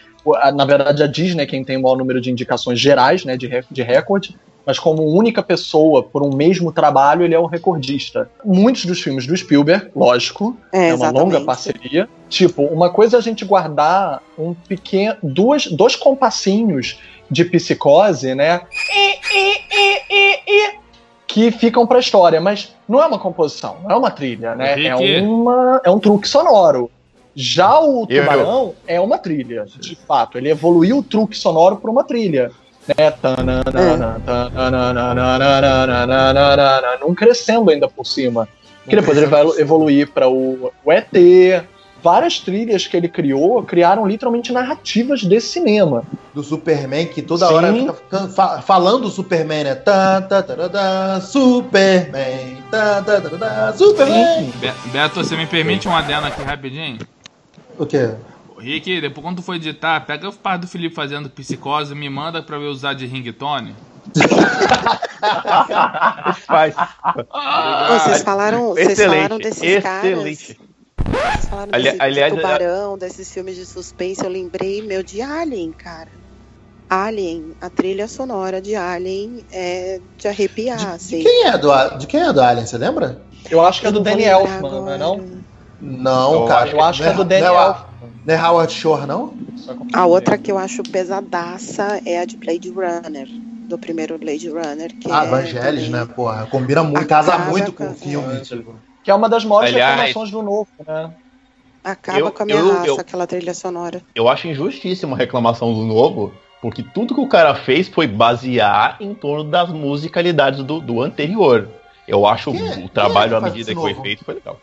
Na 0.55 0.65
verdade, 0.65 1.03
a 1.03 1.07
Disney 1.07 1.45
é 1.45 1.47
quem 1.47 1.65
tem 1.65 1.77
o 1.79 1.83
maior 1.83 1.97
número 1.97 2.21
de 2.21 2.31
indicações 2.31 2.79
gerais, 2.79 3.25
né, 3.25 3.37
de, 3.37 3.49
de 3.71 3.83
recorde, 3.83 4.37
mas 4.67 4.79
como 4.79 5.03
única 5.03 5.43
pessoa 5.43 6.03
por 6.03 6.23
um 6.23 6.37
mesmo 6.37 6.71
trabalho, 6.71 7.25
ele 7.25 7.35
é 7.35 7.41
um 7.41 7.47
recordista. 7.47 8.31
Muitos 8.45 8.85
dos 8.85 9.01
filmes 9.01 9.27
do 9.27 9.35
Spielberg, 9.37 9.89
lógico, 9.97 10.57
É, 10.73 10.89
é 10.91 10.95
uma 10.95 11.11
longa 11.11 11.41
parceria. 11.41 12.09
Tipo, 12.29 12.65
uma 12.65 12.91
coisa 12.91 13.17
é 13.17 13.19
a 13.19 13.23
gente 13.23 13.45
guardar 13.45 14.23
um 14.39 14.53
pequeno, 14.55 15.17
duas, 15.23 15.67
dois 15.67 15.97
compassinhos 15.97 16.99
de 17.31 17.45
psicose, 17.45 18.35
né? 18.35 18.61
E, 18.93 19.11
e, 19.35 19.53
e, 19.73 20.03
e, 20.11 20.41
e, 20.47 20.80
que 21.33 21.51
ficam 21.53 21.87
pra 21.87 22.01
história, 22.01 22.41
mas 22.41 22.75
não 22.89 23.01
é 23.01 23.07
uma 23.07 23.19
composição, 23.19 23.77
não 23.85 23.91
é 23.91 23.97
uma 23.97 24.11
trilha, 24.11 24.55
né? 24.55 24.85
É, 24.85 24.95
uma, 25.23 25.81
é 25.85 25.91
um 25.91 25.99
truque 25.99 26.29
sonoro. 26.29 26.91
Já 27.35 27.79
o 27.81 28.07
Eu- 28.09 28.23
Tubarão 28.23 28.75
é 28.87 29.01
uma 29.01 29.17
trilha, 29.17 29.65
de 29.79 29.95
fato. 29.95 30.37
Ele 30.37 30.51
evoluiu 30.51 30.99
o 30.99 31.03
truque 31.03 31.37
sonoro 31.37 31.77
para 31.77 31.91
uma 31.91 32.03
trilha. 32.03 32.51
Né? 32.89 32.95
Não 37.01 37.15
crescendo 37.15 37.71
ainda 37.71 37.89
por 37.89 38.05
cima. 38.05 38.49
Que 38.89 38.97
depois 38.97 39.17
ele 39.17 39.27
vai 39.27 39.47
evoluir 39.59 40.11
para 40.11 40.29
o, 40.29 40.73
o 40.85 40.93
ET. 40.93 41.07
Várias 42.03 42.39
trilhas 42.41 42.87
que 42.87 42.97
ele 42.97 43.09
criou 43.09 43.63
criaram 43.63 44.07
literalmente 44.07 44.53
narrativas 44.53 45.23
desse 45.25 45.49
cinema. 45.49 46.03
Do 46.35 46.43
Superman, 46.43 47.07
que 47.07 47.21
toda 47.21 47.47
Sim. 47.49 47.55
hora 47.55 47.73
fica 47.73 47.93
fica 47.95 48.29
fa- 48.29 48.63
falando 48.63 49.05
o 49.07 49.11
Superman, 49.11 49.65
né? 49.65 49.75
Tá, 49.75 50.21
tá, 50.23 50.43
tá, 50.43 50.55
tá, 50.57 50.69
tá, 50.69 51.21
Superman, 51.21 52.57
tá, 52.71 53.03
tá, 53.03 53.21
tá, 53.21 53.31
tá, 53.31 53.39
tá, 53.39 53.73
Superman. 53.75 54.51
Be- 54.61 54.73
Beto, 54.93 55.23
você 55.23 55.37
me 55.37 55.47
permite 55.47 55.87
um 55.89 55.95
adendo 55.95 56.27
aqui 56.27 56.43
rapidinho? 56.43 56.99
O 57.79 57.85
quê? 57.85 58.11
Rick, 58.59 59.01
depois 59.01 59.25
quando 59.25 59.37
tu 59.37 59.43
for 59.43 59.55
editar, 59.55 60.01
pega 60.01 60.29
o 60.29 60.33
par 60.33 60.59
do 60.59 60.67
Felipe 60.69 60.95
fazendo 60.95 61.29
psicose 61.31 61.93
e 61.93 61.97
me 61.97 62.09
manda 62.11 62.43
pra 62.43 62.57
eu 62.57 62.71
usar 62.71 62.95
de 62.95 63.07
ringtone. 63.07 63.75
Faz. 66.47 66.75
Vocês 67.89 68.23
falaram, 68.23 68.69
vocês 68.71 68.99
falaram 69.01 69.39
desses 69.39 69.63
excelente. 69.63 69.83
caras. 70.55 70.70
Falaram 71.49 71.71
Ali- 71.75 71.85
desse, 71.85 71.97
aliás, 72.01 72.33
de 72.33 72.41
tubarão, 72.41 72.99
desses 72.99 73.33
filmes 73.33 73.57
de 73.57 73.67
suspense, 73.67 74.23
eu 74.23 74.31
lembrei 74.31 74.83
meu 74.83 75.03
de 75.03 75.21
Alien, 75.21 75.73
cara. 75.73 76.11
Alien, 76.89 77.55
a 77.61 77.71
trilha 77.71 78.09
sonora 78.09 78.61
de 78.61 78.75
Alien 78.75 79.45
é 79.51 80.01
de 80.19 80.29
arrepiar, 80.29 80.79
De 80.79 80.87
assim. 80.87 81.23
quem 81.23 81.47
é 81.47 81.57
do, 81.57 81.71
A- 81.73 81.89
de 81.97 82.07
quem 82.07 82.21
é 82.21 82.33
do 82.33 82.41
Alien, 82.41 82.67
você 82.67 82.79
lembra? 82.79 83.23
Eu 83.51 83.65
acho 83.65 83.81
que 83.81 83.87
é 83.87 83.89
Eu 83.89 83.93
do 83.93 83.99
vou 83.99 84.05
Danny 84.05 84.25
lembrar 84.25 84.41
Elfman, 84.41 84.71
não 84.71 84.91
é 84.91 84.99
não? 84.99 85.41
Não, 85.81 86.47
cara. 86.47 86.69
Eu 86.71 86.81
acho 86.83 87.03
que 87.03 87.09
é 87.09 87.13
do 87.15 87.33
é- 87.33 87.39
Elfman. 87.41 87.87
não 88.27 88.35
é 88.35 88.43
Howard 88.43 88.73
Shore, 88.73 89.07
não? 89.07 89.35
A 89.93 90.07
outra 90.07 90.37
que 90.37 90.51
eu 90.51 90.59
acho 90.59 90.83
pesadaça 90.83 92.01
é 92.05 92.19
a 92.21 92.25
de 92.25 92.37
Blade 92.37 92.69
Runner, 92.71 93.27
do 93.69 93.79
primeiro 93.79 94.19
Blade 94.19 94.49
Runner, 94.49 94.93
que 94.99 95.11
Ah, 95.11 95.25
é 95.25 95.29
Vangelis, 95.29 95.63
também- 95.87 95.91
né, 95.91 96.07
porra? 96.07 96.47
Combina 96.47 96.83
muito, 96.83 97.07
casa 97.07 97.35
Acaba 97.35 97.51
muito 97.51 97.73
com 97.73 97.85
o 97.87 97.91
a- 97.91 97.95
filme. 97.95 98.41
tipo. 98.41 98.75
Que 99.03 99.11
é 99.11 99.15
uma 99.15 99.29
das 99.29 99.45
maiores 99.45 99.71
Aliás- 99.71 99.91
reclamações 99.97 100.31
do 100.31 100.43
novo, 100.43 100.69
né? 100.87 101.11
Acaba 101.83 102.19
Eu- 102.19 102.31
com 102.31 102.43
a 102.43 102.47
minha 102.47 102.59
eu- 102.59 102.73
raça, 102.73 102.87
eu- 102.87 103.01
aquela 103.01 103.27
trilha 103.27 103.55
sonora. 103.55 104.03
Eu 104.15 104.29
acho 104.29 104.47
injustíssima 104.49 105.17
a 105.17 105.19
reclamação 105.19 105.73
do 105.73 105.83
novo, 105.83 106.33
Porque 106.61 106.83
tudo 106.83 107.15
que 107.15 107.21
o 107.23 107.27
cara 107.27 107.55
fez 107.55 107.89
foi 107.89 108.07
basear 108.07 108.99
em 109.01 109.15
torno 109.15 109.45
das 109.45 109.71
musicalidades 109.71 110.63
do, 110.63 110.79
do 110.79 111.01
anterior. 111.01 111.69
Eu 112.07 112.27
acho 112.27 112.53
Quem 112.53 112.61
é- 112.61 112.77
o 112.77 112.85
é 112.85 112.89
trabalho 112.89 113.31
que 113.31 113.37
à 113.37 113.41
medida 113.41 113.75
que 113.75 113.81
foi 113.81 113.95
feito 113.95 114.25
foi 114.25 114.35
legal. 114.35 114.61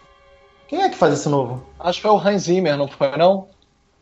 Quem 0.67 0.83
é 0.83 0.89
que 0.89 0.95
faz 0.95 1.13
esse 1.13 1.27
novo? 1.27 1.65
Acho 1.79 1.97
que 1.97 2.03
foi 2.03 2.11
o 2.11 2.17
Hans 2.19 2.43
Zimmer, 2.43 2.77
não 2.77 2.87
foi, 2.87 3.17
não? 3.17 3.47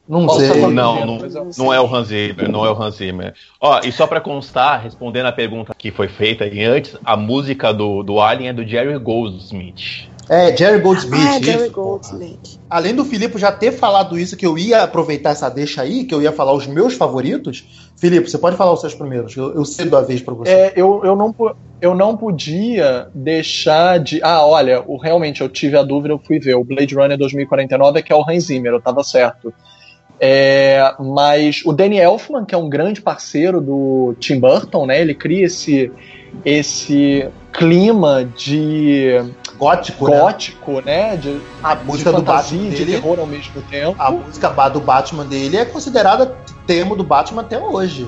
Não 0.08 0.28
sei. 0.28 0.60
Não, 0.68 1.06
não, 1.06 1.20
mas 1.20 1.36
eu- 1.36 1.50
não 1.58 1.74
é 1.74 1.80
o 1.80 1.86
Hans 1.96 2.08
Zimmer, 2.10 2.50
não 2.50 2.66
é 2.66 2.70
o 2.70 2.84
Hans 2.84 2.96
Zimmer. 2.96 3.34
Ó, 3.62 3.80
e 3.84 3.92
só 3.94 4.06
pra 4.06 4.20
constar, 4.20 4.82
respondendo 4.84 5.28
a 5.28 5.32
pergunta 5.32 5.74
que 5.78 5.90
foi 5.90 6.10
feita 6.10 6.44
antes, 6.44 6.98
a 7.04 7.16
música 7.16 7.74
do, 7.74 8.04
do 8.04 8.20
Alien 8.20 8.50
é 8.50 8.54
do 8.54 8.68
Jerry 8.68 8.98
Goldsmith. 9.00 10.10
É, 10.30 10.56
Jerry 10.56 10.80
Goldsmith. 10.80 11.20
Ah, 11.20 11.40
Jerry 11.42 11.64
isso, 11.66 11.72
porra. 11.72 11.88
Goldsmith. 11.88 12.60
Além 12.70 12.96
do 12.96 13.06
Filipe 13.06 13.38
já 13.38 13.52
ter 13.52 13.72
falado 13.72 14.18
isso, 14.18 14.36
que 14.36 14.46
eu 14.46 14.58
ia 14.58 14.84
aproveitar 14.84 15.32
essa 15.32 15.50
deixa 15.50 15.82
aí, 15.82 16.04
que 16.04 16.14
eu 16.14 16.22
ia 16.22 16.32
falar 16.32 16.54
os 16.54 16.66
meus 16.66 16.96
favoritos. 16.96 17.64
Filipe, 17.96 18.30
você 18.30 18.38
pode 18.38 18.58
falar 18.58 18.74
os 18.74 18.82
seus 18.82 18.96
primeiros. 18.96 19.36
Eu, 19.36 19.54
eu 19.54 19.64
cedo 19.64 19.96
a 19.96 20.02
vez 20.02 20.22
pra 20.22 20.34
você. 20.34 20.52
É, 20.52 20.74
eu, 20.76 21.02
eu, 21.04 21.16
não, 21.16 21.34
eu 21.80 21.94
não 21.94 22.18
podia 22.18 23.08
deixar 23.14 24.00
de. 24.00 24.20
Ah, 24.24 24.46
olha, 24.46 24.84
o, 24.86 24.98
realmente 24.98 25.42
eu 25.42 25.50
tive 25.50 25.78
a 25.78 25.84
dúvida, 25.84 26.14
eu 26.14 26.20
fui 26.20 26.40
ver. 26.40 26.56
O 26.56 26.64
Blade 26.64 26.96
Runner 26.96 27.18
2049 27.18 28.00
é 28.00 28.02
que 28.02 28.12
é 28.12 28.16
o 28.16 28.28
Hans 28.28 28.46
Zimmer, 28.46 28.72
eu 28.72 28.82
tava 28.82 29.04
certo. 29.04 29.54
É, 30.20 30.94
mas 31.00 31.62
o 31.66 31.74
Danny 31.74 31.98
Elfman, 31.98 32.46
que 32.46 32.56
é 32.56 32.58
um 32.58 32.70
grande 32.70 33.02
parceiro 33.02 33.60
do 33.60 34.16
Tim 34.20 34.40
Burton, 34.40 34.86
né? 34.86 35.02
Ele 35.02 35.14
cria 35.14 35.46
esse, 35.46 35.92
esse 36.44 37.28
clima 37.54 38.26
de 38.36 39.22
Gótico, 39.58 40.10
né? 40.10 40.20
gótico, 40.20 40.82
né? 40.82 41.16
De, 41.16 41.40
A 41.64 41.76
de 41.76 41.86
música 41.86 42.12
do 42.12 42.18
fantasia 42.18 42.58
Batman 42.58 42.68
e 42.68 42.72
de 42.78 42.86
dele, 42.86 42.92
terror 43.02 43.20
ao 43.20 43.26
mesmo 43.28 43.62
tempo. 43.70 43.96
a 43.98 44.12
música 44.12 44.50
do 44.70 44.82
Batman 44.82 45.26
dele 45.26 45.56
é 45.58 45.64
considerada 45.66 46.36
tema 46.68 46.96
do 46.96 47.04
Batman 47.04 47.42
até 47.42 47.58
hoje. 47.58 48.06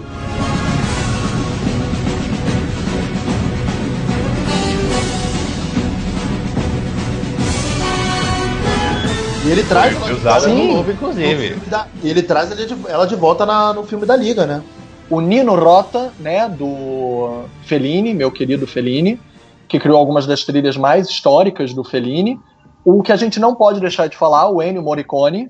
E 9.46 9.50
ele 9.50 9.64
traz 9.64 9.94
Foi 9.94 10.02
ela 10.02 10.14
de 10.14 10.20
usada 10.20 10.40
volta 10.48 10.54
no 10.54 10.68
novo, 10.74 10.84
no 10.84 10.92
inclusive. 10.94 11.48
filme 11.48 11.66
da- 11.68 11.88
e 12.04 12.10
ele 12.10 12.22
traz 12.22 12.52
ela 12.52 12.66
de, 12.66 12.76
ela 12.90 13.08
de 13.08 13.16
volta 13.16 13.46
na- 13.46 13.72
no 13.74 13.84
filme 13.86 14.06
da 14.06 14.16
Liga, 14.16 14.46
né? 14.46 14.62
O 15.10 15.22
Nino 15.22 15.56
Rota, 15.56 16.12
né, 16.20 16.50
do 16.50 17.44
Fellini, 17.64 18.14
meu 18.14 18.32
querido 18.32 18.68
Fellini, 18.68 19.20
que 19.68 19.80
criou 19.80 19.98
algumas 19.98 20.26
das 20.26 20.44
trilhas 20.44 20.76
mais 20.78 21.10
históricas 21.10 21.74
do 21.74 21.84
Fellini. 21.84 22.40
O 22.84 23.02
que 23.04 23.12
a 23.12 23.16
gente 23.16 23.40
não 23.40 23.56
pode 23.56 23.80
deixar 23.80 24.08
de 24.08 24.18
falar, 24.18 24.50
o 24.50 24.62
Ennio 24.62 24.82
Morricone, 24.82 25.50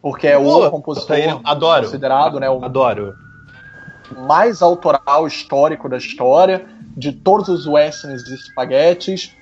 porque 0.00 0.26
é 0.26 0.38
Pô, 0.38 0.66
o 0.66 0.70
compositor 0.70 1.16
ele- 1.16 1.40
adoro. 1.44 1.84
considerado, 1.84 2.38
né, 2.40 2.48
o 2.48 2.64
Adoro. 2.64 3.14
mais 4.26 4.62
autoral 4.62 5.26
histórico 5.26 5.88
da 5.88 5.96
história, 5.98 6.66
de 6.96 7.12
todos 7.12 7.48
os 7.48 7.66
westerns 7.66 8.22
e 8.28 8.34
espaguetes. 8.34 9.34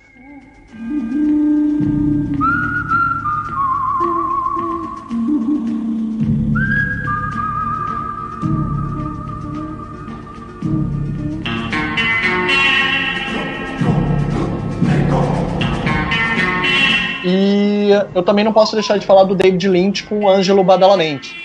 E 17.86 17.90
eu 18.14 18.22
também 18.22 18.44
não 18.44 18.52
posso 18.52 18.74
deixar 18.74 18.98
de 18.98 19.06
falar 19.06 19.22
do 19.24 19.34
David 19.34 19.68
Lynch 19.68 20.02
com 20.04 20.24
o 20.24 20.28
Ângelo 20.28 20.64
Badalamenti, 20.64 21.36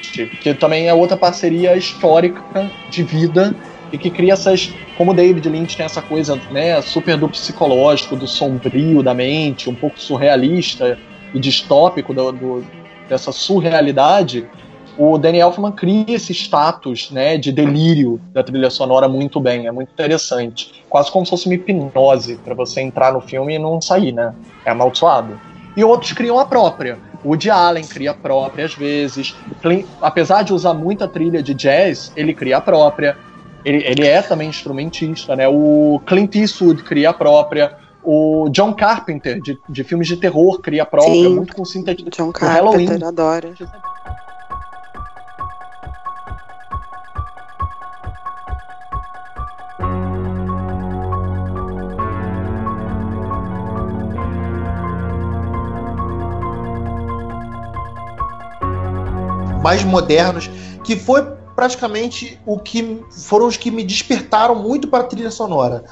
que 0.42 0.54
também 0.56 0.88
é 0.88 0.94
outra 0.94 1.16
parceria 1.16 1.76
histórica 1.76 2.42
de 2.90 3.04
vida 3.04 3.56
e 3.94 3.98
que 3.98 4.10
cria 4.10 4.34
essas. 4.34 4.74
Como 4.98 5.12
o 5.12 5.14
David 5.14 5.48
Lynch 5.48 5.78
tem 5.78 5.86
essa 5.86 6.02
coisa 6.02 6.40
né, 6.52 6.82
super 6.82 7.16
do 7.18 7.30
psicológico, 7.30 8.16
do 8.16 8.28
sombrio 8.28 9.04
da 9.04 9.14
mente, 9.14 9.70
um 9.70 9.76
pouco 9.76 10.00
surrealista 10.00 10.98
e 11.34 11.40
distópico 11.40 12.14
do, 12.14 12.32
do- 12.32 12.66
dessa 13.08 13.32
surrealidade, 13.32 14.48
o 14.98 15.18
Danny 15.18 15.40
Elfman 15.40 15.72
cria 15.72 16.06
esse 16.16 16.34
status 16.34 17.12
né, 17.12 17.38
de 17.38 17.52
delírio 17.52 18.20
da 18.34 18.44
trilha 18.44 18.70
sonora 18.70 19.08
muito 19.08 19.40
bem, 19.40 19.68
é 19.68 19.72
muito 19.72 19.90
interessante. 19.92 20.84
Quase 20.90 21.12
como 21.12 21.26
se 21.26 21.30
fosse 21.30 21.46
uma 21.46 21.56
hipnose 21.56 22.36
para 22.38 22.54
você 22.54 22.82
entrar 22.82 23.14
no 23.14 23.22
filme 23.22 23.56
e 23.56 23.60
não 23.60 23.82
sair, 23.82 24.12
né? 24.12 24.34
É 24.66 24.72
amaldiçoado. 24.72 25.40
E 25.76 25.84
outros 25.84 26.14
criam 26.14 26.38
a 26.40 26.46
própria. 26.46 26.98
O 27.24 27.30
Woody 27.30 27.50
Allen 27.50 27.86
cria 27.86 28.12
a 28.12 28.14
própria 28.14 28.66
às 28.66 28.74
vezes. 28.74 29.36
Clint- 29.62 29.86
apesar 30.02 30.44
de 30.44 30.54
usar 30.54 30.74
muita 30.74 31.08
trilha 31.08 31.42
de 31.42 31.54
jazz, 31.54 32.12
ele 32.16 32.34
cria 32.34 32.58
a 32.58 32.62
própria. 32.62 33.18
Ele, 33.64 33.84
ele 33.86 34.08
é 34.08 34.22
também 34.22 34.50
instrumentista, 34.50 35.36
né? 35.36 35.48
O 35.48 36.02
Clint 36.06 36.36
Eastwood 36.36 36.84
cria 36.84 37.12
a 37.12 37.14
própria. 37.14 37.76
O 38.04 38.50
John 38.50 38.74
Carpenter, 38.74 39.40
de, 39.40 39.60
de 39.70 39.84
filmes 39.84 40.08
de 40.08 40.18
terror, 40.18 40.60
cria 40.60 40.82
a 40.82 40.86
própria, 40.88 41.14
Sim. 41.14 41.36
muito 41.36 41.56
com 41.56 41.64
sintetizador. 41.64 42.32
John 42.32 42.32
Halloween. 42.32 42.88
Carpenter, 42.88 43.08
adoro. 43.08 43.54
Mais 59.62 59.84
modernos, 59.84 60.50
que 60.84 60.96
foi 60.96 61.24
praticamente 61.56 62.40
o 62.46 62.58
que 62.58 63.02
foram 63.12 63.48
os 63.48 63.58
que 63.58 63.70
me 63.70 63.84
despertaram 63.84 64.56
muito 64.56 64.88
para 64.88 65.04
a 65.04 65.08
trilha 65.08 65.32
sonora. 65.32 65.84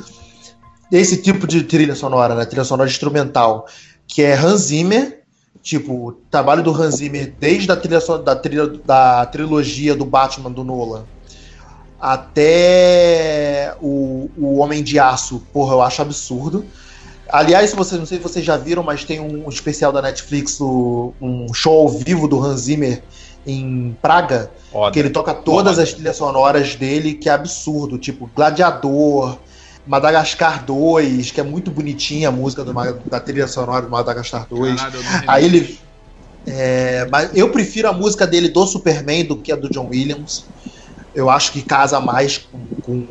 Esse 0.92 1.22
tipo 1.22 1.46
de 1.46 1.64
trilha 1.64 1.96
sonora, 1.96 2.34
né? 2.34 2.46
Trilha 2.46 2.64
sonora 2.64 2.90
instrumental, 2.90 3.68
que 4.08 4.24
é 4.24 4.34
Hans 4.34 4.62
Zimmer, 4.62 5.22
tipo, 5.62 6.08
o 6.08 6.12
trabalho 6.32 6.64
do 6.64 6.72
Hans 6.72 6.96
Zimmer 6.96 7.34
desde 7.40 7.72
a 7.72 7.76
trilha, 7.76 8.00
da, 8.00 8.36
trilha, 8.36 8.68
da 8.68 9.26
trilogia 9.28 9.96
do 9.96 10.06
Batman 10.06 10.52
do 10.52 10.64
Nolan 10.64 11.06
até 12.00 13.76
o, 13.82 14.30
o 14.38 14.58
Homem 14.58 14.82
de 14.82 14.98
Aço, 14.98 15.44
porra, 15.52 15.74
eu 15.74 15.82
acho 15.82 16.02
absurdo. 16.02 16.66
Aliás, 17.28 17.74
vocês 17.74 18.00
não 18.00 18.08
sei 18.08 18.18
se 18.18 18.24
vocês 18.24 18.44
já 18.44 18.58
viram, 18.58 18.82
mas 18.82 19.04
tem 19.04 19.20
um 19.20 19.48
especial 19.50 19.92
da 19.92 20.02
Netflix, 20.02 20.60
um 20.62 21.54
show 21.54 21.82
ao 21.82 21.90
vivo 21.90 22.28
do 22.28 22.44
Hans 22.44 22.62
Zimmer 22.62 23.04
em 23.46 23.96
Praga, 24.02 24.52
Foda. 24.72 24.92
que 24.92 25.00
ele 25.00 25.10
toca 25.10 25.34
todas 25.34 25.74
Foda. 25.74 25.84
as 25.84 25.94
trilhas 25.94 26.18
sonoras 26.18 26.76
dele, 26.76 27.14
que 27.14 27.30
é 27.30 27.32
absurdo, 27.32 27.98
tipo 27.98 28.30
Gladiador, 28.36 29.38
Madagascar 29.88 30.64
2, 30.66 31.32
que 31.32 31.40
é 31.40 31.44
muito 31.44 31.72
bonitinha 31.72 32.30
a 32.30 32.32
música 32.32 32.64
do 32.64 32.74
da 33.10 33.20
trilha 33.20 33.48
sonora 33.48 33.82
do 33.84 33.90
Madagascar 33.90 34.46
2. 34.50 34.76
Caralho, 34.76 35.00
Aí 35.28 35.46
ele. 35.46 35.80
é, 36.46 37.08
mas 37.12 37.32
eu 37.36 37.50
prefiro 37.50 37.88
a 37.90 37.94
música 37.94 38.28
dele 38.28 38.50
do 38.50 38.66
Superman 38.68 39.26
do 39.26 39.38
que 39.38 39.52
a 39.52 39.56
do 39.56 39.70
John 39.70 39.88
Williams. 39.90 40.46
Eu 41.16 41.30
acho 41.30 41.52
que 41.52 41.62
casa 41.64 42.00
mais 42.00 42.38
com, 42.38 42.60
com, 42.84 43.06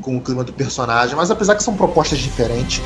com 0.00 0.16
o 0.16 0.20
clima 0.20 0.42
do 0.42 0.52
personagem, 0.52 1.14
mas 1.14 1.30
apesar 1.30 1.54
que 1.56 1.62
são 1.62 1.76
propostas 1.76 2.18
diferentes. 2.18 2.80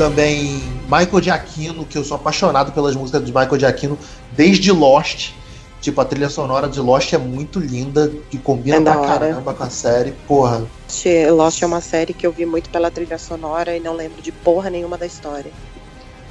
Também 0.00 0.62
Michael 0.84 1.22
Giacchino, 1.22 1.84
que 1.84 1.98
eu 1.98 2.02
sou 2.02 2.14
apaixonado 2.14 2.72
pelas 2.72 2.96
músicas 2.96 3.22
de 3.22 3.30
Michael 3.30 3.60
Giacchino 3.60 3.98
desde 4.32 4.72
Lost. 4.72 5.32
Tipo, 5.78 6.00
a 6.00 6.06
trilha 6.06 6.30
sonora 6.30 6.70
de 6.70 6.80
Lost 6.80 7.12
é 7.12 7.18
muito 7.18 7.60
linda, 7.60 8.10
que 8.30 8.38
combina 8.38 8.78
É 8.78 8.80
pra 8.80 8.96
caramba 8.96 9.52
com 9.52 9.62
a 9.62 9.68
série. 9.68 10.12
Porra, 10.26 10.62
Lost 11.30 11.60
é 11.60 11.66
uma 11.66 11.82
série 11.82 12.14
que 12.14 12.26
eu 12.26 12.32
vi 12.32 12.46
muito 12.46 12.70
pela 12.70 12.90
trilha 12.90 13.18
sonora 13.18 13.76
e 13.76 13.80
não 13.80 13.94
lembro 13.94 14.22
de 14.22 14.32
porra 14.32 14.70
nenhuma 14.70 14.96
da 14.96 15.04
história. 15.04 15.52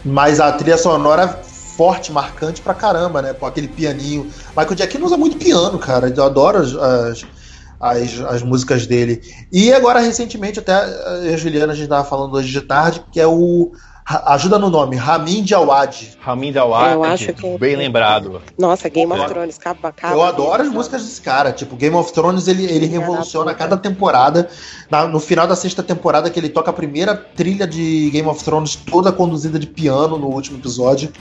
Mas 0.03 0.39
a 0.39 0.51
trilha 0.51 0.75
sonora 0.75 1.27
forte, 1.27 2.11
marcante 2.11 2.63
pra 2.63 2.73
caramba, 2.73 3.21
né? 3.21 3.33
Pô, 3.33 3.45
aquele 3.45 3.67
pianinho. 3.67 4.31
Michael 4.57 4.77
Giacchino 4.77 5.05
usa 5.05 5.15
muito 5.15 5.37
piano, 5.37 5.77
cara. 5.77 6.09
Eu 6.09 6.23
adoro 6.23 6.57
as, 6.57 6.73
as, 6.73 7.25
as, 7.79 8.19
as 8.21 8.43
músicas 8.43 8.85
dele. 8.85 9.21
E 9.51 9.71
agora, 9.73 9.99
recentemente, 9.99 10.59
até 10.59 10.73
eu 11.23 11.31
e 11.31 11.33
a 11.33 11.37
Juliana, 11.37 11.73
a 11.73 11.75
gente 11.75 11.87
tava 11.89 12.03
falando 12.03 12.33
hoje 12.35 12.51
de 12.51 12.61
tarde, 12.61 13.03
que 13.11 13.19
é 13.19 13.27
o. 13.27 13.71
Ajuda 14.25 14.57
no 14.57 14.71
nome, 14.71 14.95
Ramin 14.95 15.43
Djawad. 15.43 15.95
Ramin 16.19 16.51
Djawadi, 16.51 16.93
Eu 16.95 17.03
acho 17.03 17.31
que- 17.31 17.57
bem 17.59 17.75
lembrado. 17.75 18.41
Nossa, 18.57 18.89
Game 18.89 19.11
of 19.13 19.21
Eu- 19.21 19.27
Thrones, 19.29 19.57
acaba, 19.59 19.89
acaba. 19.89 20.15
Eu 20.15 20.23
adoro 20.23 20.63
as 20.63 20.69
músicas 20.69 21.03
desse 21.03 21.21
cara. 21.21 21.51
Tipo, 21.51 21.75
Game 21.75 21.95
of 21.95 22.11
Thrones, 22.11 22.47
ele, 22.47 22.65
ele 22.65 22.87
revoluciona 22.87 23.53
cada 23.53 23.77
temporada. 23.77 24.49
Na- 24.89 25.05
no 25.07 25.19
final 25.19 25.45
da 25.45 25.55
sexta 25.55 25.83
temporada, 25.83 26.27
que 26.31 26.39
ele 26.39 26.49
toca 26.49 26.71
a 26.71 26.73
primeira 26.73 27.13
trilha 27.15 27.67
de 27.67 28.09
Game 28.09 28.27
of 28.27 28.43
Thrones, 28.43 28.75
toda 28.75 29.11
conduzida 29.11 29.59
de 29.59 29.67
piano 29.67 30.17
no 30.17 30.29
último 30.29 30.57
episódio. 30.57 31.11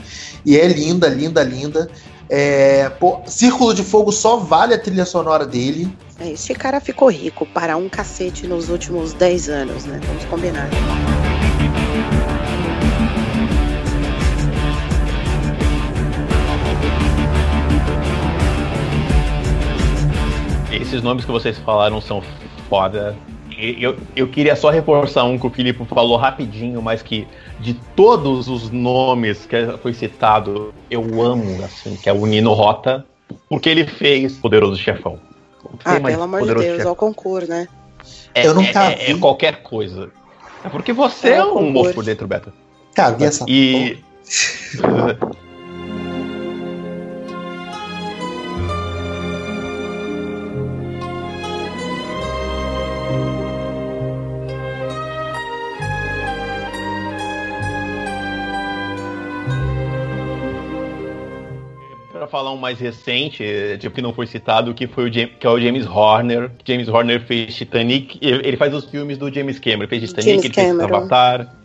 E 0.43 0.57
é 0.57 0.65
linda, 0.67 1.07
linda, 1.07 1.43
linda. 1.43 1.87
É, 2.29 2.89
pô, 2.89 3.21
Círculo 3.25 3.73
de 3.73 3.83
Fogo 3.83 4.11
só 4.11 4.37
vale 4.37 4.75
a 4.75 4.79
trilha 4.79 5.03
sonora 5.05 5.47
dele. 5.47 5.91
É, 6.19 6.29
Esse 6.31 6.53
cara 6.53 6.79
ficou 6.79 7.09
rico 7.09 7.45
para 7.47 7.75
um 7.75 7.89
cacete 7.89 8.45
nos 8.45 8.69
últimos 8.69 9.13
10 9.13 9.49
anos, 9.49 9.85
né? 9.85 9.99
Vamos 10.05 10.25
combinar. 10.25 10.69
Esses 20.71 21.01
nomes 21.01 21.25
que 21.25 21.31
vocês 21.31 21.57
falaram 21.57 21.99
são 21.99 22.21
foda. 22.69 23.15
Eu, 23.61 23.97
eu 24.15 24.27
queria 24.27 24.55
só 24.55 24.69
reforçar 24.69 25.25
um 25.25 25.37
que 25.37 25.45
o 25.45 25.49
Filipe 25.49 25.83
falou 25.85 26.15
rapidinho, 26.17 26.81
mas 26.81 27.01
que 27.01 27.27
de 27.59 27.73
todos 27.95 28.47
os 28.47 28.71
nomes 28.71 29.45
que 29.45 29.55
foi 29.81 29.93
citado, 29.93 30.73
eu 30.89 31.21
amo, 31.21 31.63
assim, 31.65 31.95
que 31.97 32.07
é 32.09 32.13
o 32.13 32.25
Nino 32.25 32.53
Rota, 32.53 33.05
porque 33.49 33.67
ele 33.67 33.85
fez 33.85 34.37
Poderoso 34.37 34.77
Chefão. 34.77 35.19
Ah, 35.83 35.99
pelo 35.99 36.23
amor 36.23 36.39
de 36.39 36.47
Poderoso 36.47 36.65
Deus, 36.65 36.77
Chefão? 36.77 36.89
ao 36.91 36.95
concurso, 36.95 37.49
né? 37.49 37.67
É, 38.33 38.47
Eu 38.47 38.53
nunca 38.53 38.91
é, 38.91 39.07
é, 39.07 39.11
é 39.11 39.17
qualquer 39.17 39.61
coisa. 39.61 40.09
É 40.63 40.69
porque 40.69 40.93
você 40.93 41.29
É 41.29 41.35
é, 41.35 41.43
um 41.43 41.49
concurso. 41.49 41.73
moço 41.73 41.93
por 41.93 42.05
dentro, 42.05 42.27
Beto. 42.27 42.53
Cara, 42.95 43.15
vi 43.15 43.25
essa 43.25 43.45
E. 43.47 43.97
falar 62.29 62.51
um 62.51 62.57
mais 62.57 62.79
recente, 62.79 63.43
eh, 63.43 63.77
tipo, 63.77 63.93
que 63.95 64.01
não 64.01 64.13
foi 64.13 64.27
citado, 64.27 64.73
que 64.73 64.87
foi 64.87 65.09
o 65.09 65.13
Jam- 65.13 65.29
que 65.39 65.45
é 65.45 65.49
o 65.49 65.59
James 65.59 65.85
Horner. 65.85 66.51
James 66.65 66.87
Horner 66.87 67.21
fez 67.21 67.55
Titanic. 67.55 68.17
Ele 68.21 68.55
faz 68.57 68.73
os 68.73 68.85
filmes 68.85 69.17
do 69.17 69.33
James 69.33 69.59
Cameron. 69.59 69.83
Ele 69.83 69.87
fez 69.87 70.03
Titanic, 70.09 70.29
James 70.31 70.45
ele 70.45 70.53
fez 70.53 70.67
Cameron. 70.67 70.95
Avatar. 70.97 71.55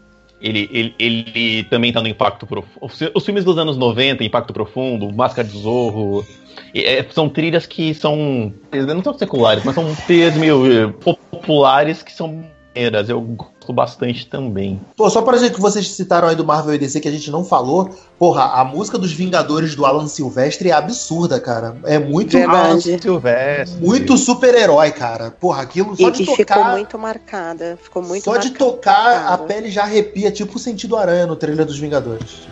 Ele, 0.40 0.68
ele, 0.72 0.94
ele 0.98 1.64
também 1.64 1.90
tá 1.92 2.02
no 2.02 2.08
Impacto 2.08 2.46
Profundo. 2.46 2.90
Os 3.14 3.24
filmes 3.24 3.44
dos 3.44 3.56
anos 3.56 3.76
90, 3.78 4.22
Impacto 4.24 4.52
Profundo, 4.52 5.10
Máscara 5.14 5.46
de 5.48 5.56
Zorro. 5.56 6.26
é, 6.74 7.02
são 7.10 7.28
trilhas 7.30 7.64
que 7.66 7.94
são. 7.94 8.52
Não 8.72 9.02
são 9.02 9.16
seculares, 9.16 9.64
mas 9.64 9.74
são 9.74 9.94
trilhas 10.06 10.36
meio 10.36 10.66
eh, 10.70 10.92
populares 11.30 12.02
que 12.02 12.12
são 12.12 12.44
maneiras. 12.74 13.08
Eu 13.08 13.36
bastante 13.72 14.26
também. 14.26 14.80
Pô, 14.96 15.08
só 15.10 15.22
pra 15.22 15.36
gente 15.38 15.54
que 15.54 15.60
vocês 15.60 15.88
citaram 15.88 16.28
aí 16.28 16.36
do 16.36 16.44
Marvel 16.44 16.74
e 16.74 16.78
DC 16.78 17.00
que 17.00 17.08
a 17.08 17.12
gente 17.12 17.30
não 17.30 17.44
falou, 17.44 17.90
porra, 18.18 18.44
a 18.60 18.64
música 18.64 18.98
dos 18.98 19.12
Vingadores 19.12 19.74
do 19.74 19.84
Alan 19.86 20.06
Silvestre 20.06 20.70
é 20.70 20.72
absurda, 20.72 21.40
cara. 21.40 21.76
É 21.84 21.98
muito, 21.98 22.32
Verdade. 22.36 23.00
Silvestre. 23.00 23.80
muito 23.80 24.16
super-herói, 24.16 24.90
cara. 24.92 25.30
Porra, 25.30 25.62
aquilo 25.62 25.96
só 25.96 26.08
E, 26.08 26.12
de 26.12 26.22
e 26.22 26.26
ficou 26.26 26.36
tocar. 26.44 26.72
muito 26.72 26.98
marcada. 26.98 27.78
Ficou 27.82 28.02
muito 28.02 28.24
Só 28.24 28.36
de 28.36 28.48
marcada. 28.50 28.58
tocar, 28.70 29.26
a 29.32 29.38
pele 29.38 29.70
já 29.70 29.82
arrepia, 29.82 30.30
tipo 30.30 30.56
o 30.56 30.58
sentido 30.58 30.96
aranha 30.96 31.26
no 31.26 31.36
trailer 31.36 31.64
dos 31.66 31.78
Vingadores. 31.78 32.46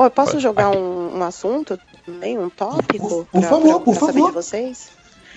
Ô, 0.00 0.04
eu 0.04 0.10
posso 0.10 0.40
jogar 0.40 0.70
um, 0.70 1.18
um 1.18 1.22
assunto 1.22 1.78
também, 2.06 2.38
um 2.38 2.48
tópico? 2.48 3.26
Por 3.30 3.40
pra- 3.40 3.42
favor, 3.42 3.68
pra- 3.74 3.80
por 3.80 3.92
pra 3.98 4.00
saber 4.06 4.12
favor. 4.14 4.28
de 4.28 4.34
vocês? 4.34 4.88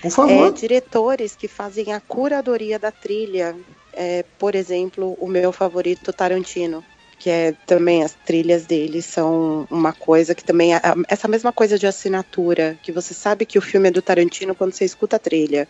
Por 0.01 0.07
É, 0.07 0.11
favor. 0.11 0.53
diretores 0.53 1.35
que 1.35 1.49
fazem 1.49 1.91
a 1.91 1.99
curadoria 1.99 2.79
da 2.79 2.89
trilha. 2.89 3.53
É, 3.91 4.23
por 4.39 4.55
exemplo, 4.55 5.17
o 5.19 5.27
meu 5.27 5.51
favorito, 5.51 6.13
Tarantino. 6.13 6.81
Que 7.19 7.29
é 7.29 7.51
também 7.67 8.03
as 8.05 8.13
trilhas 8.25 8.65
dele 8.65 9.01
são 9.01 9.67
uma 9.69 9.91
coisa 9.91 10.33
que 10.33 10.45
também. 10.45 10.73
é- 10.73 10.81
essa 11.09 11.27
mesma 11.27 11.51
coisa 11.51 11.77
de 11.77 11.85
assinatura, 11.85 12.77
que 12.81 12.91
você 12.93 13.13
sabe 13.13 13.45
que 13.45 13.57
o 13.57 13.61
filme 13.61 13.89
é 13.89 13.91
do 13.91 14.01
Tarantino 14.01 14.55
quando 14.55 14.71
você 14.73 14.85
escuta 14.85 15.17
a 15.17 15.19
trilha. 15.19 15.67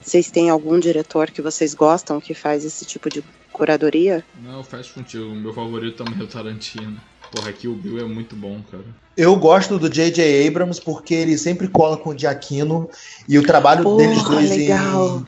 Vocês 0.00 0.28
têm 0.28 0.50
algum 0.50 0.78
diretor 0.80 1.30
que 1.30 1.40
vocês 1.40 1.72
gostam 1.72 2.20
que 2.20 2.34
faz 2.34 2.64
esse 2.64 2.84
tipo 2.84 3.08
de 3.08 3.22
curadoria? 3.52 4.24
Não, 4.42 4.62
fecho 4.64 4.92
contigo. 4.94 5.24
O 5.24 5.34
meu 5.36 5.54
favorito 5.54 6.04
também 6.04 6.20
é 6.20 6.24
o 6.24 6.26
Tarantino. 6.26 7.00
Porra, 7.34 7.50
aqui 7.50 7.66
o 7.66 7.74
Bill 7.74 7.98
é 7.98 8.04
muito 8.04 8.36
bom, 8.36 8.60
cara. 8.70 8.84
Eu 9.16 9.34
gosto 9.36 9.78
do 9.78 9.88
J.J. 9.88 10.46
Abrams 10.46 10.80
porque 10.80 11.14
ele 11.14 11.36
sempre 11.36 11.68
cola 11.68 11.96
com 11.96 12.10
o 12.10 12.18
Giacchino 12.18 12.88
e 13.28 13.38
o 13.38 13.42
trabalho 13.42 13.82
Porra, 13.82 13.96
deles 13.96 14.22
dois 14.22 14.50
legal. 14.50 15.22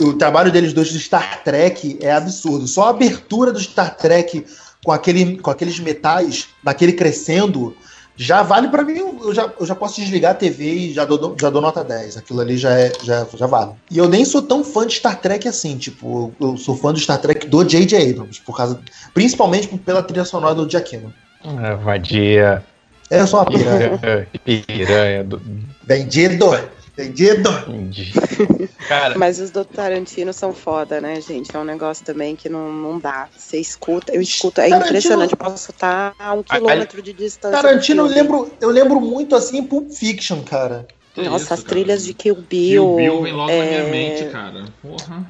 em. 0.00 0.04
O 0.04 0.14
trabalho 0.14 0.50
deles 0.50 0.72
dois 0.72 0.92
do 0.92 0.98
Star 0.98 1.42
Trek 1.42 1.98
é 2.00 2.12
absurdo. 2.12 2.66
Só 2.66 2.86
a 2.86 2.90
abertura 2.90 3.52
do 3.52 3.60
Star 3.60 3.96
Trek 3.96 4.44
com, 4.84 4.92
aquele, 4.92 5.38
com 5.38 5.50
aqueles 5.50 5.78
metais, 5.78 6.48
naquele 6.62 6.92
crescendo, 6.92 7.76
já 8.16 8.42
vale 8.42 8.68
pra 8.68 8.84
mim. 8.84 8.98
Eu 8.98 9.34
já, 9.34 9.52
eu 9.58 9.66
já 9.66 9.74
posso 9.74 10.00
desligar 10.00 10.32
a 10.32 10.34
TV 10.36 10.72
e 10.72 10.92
já 10.92 11.04
dou, 11.04 11.36
já 11.40 11.50
dou 11.50 11.62
nota 11.62 11.82
10. 11.82 12.16
Aquilo 12.16 12.40
ali 12.40 12.56
já, 12.56 12.78
é, 12.78 12.92
já, 13.02 13.26
já 13.34 13.46
vale. 13.46 13.72
E 13.90 13.98
eu 13.98 14.08
nem 14.08 14.24
sou 14.24 14.42
tão 14.42 14.64
fã 14.64 14.86
de 14.86 14.94
Star 14.94 15.20
Trek 15.20 15.46
assim. 15.48 15.76
Tipo, 15.76 16.32
eu 16.40 16.56
sou 16.56 16.76
fã 16.76 16.92
do 16.92 17.00
Star 17.00 17.20
Trek 17.20 17.46
do 17.46 17.64
J.J. 17.64 18.10
Abrams, 18.10 18.40
por 18.42 18.56
causa, 18.56 18.80
principalmente 19.12 19.68
pela 19.78 20.02
trilha 20.02 20.24
sonora 20.24 20.54
do 20.54 20.68
Giacchino. 20.70 21.12
Ah, 21.44 21.74
vadia. 21.74 22.64
É, 23.10 23.20
eu 23.20 23.26
sou 23.26 23.40
uma 23.40 23.46
piranha. 23.46 23.98
Piranha. 23.98 24.28
Piranha 24.66 25.24
do. 25.24 25.40
Vendido! 25.86 26.50
Vendido! 26.96 27.50
Cara, 28.88 29.18
Mas 29.18 29.40
os 29.40 29.50
do 29.50 29.64
Tarantino 29.64 30.32
são 30.32 30.52
foda, 30.54 31.00
né, 31.00 31.20
gente? 31.20 31.54
É 31.54 31.58
um 31.58 31.64
negócio 31.64 32.04
também 32.04 32.36
que 32.36 32.48
não, 32.48 32.72
não 32.72 32.98
dá. 32.98 33.28
Você 33.36 33.58
escuta, 33.58 34.14
eu 34.14 34.20
escuto, 34.22 34.60
é 34.60 34.68
Tarantino- 34.68 34.88
impressionante. 34.88 35.32
Eu 35.32 35.36
posso 35.36 35.70
estar 35.70 36.14
a 36.18 36.32
um 36.32 36.42
quilômetro 36.42 37.02
de 37.02 37.12
distância. 37.12 37.60
Tarantino, 37.60 38.02
eu 38.02 38.06
lembro, 38.06 38.52
eu 38.60 38.70
lembro 38.70 39.00
muito 39.00 39.34
assim 39.34 39.58
em 39.58 39.64
Pulp 39.64 39.90
Fiction, 39.90 40.42
cara. 40.42 40.86
Que 41.14 41.22
Nossa, 41.22 41.44
isso, 41.44 41.54
as 41.54 41.60
cara? 41.60 41.68
trilhas 41.74 42.04
de 42.04 42.14
Kill 42.14 42.36
Kill 42.36 42.44
Bill. 42.48 42.96
Bill 42.96 43.22
vem 43.22 43.32
logo 43.32 43.48
na 43.52 43.64
minha 43.64 43.78
é, 43.80 43.90
mente, 43.90 44.24
cara. 44.30 44.64
Porra. 44.80 45.26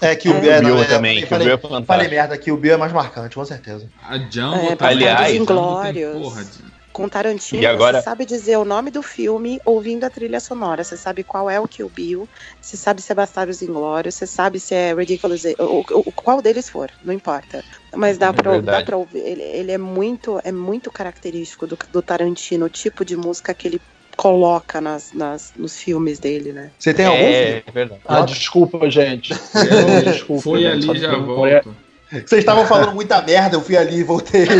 É 0.00 0.16
que 0.16 0.28
o 0.28 0.34
É. 0.36 0.60
Bill, 0.60 0.82
é, 0.82 0.84
também, 0.86 1.12
eu 1.14 1.18
Kill 1.20 1.28
falei, 1.28 1.46
Bill 1.46 1.54
é 1.56 1.58
falei 1.58 1.80
fantástico. 1.80 2.10
merda, 2.10 2.38
que 2.38 2.50
o 2.52 2.56
Bill 2.56 2.74
é 2.74 2.76
mais 2.76 2.92
marcante, 2.92 3.34
com 3.36 3.44
certeza. 3.44 3.88
A 4.02 4.16
Django 4.18 4.56
É, 4.56 4.76
tá 4.76 4.88
Aliás- 4.88 5.34
Inglórios. 5.34 6.12
Porra, 6.20 6.44
Com 6.90 7.08
Tarantino, 7.08 7.62
E 7.62 7.66
agora- 7.66 7.98
você 7.98 8.04
sabe 8.04 8.24
dizer 8.24 8.56
o 8.56 8.64
nome 8.64 8.90
do 8.90 9.04
filme 9.04 9.60
ouvindo 9.64 10.02
a 10.02 10.10
trilha 10.10 10.40
sonora. 10.40 10.82
Você 10.82 10.96
sabe 10.96 11.22
qual 11.22 11.48
é 11.48 11.60
o 11.60 11.68
Kill 11.68 11.88
Bill, 11.88 12.28
você 12.60 12.76
sabe 12.76 13.00
se 13.00 13.12
é 13.12 13.14
Bastardos 13.14 13.62
Inglórios, 13.62 14.16
você 14.16 14.26
sabe 14.26 14.58
se 14.58 14.74
é 14.74 14.92
Ridiculous, 14.94 15.44
o, 15.60 15.62
o- 15.62 15.84
o- 16.06 16.12
qual 16.12 16.42
deles 16.42 16.68
for, 16.68 16.90
não 17.04 17.14
importa. 17.14 17.62
Mas 17.94 18.18
dá 18.18 18.28
É 18.30 18.32
pra, 18.32 18.60
dá 18.60 18.82
pra 18.82 18.96
ouvir. 18.96 19.20
Ele, 19.20 19.42
ele 19.42 19.70
é 19.70 19.78
muito 19.78 20.40
é 20.42 20.50
muito 20.50 20.90
característico 20.90 21.68
do, 21.68 21.78
do 21.92 22.02
Tarantino, 22.02 22.66
o 22.66 22.70
tipo 22.70 23.04
de 23.04 23.16
música 23.16 23.54
que 23.54 23.68
ele 23.68 23.80
coloca 24.18 24.80
nas, 24.80 25.12
nas, 25.12 25.52
nos 25.56 25.80
filmes 25.80 26.18
dele, 26.18 26.52
né? 26.52 26.72
Você 26.76 26.92
tem 26.92 27.06
algum? 27.06 27.20
é 27.22 27.62
verdade. 27.72 28.00
Ah, 28.04 28.22
desculpa, 28.22 28.90
gente. 28.90 29.32
É, 29.54 30.00
Desculpa, 30.10 30.42
Foi 30.42 30.60
gente, 30.62 30.90
ali 30.90 30.98
e 30.98 31.02
já 31.02 31.12
eu- 31.12 31.24
volto. 31.24 31.74
Vocês 32.10 32.40
estavam 32.40 32.66
falando 32.66 32.92
muita 32.94 33.22
merda, 33.22 33.56
eu 33.56 33.60
fui 33.60 33.76
ali 33.76 33.98
e 34.00 34.02
voltei. 34.02 34.46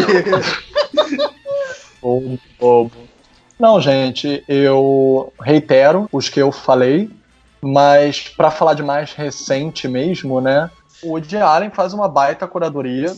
Bobo, 2.00 2.38
bobo. 2.60 2.92
Não, 3.58 3.80
gente, 3.80 4.44
eu 4.46 5.32
reitero 5.40 6.08
os 6.12 6.28
que 6.28 6.40
eu 6.40 6.52
falei, 6.52 7.10
mas 7.60 8.28
pra 8.28 8.52
falar 8.52 8.74
de 8.74 8.84
mais 8.84 9.12
recente 9.14 9.88
mesmo, 9.88 10.40
né? 10.40 10.70
O 11.02 11.10
Woody 11.12 11.36
Allen 11.36 11.70
faz 11.70 11.92
uma 11.92 12.08
baita 12.08 12.46
curadoria 12.46 13.12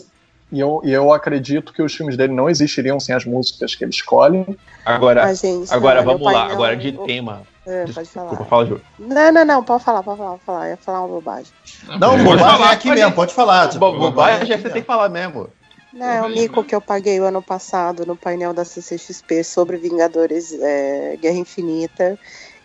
e 0.53 0.59
eu, 0.61 0.81
e 0.85 0.91
eu 0.93 1.13
acredito 1.13 1.73
que 1.73 1.83
os 1.83 1.95
filmes 1.95 2.17
dele 2.17 2.33
não 2.33 2.49
existiriam 2.51 2.99
sem 2.99 3.15
as 3.15 3.25
músicas 3.25 3.75
que 3.75 3.85
ele 3.85 3.91
escolhe. 3.93 4.45
Agora, 4.85 5.33
gente, 5.35 5.73
agora 5.73 6.01
olha, 6.01 6.07
vamos 6.07 6.23
lá. 6.23 6.33
painel- 6.33 6.55
Agora 6.55 6.77
de 6.77 6.89
o- 6.97 7.05
tema. 7.05 7.47
É, 7.67 7.85
pode 7.85 7.95
Desculpa, 8.09 8.37
falar. 8.37 8.49
fala, 8.49 8.67
Ju. 8.67 8.81
Não, 8.99 9.33
não, 9.33 9.45
não, 9.45 9.65
pode 9.65 9.85
falar, 9.85 10.03
pode 10.03 10.19
falar, 10.19 10.31
pode 10.33 10.45
falar. 10.45 10.65
Eu 10.67 10.71
ia 10.71 10.77
falar 10.79 11.01
uma 11.01 11.09
bobagem. 11.09 11.53
Não, 11.87 11.99
Pode 12.01 12.25
bobagem 12.25 12.39
falar, 12.47 12.71
é 12.71 12.75
aqui 12.75 12.89
pode- 12.89 13.01
mesmo, 13.01 13.15
pode 13.15 13.35
falar. 13.35 13.69
tipo, 13.69 13.79
Bo- 13.93 13.99
Bobagem 13.99 14.35
é 14.49 14.53
é 14.53 14.55
aqui 14.55 14.63
você 14.63 14.71
tem 14.71 14.83
que 14.83 14.87
falar 14.87 15.09
mesmo. 15.09 15.53
Não, 15.93 16.07
é 16.07 16.23
o 16.23 16.29
mico 16.29 16.65
que 16.65 16.75
eu 16.75 16.81
paguei 16.81 17.21
o 17.21 17.25
ano 17.25 17.43
passado 17.43 18.07
no 18.07 18.17
painel 18.17 18.55
da 18.55 18.65
CCXP 18.65 19.45
sobre 19.45 19.77
Vingadores 19.77 20.53
é, 20.53 21.17
Guerra 21.17 21.37
Infinita, 21.37 22.19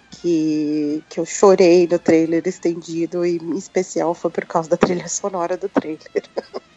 que, 0.09 1.03
que 1.09 1.19
eu 1.19 1.25
chorei 1.25 1.87
no 1.91 1.99
trailer 1.99 2.43
estendido 2.45 3.25
e 3.25 3.37
em 3.37 3.57
especial 3.57 4.13
foi 4.13 4.31
por 4.31 4.45
causa 4.45 4.69
da 4.69 4.77
trilha 4.77 5.07
sonora 5.09 5.57
do 5.57 5.67
trailer. 5.67 5.99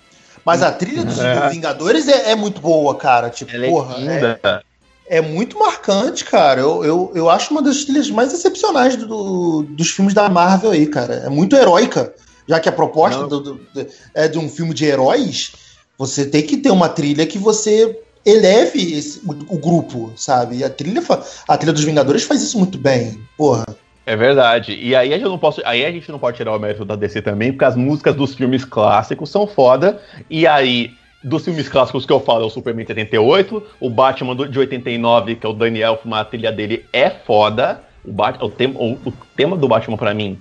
Mas 0.48 0.62
a 0.62 0.72
trilha 0.72 1.04
dos 1.04 1.18
É. 1.18 1.48
Vingadores 1.50 2.08
é, 2.08 2.30
é 2.30 2.34
muito 2.34 2.58
boa, 2.60 2.94
cara. 2.94 3.28
Tipo, 3.28 3.54
Ela 3.54 3.66
é 3.66 3.68
porra, 3.70 3.94
é, 3.96 4.00
linda. 4.00 4.64
é 5.06 5.20
muito 5.20 5.58
marcante, 5.58 6.24
cara. 6.24 6.58
Eu, 6.60 6.82
eu, 6.82 7.12
eu 7.14 7.28
acho 7.28 7.50
uma 7.52 7.60
das 7.60 7.84
trilhas 7.84 8.10
mais 8.10 8.32
excepcionais 8.32 8.96
do- 8.96 9.62
dos 9.68 9.90
filmes 9.90 10.14
da 10.14 10.26
Marvel 10.30 10.70
aí, 10.70 10.86
cara. 10.86 11.22
É 11.26 11.28
muito 11.28 11.54
heróica. 11.54 12.14
Já 12.48 12.58
que 12.58 12.66
a 12.68 12.72
proposta 12.72 13.26
do- 13.26 13.40
do- 13.40 13.54
do- 13.74 13.86
é 14.14 14.26
de 14.26 14.38
um 14.38 14.48
filme 14.48 14.72
de 14.72 14.86
heróis, 14.86 15.52
você 15.98 16.24
tem 16.24 16.42
que 16.42 16.56
ter 16.56 16.70
uma 16.70 16.88
trilha 16.88 17.26
que 17.26 17.38
você 17.38 18.00
eleve 18.24 18.94
esse- 18.98 19.20
o, 19.26 19.54
o 19.54 19.58
grupo, 19.58 20.10
sabe? 20.16 20.56
E 20.56 20.64
a 20.64 20.70
trilha, 20.70 21.02
a 21.46 21.56
trilha 21.58 21.74
dos 21.74 21.84
Vingadores 21.84 22.22
faz 22.22 22.40
isso 22.42 22.58
muito 22.58 22.78
bem. 22.78 23.20
Porra. 23.36 23.66
É 24.08 24.16
verdade. 24.16 24.72
E 24.80 24.96
aí 24.96 25.12
a 25.12 25.16
gente 25.18 25.28
não 25.28 25.38
posso, 25.38 25.60
aí 25.66 25.84
a 25.84 25.92
gente 25.92 26.10
não 26.10 26.18
pode 26.18 26.38
tirar 26.38 26.56
o 26.56 26.58
mérito 26.58 26.84
da 26.84 26.96
DC 26.96 27.20
também, 27.20 27.52
porque 27.52 27.64
as 27.66 27.76
músicas 27.76 28.14
dos 28.14 28.34
filmes 28.34 28.64
clássicos 28.64 29.28
são 29.30 29.46
foda. 29.46 30.00
E 30.30 30.46
aí 30.46 30.92
dos 31.22 31.44
filmes 31.44 31.68
clássicos 31.68 32.06
que 32.06 32.12
eu 32.12 32.20
falo 32.20 32.44
é 32.44 32.46
o 32.46 32.50
Superman 32.50 32.84
de 32.84 32.88
78, 32.94 33.62
o 33.80 33.90
Batman 33.90 34.34
de 34.48 34.58
89, 34.58 35.34
que 35.36 35.44
é 35.44 35.48
o 35.48 35.52
Daniel 35.52 35.94
Elfman, 35.94 36.20
a 36.20 36.24
trilha 36.24 36.50
dele 36.50 36.86
é 36.92 37.10
foda. 37.10 37.82
O, 38.04 38.10
Bat, 38.12 38.42
o, 38.42 38.48
tema, 38.48 38.80
o, 38.80 38.92
o 38.92 39.12
tema 39.36 39.56
do 39.56 39.68
Batman 39.68 39.96
pra 39.98 40.14
mim 40.14 40.38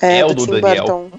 É, 0.00 0.18
É 0.18 0.24
o 0.24 0.32
do, 0.32 0.44
Tim 0.46 0.60
Daniel. 0.60 0.84
Burton. 0.84 1.10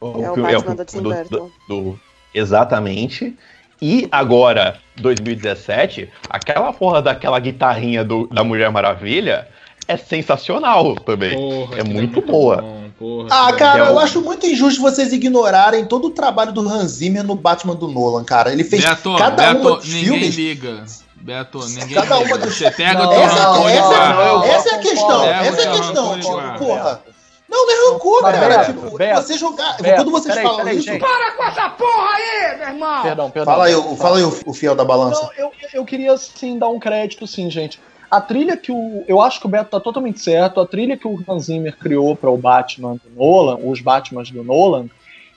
o 0.00 0.06
É 0.24 0.30
o 0.30 0.34
filme- 0.34 0.52
Batman 0.52 0.72
o- 0.72 0.76
do 0.76 0.84
Tim 0.84 1.02
do- 1.02 1.10
Burton. 1.14 1.50
do- 1.68 2.00
exatamente. 2.34 3.36
E 3.80 4.08
agora, 4.10 4.78
2017, 4.96 6.08
aquela 6.28 6.72
porra 6.72 7.00
daquela 7.00 7.38
guitarrinha 7.38 8.02
do- 8.02 8.26
da 8.26 8.42
Mulher 8.42 8.70
Maravilha 8.72 9.46
é 9.92 9.96
sensacional 9.96 10.94
também. 10.96 11.34
Porra, 11.36 11.76
é 11.76 11.80
aquilo 11.80 11.94
muito 11.94 12.20
boa. 12.22 12.56
bom, 12.62 12.84
porra, 12.98 13.28
Ah, 13.30 13.50
é 13.50 13.52
cara, 13.56 13.84
é 13.86 13.88
eu 13.90 13.94
o- 13.94 13.98
acho 13.98 14.20
muito 14.20 14.46
injusto 14.46 14.80
vocês 14.80 15.12
ignorarem 15.12 15.84
todo 15.84 16.06
o 16.08 16.10
trabalho 16.10 16.52
do 16.52 16.60
Hans 16.68 16.92
Zimmer 16.92 17.24
no 17.24 17.34
Batman 17.34 17.74
do 17.74 17.88
Nolan, 17.88 18.24
cara. 18.24 18.52
Ele 18.52 18.64
fez 18.64 18.84
Beto, 18.84 19.14
cada 19.16 19.52
Beto, 19.54 19.60
uma 19.68 19.76
dos 19.76 19.86
ninguém 19.88 20.04
filmes. 20.04 20.34
liga. 20.36 20.84
Beto, 21.16 21.58
ninguém 21.66 21.94
Cada 21.94 22.16
liga. 22.18 22.28
uma 22.28 22.38
dos- 22.38 22.54
Você 22.56 22.70
pega 22.70 23.00
o 23.00 23.04
Não, 23.04 23.10
teu 23.10 23.20
Essa, 23.20 23.34
rancor 23.34 23.68
e 23.68 23.72
essa- 23.72 23.94
eu 23.94 24.42
essa 24.44 24.68
é 24.68 24.74
a 24.74 24.78
questão. 24.78 25.20
O 25.20 25.24
essa 25.24 25.60
é 25.62 25.66
a 25.68 25.70
questão, 25.72 26.08
rancor 26.10 26.42
tipo, 26.52 26.58
porra. 26.64 27.00
Não, 27.48 27.66
não 27.66 27.72
é 27.72 27.90
rancor, 27.92 28.22
Mas, 28.22 28.34
cara. 28.38 28.58
Beto, 28.58 28.72
tipo, 28.72 28.96
Beto, 28.96 29.22
você 29.22 29.36
jogar. 29.38 29.76
Beto, 29.82 29.96
quando 29.96 30.10
vocês 30.12 30.26
peraí, 30.34 30.42
falam 30.44 30.58
peraí, 30.60 30.76
isso. 30.78 30.86
gente. 30.86 31.00
Para 31.00 31.30
com 31.32 31.42
essa 31.44 31.68
porra 31.70 32.10
aí, 32.14 32.56
meu 32.58 32.68
irmão! 32.68 33.02
Perdão, 33.02 33.30
perdão. 33.30 33.52
Fala 33.52 33.66
aí, 33.66 33.74
o- 33.74 33.96
fala 33.96 34.18
aí 34.18 34.22
o, 34.22 34.40
o 34.46 34.54
fiel 34.54 34.76
da 34.76 34.84
balança. 34.84 35.20
Não, 35.20 35.30
eu, 35.36 35.52
eu 35.74 35.84
queria 35.84 36.16
sim 36.16 36.56
dar 36.60 36.68
um 36.68 36.78
crédito, 36.78 37.26
sim, 37.26 37.50
gente. 37.50 37.80
A 38.10 38.20
trilha 38.20 38.56
que 38.56 38.72
o. 38.72 39.04
Eu 39.06 39.20
acho 39.20 39.40
que 39.40 39.46
o 39.46 39.48
Beto 39.48 39.70
tá 39.70 39.80
totalmente 39.80 40.20
certo. 40.20 40.60
A 40.60 40.66
trilha 40.66 40.96
que 40.96 41.06
o 41.06 41.22
Hans 41.28 41.44
Zimmer 41.44 41.76
criou 41.76 42.16
para 42.16 42.30
o 42.30 42.36
Batman 42.36 42.94
do 42.94 43.10
Nolan, 43.14 43.58
os 43.62 43.80
Batmans 43.80 44.30
do 44.30 44.42
Nolan, 44.42 44.86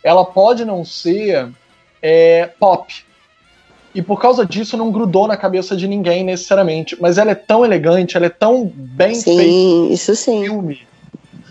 ela 0.03 0.25
pode 0.25 0.65
não 0.65 0.83
ser 0.83 1.49
é, 2.01 2.49
pop. 2.59 2.93
E 3.93 4.01
por 4.01 4.19
causa 4.19 4.43
disso 4.43 4.75
não 4.75 4.91
grudou 4.91 5.27
na 5.27 5.37
cabeça 5.37 5.75
de 5.75 5.87
ninguém 5.87 6.23
necessariamente. 6.23 6.97
Mas 6.99 7.19
ela 7.19 7.31
é 7.31 7.35
tão 7.35 7.63
elegante, 7.63 8.17
ela 8.17 8.25
é 8.25 8.29
tão 8.29 8.65
bem 8.65 9.13
feita 9.13 9.43
Sim, 9.43 9.91
isso 9.91 10.15
sim. 10.15 10.41
filme 10.41 10.79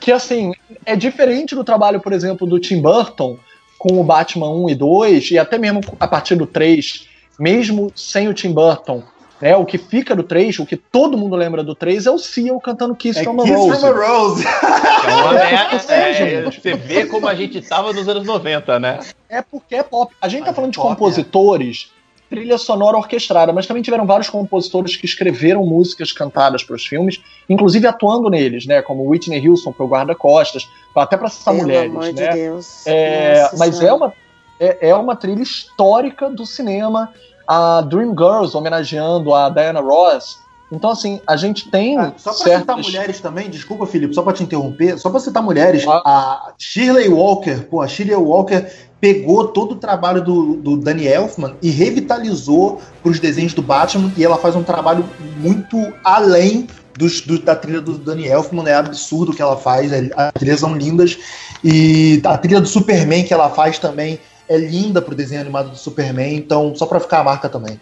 que 0.03 0.11
assim 0.11 0.53
é 0.85 0.97
diferente 0.97 1.55
do 1.55 1.63
trabalho, 1.63 2.01
por 2.01 2.13
exemplo, 2.13 2.45
do 2.47 2.59
Tim 2.59 2.83
Burton 2.83 3.39
com 3.79 4.01
o 4.01 4.05
Batman 4.05 4.51
1 4.51 4.71
e 4.71 4.75
2 4.75 5.31
e 5.31 5.39
até 5.39 5.57
mesmo 5.57 5.81
a 5.99 6.09
partir 6.09 6.35
do 6.35 6.47
3, 6.47 7.07
mesmo 7.39 7.91
sem 7.95 8.29
o 8.29 8.35
Tim 8.35 8.53
Burton, 8.53 9.03
né? 9.43 9.57
O 9.57 9.67
que 9.67 9.77
fica 9.77 10.15
do 10.17 10.23
3, 10.23 10.61
o 10.61 10.65
que 10.67 10.77
todo 10.77 11.19
mundo 11.19 11.35
lembra 11.37 11.63
do 11.65 11.75
3 11.75 12.07
é 12.07 12.11
o 12.11 12.17
Seal 12.19 12.59
cantando 12.61 12.95
Kiss 12.95 13.19
É 13.19 13.25
from 13.25 13.41
a 13.41 13.45
Kiss 13.45 13.55
Rose. 13.57 13.81
from 13.81 13.87
a 13.89 14.07
Rose. 14.07 14.45
É 15.03 15.15
uma 15.15 15.33
merda, 15.33 15.79
Você, 15.81 15.93
é, 15.93 16.13
gente. 16.15 16.61
você 16.61 16.75
vê 16.75 17.07
como 17.07 17.27
a 17.27 17.35
gente 17.35 17.61
tava 17.61 17.93
nos 17.93 18.09
anos 18.09 18.25
90, 18.25 18.79
né? 18.79 19.01
É 19.29 19.43
porque 19.43 19.75
é 19.75 19.83
pop. 19.83 20.15
A 20.23 20.29
gente 20.29 20.41
tá 20.45 20.47
Mas 20.47 20.55
falando 20.55 20.71
é 20.71 20.73
de 20.73 20.79
pop, 20.79 20.89
compositores, 20.91 21.91
trilha 22.31 22.57
sonora 22.57 22.97
orquestrada, 22.97 23.53
mas 23.53 23.67
também 23.67 23.83
tiveram 23.83 24.07
vários 24.07 24.31
compositores 24.31 24.95
que 24.97 25.05
escreveram 25.05 25.67
músicas 25.67 26.13
cantadas 26.13 26.63
para 26.63 26.77
os 26.77 26.87
filmes, 26.87 27.21
inclusive 27.49 27.85
atuando 27.87 28.31
neles, 28.31 28.65
né? 28.65 28.81
Como 28.81 29.03
Whitney 29.11 29.47
Houston 29.49 29.73
pro 29.73 29.89
Guarda-Costas, 29.89 30.69
até 30.95 31.17
para 31.17 31.29
Pelo 31.29 31.57
mulheres, 31.57 31.91
amor 31.91 32.05
né? 32.05 32.13
de 32.13 32.29
Deus. 32.29 32.87
É, 32.87 33.43
Nossa 33.43 33.57
mas 33.59 33.75
é 33.75 33.79
Senhora. 33.81 33.97
uma, 33.97 34.13
é, 34.61 34.89
é 34.91 34.95
uma 34.95 35.17
trilha 35.17 35.43
histórica 35.43 36.31
do 36.31 36.47
cinema. 36.47 37.13
A 37.47 37.81
Dreamgirls 37.83 38.55
homenageando 38.57 39.35
a 39.35 39.49
Diana 39.49 39.81
Ross. 39.81 40.41
Então, 40.71 40.89
assim, 40.91 41.21
a 41.27 41.37
gente 41.37 41.71
tem 41.71 41.99
Ah, 41.99 42.13
só 42.17 42.31
pra 42.33 42.45
certas... 42.45 42.61
citar 42.61 42.77
mulheres 42.79 43.21
também, 43.21 43.51
desculpa, 43.51 43.85
Felipe, 43.87 44.15
só 44.15 44.23
pra 44.23 44.33
te 44.33 44.43
interromper, 44.43 44.97
só 44.99 45.11
pra 45.11 45.21
citar 45.21 45.43
mulheres, 45.43 45.85
Ah. 45.87 46.01
a 46.03 46.53
Shirley 46.59 47.11
Walker, 47.11 47.67
pô, 47.69 47.83
a 47.83 47.87
Shirley 47.89 48.17
Walker 48.17 48.65
pegou 48.99 49.49
todo 49.49 49.73
o 49.73 49.77
trabalho 49.77 50.25
do, 50.25 50.55
do 50.57 50.77
Danny 50.79 51.07
Elfman 51.07 51.57
e 51.61 51.69
revitalizou 51.71 52.81
pros 53.03 53.21
desenhos 53.21 53.53
do 53.53 53.61
Batman 53.61 54.11
e 54.17 54.25
ela 54.25 54.39
faz 54.39 54.57
um 54.57 54.63
trabalho 54.63 55.05
muito 55.41 55.93
além 56.03 56.67
dos, 56.97 57.21
do- 57.21 57.39
da 57.41 57.55
trilha 57.57 57.81
do 57.83 57.99
Danny 57.99 58.27
Elfman, 58.29 58.67
é 58.67 58.75
absurdo 58.75 59.33
o 59.33 59.35
que 59.35 59.43
ela 59.43 59.57
faz, 59.59 59.93
é- 59.93 60.09
as 60.17 60.33
trilhas 60.33 60.61
são 60.61 60.75
lindas 60.75 61.19
e 61.63 62.21
a 62.25 62.39
trilha 62.39 62.61
do 62.63 62.69
Superman 62.69 63.25
que 63.25 63.35
ela 63.35 63.51
faz 63.51 63.79
também 63.79 64.19
é 64.49 64.57
linda 64.57 65.01
pro 65.03 65.15
desenho 65.15 65.41
animado 65.41 65.71
do 65.71 65.77
Superman, 65.77 66.35
então 66.37 66.75
só 66.75 66.87
pra 66.87 67.01
ficar 67.01 67.21
a 67.21 67.25
marca 67.25 67.49
também. 67.49 67.81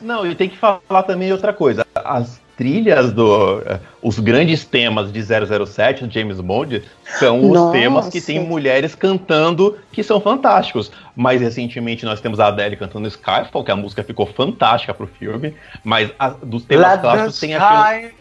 Não, 0.00 0.26
e 0.26 0.34
tem 0.34 0.48
que 0.48 0.56
falar 0.56 1.02
também 1.06 1.30
outra 1.32 1.52
coisa. 1.52 1.86
As 1.94 2.40
trilhas 2.56 3.12
do. 3.12 3.60
eh, 3.66 3.78
Os 4.02 4.18
grandes 4.18 4.64
temas 4.64 5.12
de 5.12 5.22
007 5.22 6.06
do 6.06 6.12
James 6.12 6.40
Bond 6.40 6.82
são 7.18 7.40
os 7.40 7.52
Nossa. 7.52 7.72
temas 7.72 8.08
que 8.08 8.20
tem 8.20 8.38
mulheres 8.42 8.94
cantando 8.94 9.76
que 9.92 10.02
são 10.02 10.18
fantásticos. 10.20 10.90
Mais 11.14 11.40
recentemente 11.40 12.04
nós 12.06 12.18
temos 12.20 12.40
a 12.40 12.46
Adele 12.46 12.76
cantando 12.76 13.08
Skyfall, 13.08 13.62
que 13.64 13.70
a 13.70 13.76
música 13.76 14.02
ficou 14.02 14.24
fantástica 14.26 14.94
pro 14.94 15.06
filme. 15.06 15.54
Mas 15.84 16.10
a- 16.18 16.30
dos 16.30 16.64
temas 16.64 16.86
Let 16.92 17.00
clássicos 17.02 17.40
tem 17.40 17.54
aquele. 17.54 18.14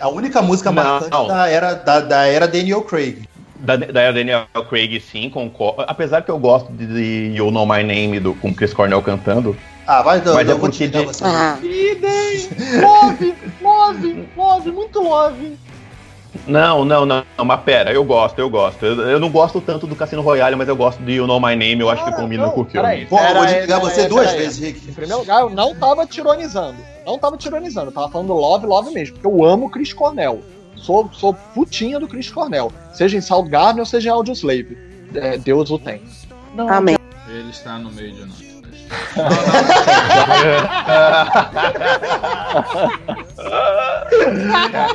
A 0.00 0.08
única 0.08 0.42
música 0.42 0.70
Não. 0.70 0.82
marcante 0.82 1.28
da 1.28 1.48
era, 1.48 1.74
da, 1.74 2.00
da 2.00 2.26
era 2.26 2.46
Daniel 2.46 2.82
Craig. 2.82 3.26
Da, 3.56 3.76
da 3.76 4.12
Daniel 4.12 4.46
Craig, 4.68 5.00
sim, 5.00 5.30
concordo. 5.30 5.84
Apesar 5.86 6.22
que 6.22 6.30
eu 6.30 6.38
gosto 6.38 6.72
de, 6.72 6.86
de 6.86 7.36
You 7.36 7.50
Know 7.50 7.66
My 7.66 7.82
Name 7.82 8.18
do, 8.20 8.34
com 8.34 8.52
Chris 8.52 8.74
Cornell 8.74 9.00
cantando. 9.02 9.56
Ah, 9.86 10.02
vai, 10.02 10.20
Dan, 10.20 10.34
Mas 10.34 10.48
eu 10.48 10.56
é 10.56 10.58
vou 10.58 10.68
te 10.70 10.86
você. 10.88 11.24
Ah! 11.24 11.58
Love, 12.80 13.34
love, 13.62 14.28
love, 14.36 14.70
muito 14.72 15.02
love. 15.02 15.56
Não, 16.46 16.84
não, 16.84 17.06
não, 17.06 17.22
não, 17.38 17.44
mas 17.44 17.60
pera, 17.60 17.92
eu 17.92 18.04
gosto, 18.04 18.38
eu 18.38 18.50
gosto. 18.50 18.84
Eu, 18.84 19.00
eu 19.02 19.20
não 19.20 19.30
gosto 19.30 19.60
tanto 19.60 19.86
do 19.86 19.94
Cassino 19.94 20.20
Royale, 20.20 20.56
mas 20.56 20.68
eu 20.68 20.76
gosto 20.76 21.02
de 21.02 21.12
You 21.12 21.26
Know 21.26 21.40
My 21.40 21.54
Name, 21.54 21.80
eu 21.80 21.88
acho 21.88 22.04
que 22.04 22.10
Ah, 22.10 22.14
combina 22.14 22.44
não, 22.44 22.50
com 22.50 22.62
o 22.62 22.64
filme. 22.64 22.86
peraí. 22.86 23.06
Pô, 23.06 23.18
eu 23.18 23.34
vou 23.34 23.46
desligar 23.46 23.80
você 23.80 24.08
duas 24.08 24.26
pera 24.26 24.36
aí. 24.36 24.42
vezes, 24.42 24.58
Rick. 24.58 24.90
Em 24.90 24.92
primeiro 24.92 25.20
lugar, 25.20 25.40
eu 25.42 25.50
não 25.50 25.74
tava 25.74 26.04
tironizando. 26.06 26.76
Não 27.06 27.18
tava 27.18 27.36
tironizando, 27.36 27.88
eu 27.88 27.92
tava 27.92 28.08
falando 28.10 28.32
love, 28.34 28.66
love 28.66 28.92
mesmo. 28.92 29.14
Porque 29.14 29.26
eu 29.26 29.44
amo 29.44 29.66
o 29.66 29.70
Chris 29.70 29.92
Cornell. 29.92 30.42
Sou, 30.84 31.08
sou 31.14 31.32
putinha 31.32 31.98
do 31.98 32.06
Chris 32.06 32.30
Cornell. 32.30 32.70
Seja 32.92 33.16
em 33.16 33.20
Soundgarden 33.22 33.80
ou 33.80 33.86
seja 33.86 34.10
em 34.10 34.12
Audioslave. 34.12 34.76
É, 35.14 35.38
Deus 35.38 35.70
o 35.70 35.78
tem. 35.78 36.02
Não, 36.54 36.68
amém. 36.68 36.98
Ele 37.26 37.48
está 37.48 37.78
no 37.78 37.90
meio 37.90 38.12
de 38.12 38.20
nós. 38.26 38.44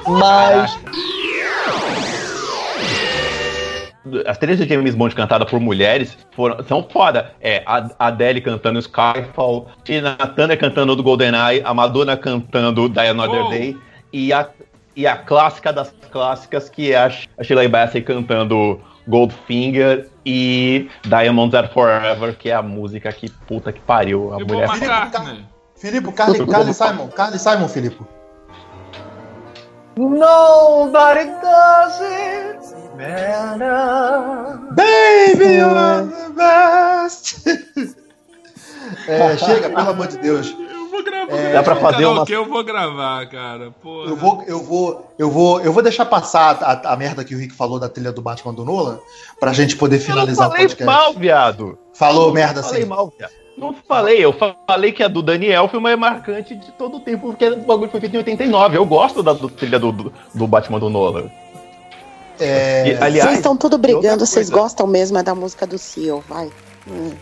Mas 0.07 0.79
As 4.27 4.37
trilhas 4.37 4.59
de 4.59 4.67
James 4.67 4.93
Bond 4.93 5.15
cantadas 5.15 5.49
por 5.49 5.59
mulheres 5.59 6.15
foram, 6.35 6.63
são 6.65 6.87
foda. 6.87 7.33
É, 7.41 7.63
a 7.65 7.89
a 7.97 8.07
Adele 8.07 8.41
cantando 8.41 8.77
Skyfall, 8.77 9.69
Tina 9.83 10.15
Turner 10.35 10.59
cantando 10.59 10.95
do 10.95 11.01
GoldenEye, 11.01 11.63
a 11.65 11.73
Madonna 11.73 12.15
cantando 12.15 12.87
Die 12.87 13.07
Another 13.07 13.41
Oh. 13.45 13.49
Day, 13.49 13.75
e 14.13 14.31
a, 14.33 14.47
e 14.99 15.07
a 15.07 15.15
clássica 15.15 15.71
das 15.71 15.93
clássicas, 16.11 16.67
que 16.69 16.91
é 16.91 16.97
a, 16.97 17.09
Sh- 17.09 17.29
a 17.39 17.43
Sheila 17.43 17.65
Bassey 17.69 18.01
cantando 18.01 18.81
Goldfinger 19.07 20.09
e 20.25 20.89
Diamonds 21.03 21.55
Are 21.55 21.69
Forever, 21.69 22.35
que 22.35 22.49
é 22.49 22.53
a 22.55 22.61
música 22.61 23.09
que 23.13 23.29
puta 23.47 23.71
que 23.71 23.79
pariu. 23.79 24.33
A 24.33 24.39
mulher 24.39 24.67
McCartney. 24.67 25.45
Filipe, 25.77 26.11
Carly, 26.11 26.43
Carly 26.45 26.73
Simon, 26.73 27.07
Carly 27.07 27.39
Simon, 27.39 27.69
Filipe. 27.69 28.03
Nobody 29.95 31.25
does 31.41 32.01
it 32.01 32.97
better. 32.97 34.59
Baby, 34.75 35.55
you're 35.59 36.03
the 36.07 36.33
best. 36.35 37.45
É, 39.07 39.37
chega, 39.37 39.69
pelo 39.69 39.89
amor 39.91 40.07
de 40.07 40.17
Deus. 40.17 40.55
Eu 40.89 40.91
vou 40.91 41.03
gravar. 41.03 41.37
É, 41.37 41.53
Dá 41.53 41.63
pra 41.63 41.75
fazer 41.75 42.05
uma- 42.05 42.25
que 42.25 42.31
eu 42.33 42.45
vou 42.45 42.63
gravar, 42.63 43.25
cara. 43.29 43.71
Porra. 43.81 44.09
Eu 44.09 44.15
vou, 44.15 44.43
eu 44.47 44.63
vou, 44.63 45.13
eu 45.19 45.29
vou, 45.31 45.61
eu 45.61 45.71
vou 45.73 45.83
deixar 45.83 46.05
passar 46.05 46.57
a, 46.61 46.93
a 46.93 46.97
merda 46.97 47.23
que 47.23 47.35
o 47.35 47.37
Rick 47.37 47.53
falou 47.53 47.79
da 47.79 47.87
trilha 47.87 48.11
do 48.11 48.21
Batman 48.21 48.53
do 48.53 48.65
Nolan 48.65 48.99
pra 49.39 49.53
gente 49.53 49.75
poder 49.77 49.97
Eu 49.97 49.99
não 49.99 50.05
finalizar 50.05 50.47
o 50.47 50.51
falei 50.51 50.67
podcast. 50.67 50.85
mal, 50.85 51.13
viado. 51.13 51.77
Falou 51.93 52.33
merda 52.33 52.63
Falei 52.63 52.79
assim. 52.81 52.89
mal, 52.89 53.13
viado. 53.17 53.31
Não 53.57 53.75
falei, 53.87 54.23
eu 54.23 54.33
falei 54.65 54.91
que 54.93 55.03
a 55.03 55.07
do 55.09 55.21
Daniel 55.21 55.67
foi 55.67 55.81
mais 55.81 55.99
marcante 55.99 56.55
de 56.55 56.71
todo 56.71 56.95
o 56.97 56.99
tempo, 57.01 57.27
porque 57.27 57.45
o 57.49 57.57
bagulho 57.57 57.91
foi 57.91 57.99
feito 57.99 58.15
em 58.15 58.19
89. 58.19 58.77
Eu 58.77 58.85
gosto 58.85 59.21
da 59.21 59.33
do, 59.33 59.49
trilha 59.49 59.77
do, 59.77 59.91
do, 59.91 60.13
do 60.33 60.47
Batman 60.47 60.79
do 60.79 60.89
Nolan. 60.89 61.29
É, 62.39 62.87
E, 62.87 62.95
aliás, 63.03 63.23
Vocês 63.25 63.37
estão 63.39 63.57
tudo 63.57 63.77
brigando, 63.77 64.25
vocês 64.25 64.49
coisa. 64.49 64.63
gostam 64.63 64.87
mesmo 64.87 65.17
é 65.17 65.23
da 65.23 65.35
música 65.35 65.67
do 65.67 65.77
Seal, 65.77 66.23
vai. 66.27 66.49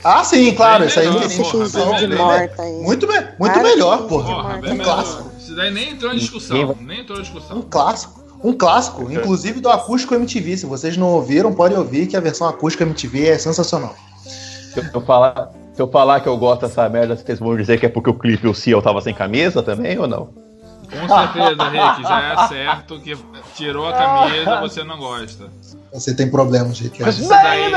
Ah, 0.04 0.24
sim, 0.24 0.54
claro, 0.54 0.86
isso 0.86 1.00
aí 1.00 1.08
porra, 1.08 1.30
finzinho 1.30 1.96
de 1.98 2.08
bem 2.08 2.18
morta. 2.18 2.64
Muito, 2.64 3.08
me- 3.08 3.28
muito 3.40 3.60
melhor, 3.62 4.08
porra. 4.08 4.36
Porra, 4.36 4.60
Um 4.74 4.78
clássico. 4.78 5.32
Isso 5.40 5.56
daí 5.56 5.72
nem 5.72 5.92
entrou 5.92 6.14
em 6.14 6.18
discussão. 6.18 6.76
Nem 6.82 7.00
entrou 7.02 7.18
em 7.20 7.22
discussão. 7.22 7.58
Um 7.58 7.62
clássico. 7.62 8.24
Um 8.44 8.54
clássico, 8.54 9.12
inclusive 9.12 9.60
do 9.60 9.70
acústico 9.70 10.14
MTV. 10.14 10.58
Se 10.58 10.66
vocês 10.66 10.96
não 10.96 11.08
ouviram, 11.08 11.54
podem 11.54 11.78
ouvir 11.78 12.06
que 12.08 12.16
a 12.16 12.20
versão 12.20 12.48
acústica 12.48 12.84
MTV 12.84 13.30
é 13.30 13.38
sensacional. 13.38 13.96
Se 14.24 14.80
eu 14.94 15.02
falar, 15.02 15.50
se 15.74 15.82
eu 15.82 15.88
falar 15.90 16.20
que 16.20 16.28
eu 16.30 16.38
gosto 16.38 16.62
dessa 16.62 16.88
merda, 16.88 17.16
vocês 17.16 17.40
vão 17.40 17.58
dizer 17.58 17.80
que 17.80 17.86
é 17.88 17.90
porque 17.90 18.10
o 18.10 18.14
clipe 18.14 18.48
o 18.48 18.54
Seal 18.54 18.82
tava 18.82 19.02
sem 19.02 19.14
camisa 19.14 19.64
também 19.64 19.98
ou 19.98 20.08
não? 20.08 20.30
Com 20.90 21.08
certeza, 21.10 21.64
Rick, 21.70 22.04
já 22.04 22.22
é 22.22 22.48
certo 22.48 23.00
que 23.02 23.18
tirou 23.56 23.88
a 23.90 23.94
camisa, 23.94 24.62
você 24.62 24.84
não 24.84 24.98
gosta. 24.98 25.48
Você 25.92 26.14
tem 26.16 26.30
problemas, 26.30 26.80
Rick. 26.80 27.02
Isso 27.10 27.28
daí, 27.28 27.72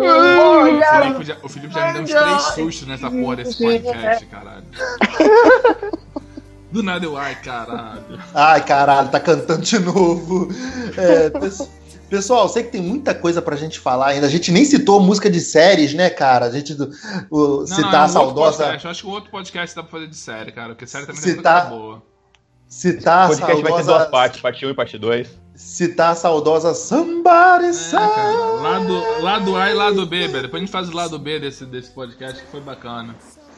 o 0.00 1.02
Felipe, 1.02 1.24
já, 1.24 1.36
o 1.42 1.48
Felipe 1.48 1.74
já 1.74 1.86
me 1.86 1.92
deu 1.92 2.02
uns 2.02 2.10
três 2.10 2.42
sustos 2.54 2.88
nessa 2.88 3.10
porra 3.10 3.36
desse 3.36 3.62
podcast, 3.62 4.26
caralho. 4.26 4.64
Do 6.72 6.82
nada 6.82 7.04
eu, 7.04 7.16
ai, 7.16 7.34
caralho. 7.36 8.18
Ai, 8.34 8.64
caralho, 8.64 9.08
tá 9.08 9.20
cantando 9.20 9.62
de 9.62 9.78
novo. 9.78 10.48
É, 10.96 11.30
pes- 11.30 11.68
pessoal, 12.10 12.48
sei 12.48 12.64
que 12.64 12.70
tem 12.72 12.82
muita 12.82 13.14
coisa 13.14 13.40
pra 13.40 13.54
gente 13.56 13.78
falar 13.78 14.08
ainda. 14.08 14.26
A 14.26 14.30
gente 14.30 14.50
nem 14.50 14.64
citou 14.64 14.98
música 15.00 15.30
de 15.30 15.40
séries, 15.40 15.94
né, 15.94 16.10
cara? 16.10 16.46
A 16.46 16.50
gente 16.50 16.74
do- 16.74 16.90
o- 17.30 17.58
Não, 17.60 17.66
citar 17.66 17.92
não, 17.92 17.92
a 17.92 17.96
é 17.96 18.00
um 18.00 18.02
outro 18.02 18.12
saudosa. 18.12 18.56
podcast. 18.64 18.84
Eu 18.86 18.90
acho 18.90 19.02
que 19.02 19.06
o 19.06 19.10
outro 19.10 19.30
podcast 19.30 19.76
dá 19.76 19.82
pra 19.82 19.92
fazer 19.92 20.06
de 20.08 20.16
série, 20.16 20.50
cara. 20.50 20.68
Porque 20.70 20.86
série 20.86 21.06
também 21.06 21.22
muita 21.24 21.42
tá- 21.42 21.60
coisa 21.62 21.76
boa. 21.76 22.02
Citar 22.74 23.30
O 23.30 23.32
a 23.32 23.36
podcast 23.36 23.62
vai 23.62 23.72
ter 23.72 23.76
duas 23.76 23.86
saudosa. 23.86 24.10
partes, 24.10 24.40
parte 24.40 24.66
1 24.66 24.70
e 24.70 24.74
parte 24.74 24.98
2. 24.98 25.28
Citar 25.54 26.12
a 26.12 26.14
saudosa 26.16 26.74
Somebody 26.74 27.66
É, 27.66 27.90
cara. 27.92 28.32
Lado, 28.60 29.22
lado 29.22 29.56
A 29.56 29.70
e 29.70 29.74
lado 29.74 30.04
B, 30.06 30.26
velho. 30.26 30.42
Depois 30.42 30.60
a 30.60 30.64
gente 30.64 30.72
faz 30.72 30.88
o 30.88 30.96
lado 30.96 31.16
B 31.18 31.38
desse, 31.38 31.64
desse 31.64 31.90
podcast 31.92 32.42
que 32.42 32.50
foi 32.50 32.60
bacana. 32.60 33.14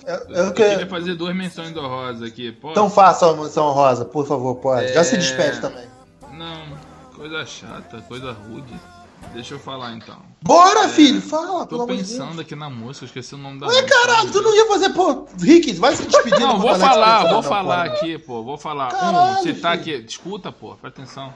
Eu, 0.06 0.14
Eu, 0.14 0.44
eu 0.46 0.52
que- 0.52 0.62
queria 0.68 0.86
fazer 0.86 1.14
duas 1.14 1.34
menções 1.34 1.74
honrosas 1.76 2.22
aqui. 2.28 2.52
Pô, 2.52 2.70
Então 2.72 2.90
faça 2.90 3.28
a 3.28 3.34
menção 3.34 3.72
rosa, 3.72 4.04
por 4.04 4.26
favor, 4.26 4.56
pode. 4.56 4.92
Já 4.92 5.02
se 5.02 5.14
É. 5.14 5.18
despede 5.18 5.60
também. 5.60 5.86
Não, 6.34 6.62
coisa 7.16 7.44
chata, 7.46 8.02
coisa 8.06 8.32
rude. 8.32 8.74
Deixa 9.32 9.54
eu 9.54 9.58
falar 9.58 9.92
então. 9.92 10.16
Bora, 10.42 10.88
filho, 10.88 11.20
fala, 11.20 11.66
Tô 11.66 11.84
de 11.86 11.96
pensando 11.96 12.40
aqui 12.40 12.54
na 12.54 12.70
música, 12.70 13.06
esqueci 13.06 13.34
o 13.34 13.38
nome 13.38 13.58
da 13.60 13.66
Ué, 13.66 13.72
música. 13.82 13.88
caralho, 14.00 14.30
tu 14.30 14.40
não 14.40 14.54
ia 14.54 14.66
fazer, 14.66 14.90
pô. 14.90 15.26
Rick, 15.40 15.72
vai 15.74 15.94
se 15.96 16.04
despedir. 16.06 16.40
Não, 16.40 16.58
vou 16.58 16.74
falar, 16.76 17.22
vou 17.24 17.32
não, 17.32 17.42
falar 17.42 17.84
porra. 17.84 17.96
aqui, 17.96 18.18
pô. 18.18 18.42
Vou 18.42 18.56
falar. 18.56 18.88
Caralho, 18.92 19.38
um, 19.40 19.42
citar 19.42 19.78
filho. 19.78 19.96
aqui. 19.98 20.06
Escuta, 20.06 20.52
pô, 20.52 20.74
presta 20.76 21.02
atenção. 21.02 21.34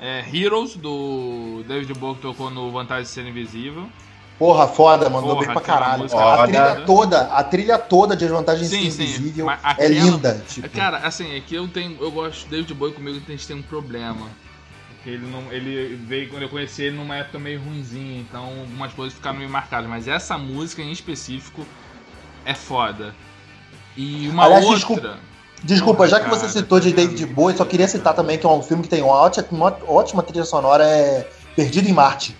É 0.00 0.24
Heroes, 0.32 0.74
do 0.76 1.62
David 1.68 1.94
Bowie, 1.94 2.16
que 2.16 2.22
tocou 2.22 2.50
no 2.50 2.70
Vantagem 2.72 3.04
de 3.04 3.08
Ser 3.10 3.26
Invisível. 3.26 3.86
Porra, 4.38 4.66
foda, 4.66 5.08
mandou 5.08 5.30
Porra, 5.36 5.44
bem 5.46 5.52
pra 5.54 5.62
caralho. 5.62 6.08
cara. 6.10 6.24
A 6.34 6.36
foda. 6.36 6.46
trilha 6.48 6.84
toda, 6.86 7.20
a 7.32 7.44
trilha 7.44 7.78
toda 7.78 8.16
de 8.16 8.24
Desvantagem 8.24 8.66
Sim, 8.66 8.86
Invisível 8.86 9.48
é 9.48 9.58
aquela- 9.62 9.88
linda. 9.88 10.44
Tipo, 10.48 10.68
Cara, 10.70 10.98
assim, 10.98 11.36
é 11.36 11.40
que 11.40 11.54
eu 11.54 11.68
tenho. 11.68 11.96
Eu 12.00 12.10
gosto. 12.10 12.48
David 12.48 12.74
Bowie 12.74 12.94
comigo 12.94 13.20
a 13.24 13.30
gente 13.30 13.46
tem 13.46 13.56
um 13.56 13.62
problema. 13.62 14.26
Ele 15.06 15.26
não. 15.26 15.52
Ele 15.52 15.96
veio 16.06 16.28
quando 16.28 16.42
eu 16.42 16.48
conheci 16.48 16.84
ele 16.84 16.96
numa 16.96 17.16
época 17.16 17.38
meio 17.38 17.60
ruimzinha, 17.60 18.20
então 18.20 18.44
algumas 18.60 18.92
coisas 18.92 19.14
ficaram 19.14 19.38
meio 19.38 19.50
marcadas. 19.50 19.88
Mas 19.88 20.08
essa 20.08 20.38
música 20.38 20.82
em 20.82 20.92
específico 20.92 21.66
é 22.44 22.54
foda. 22.54 23.14
E 23.96 24.28
uma 24.28 24.44
Aliás, 24.44 24.64
outra. 24.64 24.78
desculpa, 24.78 25.18
Desculpa, 25.64 26.06
já 26.06 26.18
que 26.20 26.26
cara, 26.26 26.36
você 26.36 26.48
citou 26.48 26.78
de 26.78 26.90
tá 26.90 26.96
David? 26.96 27.24
Bowie, 27.26 27.56
só 27.56 27.64
queria 27.64 27.88
citar 27.88 28.14
também 28.14 28.36
que 28.36 28.44
é 28.44 28.48
um 28.48 28.62
filme 28.62 28.82
que 28.82 28.88
tem 28.88 29.02
uma 29.02 29.14
ótima, 29.14 29.46
uma 29.50 29.78
ótima 29.88 30.22
trilha 30.22 30.44
sonora, 30.44 30.84
é 30.84 31.26
Perdido 31.56 31.88
em 31.88 31.92
Marte. 31.92 32.36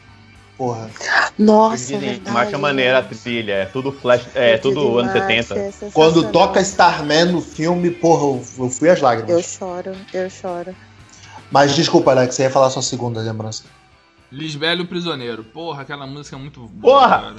Porra. 0.59 0.91
Nossa, 1.39 1.95
é 1.97 2.57
maneira 2.57 2.99
a 2.99 3.03
trilha, 3.03 3.53
é 3.53 3.65
tudo 3.65 3.91
flash, 3.91 4.27
é 4.35 4.57
tudo 4.59 4.99
anos 4.99 5.13
70. 5.13 5.59
é 5.59 5.71
Quando 5.93 6.31
toca 6.31 6.61
Starman 6.61 7.33
no 7.33 7.41
filme, 7.41 7.91
porra, 7.91 8.23
eu, 8.25 8.65
eu 8.65 8.71
fui 8.71 8.89
às 8.89 8.99
Eu 8.99 9.05
lágrimas. 9.05 9.45
choro, 9.47 9.93
eu 10.13 10.31
choro. 10.31 10.77
Mas 11.55 11.73
desculpa, 11.73 12.11
Alex, 12.11 12.35
você 12.35 12.43
ia 12.43 12.51
falar 12.51 12.69
sua 12.69 12.83
segunda 12.83 13.21
lembrança. 13.21 13.63
Lisbelo 14.33 14.81
e 14.81 14.85
o 14.85 14.89
Prisioneiro. 14.89 15.45
Porra, 15.45 15.83
aquela 15.83 16.05
música 16.05 16.35
é 16.35 16.39
muito 16.39 16.67
boa. 16.67 16.99
Porra! 16.99 17.21
cara. 17.21 17.35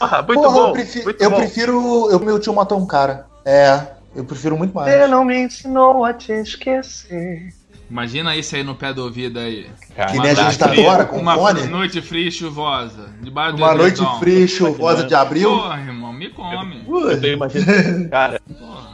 Ah, 0.00 0.20
muito 0.20 0.42
porra, 0.42 0.52
bom, 0.52 0.66
eu 0.66 0.72
prefiro. 0.72 1.04
muito 1.04 1.22
Eu 1.22 1.30
bom. 1.30 1.36
prefiro. 1.36 2.10
Eu, 2.10 2.18
meu 2.18 2.40
tio 2.40 2.52
matou 2.52 2.76
um 2.76 2.84
cara. 2.84 3.28
É, 3.44 3.86
eu 4.16 4.24
prefiro 4.24 4.56
muito 4.58 4.74
mais. 4.74 4.92
Você 4.92 5.06
não 5.06 5.24
me 5.24 5.38
ensinou 5.44 6.04
a 6.04 6.12
te 6.12 6.32
esquecer. 6.32 7.54
Imagina 7.92 8.34
isso 8.34 8.56
aí 8.56 8.64
no 8.64 8.74
pé 8.74 8.90
do 8.94 9.02
ouvido 9.04 9.38
aí. 9.38 9.66
Cara, 9.94 10.10
Que 10.12 10.18
nem 10.18 10.30
a 10.30 10.32
Uma 10.32 10.44
gente 10.44 10.58
tá 10.58 10.72
agora 10.72 11.04
com 11.04 11.18
Uma 11.18 11.34
fone. 11.34 11.66
noite 11.66 12.00
fria 12.00 12.28
e 12.28 12.32
chuvosa. 12.32 13.10
Debaixo 13.20 13.54
do 13.56 13.62
Uma 13.62 13.74
noite 13.74 14.00
edredom. 14.00 14.18
fria 14.18 14.38
e 14.38 14.48
chuvosa 14.48 15.04
de 15.04 15.14
abril. 15.14 15.50
Porra, 15.50 15.78
irmão, 15.78 16.10
me 16.10 16.30
come. 16.30 16.82
Eu 16.88 17.20
tô 17.20 17.26
imaginando, 17.26 18.08
cara, 18.08 18.40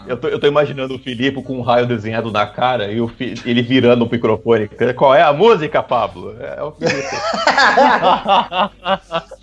eu 0.08 0.16
tô, 0.16 0.26
eu 0.26 0.40
tô 0.40 0.48
imaginando 0.48 0.96
o 0.96 0.98
Filipe 0.98 1.40
com 1.44 1.58
um 1.58 1.62
raio 1.62 1.86
desenhado 1.86 2.32
na 2.32 2.44
cara 2.44 2.90
e 2.90 3.00
o 3.00 3.06
fi- 3.06 3.34
ele 3.44 3.62
virando 3.62 4.04
o 4.04 4.10
microfone. 4.10 4.68
Qual 4.96 5.14
é 5.14 5.22
a 5.22 5.32
música, 5.32 5.80
Pablo? 5.80 6.34
É 6.40 6.60
o 6.60 6.72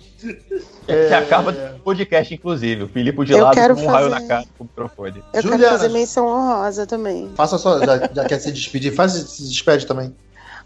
Felipe. 0.86 1.08
Que 1.08 1.14
acaba 1.14 1.50
o 1.50 1.78
podcast, 1.80 2.34
inclusive. 2.34 2.84
O 2.84 2.88
Filipe 2.88 3.24
de 3.24 3.32
Eu 3.32 3.44
lado 3.44 3.54
quero 3.54 3.74
com 3.74 3.82
um 3.82 3.86
raio 3.86 4.10
fazer- 4.10 4.22
na 4.22 4.28
cara 4.28 4.44
com 4.56 4.64
o 4.64 4.66
microfone. 4.66 5.22
Eu 5.34 5.42
Juliana. 5.42 5.64
quero 5.64 5.78
fazer 5.78 5.88
menção 5.92 6.26
honrosa 6.26 6.86
também. 6.86 7.30
Faça 7.36 7.58
só, 7.58 7.78
já, 7.78 8.08
já 8.14 8.24
quer 8.24 8.38
se 8.38 8.50
despedir, 8.52 8.92
faz 8.94 9.12
se 9.12 9.42
despede 9.48 9.86
também. 9.86 10.14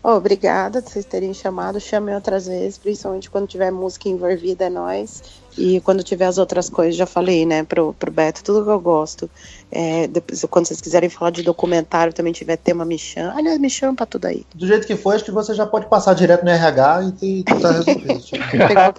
Oh, 0.03 0.13
obrigada 0.13 0.81
por 0.81 0.91
vocês 0.91 1.05
terem 1.05 1.35
chamado. 1.35 1.79
Chamem 1.79 2.15
outras 2.15 2.47
vezes, 2.47 2.79
principalmente 2.79 3.29
quando 3.29 3.47
tiver 3.47 3.71
música 3.71 4.09
envolvida, 4.09 4.65
é 4.65 4.71
nós. 4.71 5.23
E 5.59 5.79
quando 5.81 6.03
tiver 6.03 6.25
as 6.25 6.39
outras 6.39 6.71
coisas, 6.71 6.97
já 6.97 7.05
falei, 7.05 7.45
né, 7.45 7.65
pro, 7.65 7.93
pro 7.99 8.11
Beto, 8.11 8.43
tudo 8.43 8.65
que 8.65 8.71
eu 8.71 8.81
gosto. 8.81 9.29
É, 9.71 10.07
depois, 10.07 10.43
quando 10.49 10.67
vocês 10.67 10.81
quiserem 10.81 11.11
falar 11.11 11.31
de 11.31 11.43
documentário, 11.43 12.15
também 12.15 12.33
tiver 12.33 12.57
tema, 12.57 12.83
me 12.83 12.99
chama. 12.99 13.37
Aliás, 13.37 13.59
me 13.59 13.69
chama 13.69 13.95
pra 13.95 14.07
tudo 14.07 14.25
aí. 14.25 14.47
Do 14.55 14.67
jeito 14.67 14.87
que 14.87 14.97
for, 14.97 15.15
acho 15.15 15.25
que 15.25 15.31
você 15.31 15.53
já 15.53 15.67
pode 15.67 15.87
passar 15.87 16.15
direto 16.15 16.45
no 16.45 16.51
RH 16.51 17.03
e 17.03 17.13
te- 17.13 17.45
tá 17.45 17.71
resolvido. 17.71 18.23
Pegar 18.69 18.91
o? 18.91 18.95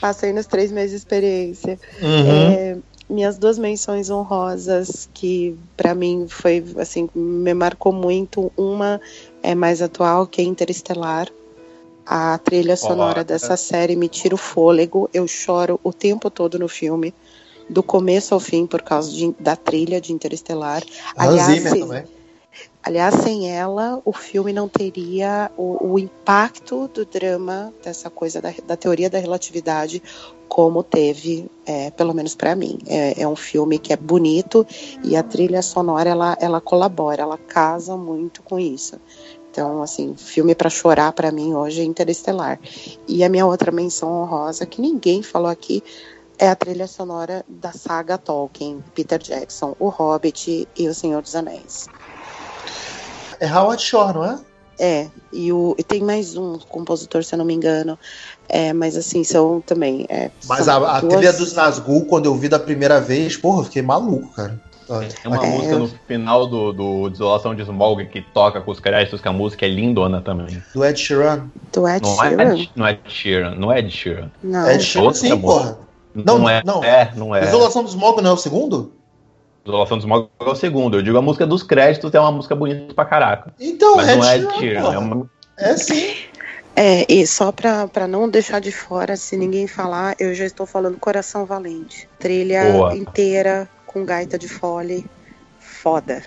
Passei 0.00 0.32
nos 0.32 0.46
três 0.46 0.72
meses 0.72 0.90
de 0.90 0.96
experiência. 0.96 1.78
Uhum. 2.00 2.52
É, 2.52 2.76
minhas 3.08 3.36
duas 3.36 3.58
menções 3.58 4.10
honrosas 4.10 5.08
que 5.12 5.56
pra 5.76 5.94
mim 5.94 6.26
foi 6.28 6.64
assim 6.78 7.08
me 7.14 7.52
marcou 7.52 7.92
muito 7.92 8.50
uma 8.56 9.00
é 9.42 9.54
mais 9.54 9.82
atual 9.82 10.26
que 10.26 10.40
é 10.40 10.44
Interestelar 10.44 11.28
a 12.04 12.36
trilha 12.38 12.76
sonora 12.76 13.20
Foda. 13.20 13.24
dessa 13.24 13.56
série 13.56 13.96
me 13.96 14.08
tira 14.08 14.34
o 14.34 14.38
fôlego 14.38 15.08
eu 15.12 15.26
choro 15.28 15.78
o 15.84 15.92
tempo 15.92 16.30
todo 16.30 16.58
no 16.58 16.68
filme 16.68 17.14
do 17.68 17.82
começo 17.82 18.34
ao 18.34 18.40
fim 18.40 18.66
por 18.66 18.82
causa 18.82 19.10
de- 19.10 19.34
da 19.38 19.54
trilha 19.56 20.00
de 20.00 20.12
Interestelar 20.12 20.82
Hans 20.82 21.16
aliás 21.16 21.62
se- 21.62 21.78
também. 21.78 22.04
Aliás, 22.84 23.14
sem 23.14 23.48
ela, 23.48 24.02
o 24.04 24.12
filme 24.12 24.52
não 24.52 24.68
teria 24.68 25.50
o, 25.56 25.92
o 25.92 25.98
impacto 25.98 26.88
do 26.88 27.06
drama, 27.06 27.72
dessa 27.82 28.10
coisa 28.10 28.42
da, 28.42 28.52
da 28.66 28.76
teoria 28.76 29.08
da 29.08 29.18
relatividade, 29.18 30.02
como 30.48 30.82
teve, 30.82 31.46
é, 31.64 31.90
pelo 31.92 32.12
menos 32.12 32.34
para 32.34 32.56
mim. 32.56 32.78
É, 32.86 33.22
é 33.22 33.28
um 33.28 33.36
filme 33.36 33.78
que 33.78 33.92
é 33.92 33.96
bonito 33.96 34.66
e 35.04 35.16
a 35.16 35.22
trilha 35.22 35.62
sonora 35.62 36.10
ela, 36.10 36.36
ela 36.40 36.60
colabora, 36.60 37.22
ela 37.22 37.38
casa 37.38 37.96
muito 37.96 38.42
com 38.42 38.58
isso. 38.58 38.96
Então, 39.52 39.82
assim, 39.82 40.14
filme 40.16 40.54
para 40.54 40.70
chorar 40.70 41.12
para 41.12 41.30
mim 41.30 41.52
hoje 41.52 41.82
é 41.82 41.84
Interestelar. 41.84 42.58
E 43.06 43.22
a 43.22 43.28
minha 43.28 43.44
outra 43.44 43.70
menção 43.70 44.10
honrosa, 44.22 44.64
que 44.64 44.80
ninguém 44.80 45.22
falou 45.22 45.50
aqui, 45.50 45.84
é 46.38 46.48
a 46.48 46.56
trilha 46.56 46.86
sonora 46.86 47.44
da 47.46 47.70
saga 47.70 48.16
Tolkien, 48.16 48.82
Peter 48.94 49.18
Jackson, 49.22 49.76
O 49.78 49.90
Hobbit 49.90 50.66
e 50.74 50.88
O 50.88 50.94
Senhor 50.94 51.20
dos 51.20 51.36
Anéis. 51.36 51.86
É 53.38 53.46
Howard 53.46 53.82
Shore, 53.82 54.14
não 54.14 54.24
é? 54.24 54.38
É, 54.78 55.08
e, 55.30 55.52
o, 55.52 55.76
e 55.78 55.84
tem 55.84 56.00
mais 56.02 56.34
um 56.34 56.58
compositor, 56.58 57.22
se 57.22 57.34
eu 57.34 57.38
não 57.38 57.44
me 57.44 57.52
engano. 57.52 57.98
É, 58.48 58.72
mas 58.72 58.96
assim, 58.96 59.22
são 59.22 59.60
também. 59.60 60.06
É, 60.08 60.30
Mas 60.48 60.64
são 60.64 60.82
a, 60.82 60.96
a 60.96 61.00
duas- 61.00 61.12
trilha 61.12 61.32
dos 61.34 61.52
Nazgûl, 61.52 62.06
quando 62.06 62.24
eu 62.24 62.34
vi 62.34 62.48
da 62.48 62.58
primeira 62.58 62.98
vez, 63.02 63.36
porra, 63.36 63.60
eu 63.60 63.64
fiquei 63.64 63.82
maluco, 63.82 64.32
cara. 64.34 64.58
Tem 65.00 65.32
uma 65.32 65.44
É, 65.44 65.48
música 65.48 65.78
no 65.78 65.88
final 66.06 66.46
do, 66.46 66.72
do 66.72 67.10
Desolação 67.10 67.54
de 67.54 67.62
Smog 67.62 68.04
que 68.06 68.20
toca 68.20 68.60
com 68.60 68.70
os 68.70 68.80
créditos, 68.80 69.20
que 69.20 69.28
a 69.28 69.32
música 69.32 69.64
é 69.64 69.68
lindona 69.68 70.20
também. 70.20 70.62
Do 70.74 70.84
Ed 70.84 70.98
Sheeran. 70.98 71.46
Do 71.72 71.88
Ed 71.88 72.02
Não 72.04 72.22
é, 72.24 72.28
Sheeran? 72.28 72.68
Não 72.76 72.86
é 72.86 72.90
Ed 72.92 73.00
Sheeran, 73.06 73.54
não 73.56 73.72
é 73.72 73.78
Ed 73.78 73.90
Sheeran. 73.90 74.30
Não. 74.42 74.70
Ed 74.70 74.82
Sheeran, 74.82 75.04
outra 75.06 75.20
sim, 75.20 75.32
música. 75.34 75.46
porra. 75.46 75.78
Não, 76.14 76.38
Não, 76.38 76.48
é, 76.48 76.62
não. 76.64 76.84
é, 76.84 77.12
não 77.16 77.34
é. 77.34 77.44
Isolação 77.44 77.82
do 77.82 77.88
Smog 77.88 78.20
não 78.20 78.30
é 78.30 78.34
o 78.34 78.36
segundo? 78.36 78.92
Desolação 79.64 79.96
de 79.96 80.02
Smog 80.04 80.28
é 80.40 80.44
o 80.44 80.54
segundo. 80.54 80.98
Eu 80.98 81.02
digo 81.02 81.16
a 81.16 81.22
música 81.22 81.46
dos 81.46 81.62
créditos 81.62 82.12
é 82.12 82.20
uma 82.20 82.32
música 82.32 82.54
bonita 82.54 82.92
pra 82.94 83.04
caraca. 83.04 83.54
Então, 83.60 83.96
Mas 83.96 84.08
Ed 84.08 84.18
não 84.18 84.28
é 84.28 84.36
Ed 84.36 84.58
Sheeran, 84.58 84.92
é 84.92 84.98
uma... 84.98 85.30
É 85.58 85.76
sim. 85.76 86.14
É, 86.74 87.04
e 87.06 87.26
só 87.26 87.52
pra, 87.52 87.86
pra 87.86 88.08
não 88.08 88.28
deixar 88.28 88.58
de 88.58 88.72
fora, 88.72 89.14
se 89.14 89.36
ninguém 89.36 89.66
falar, 89.66 90.14
eu 90.18 90.34
já 90.34 90.46
estou 90.46 90.64
falando 90.66 90.96
Coração 90.98 91.44
Valente. 91.44 92.08
Trilha 92.18 92.72
Boa. 92.72 92.96
inteira 92.96 93.68
com 93.92 94.04
gaita 94.04 94.38
de 94.38 94.48
fole. 94.48 95.04
foda. 95.58 96.22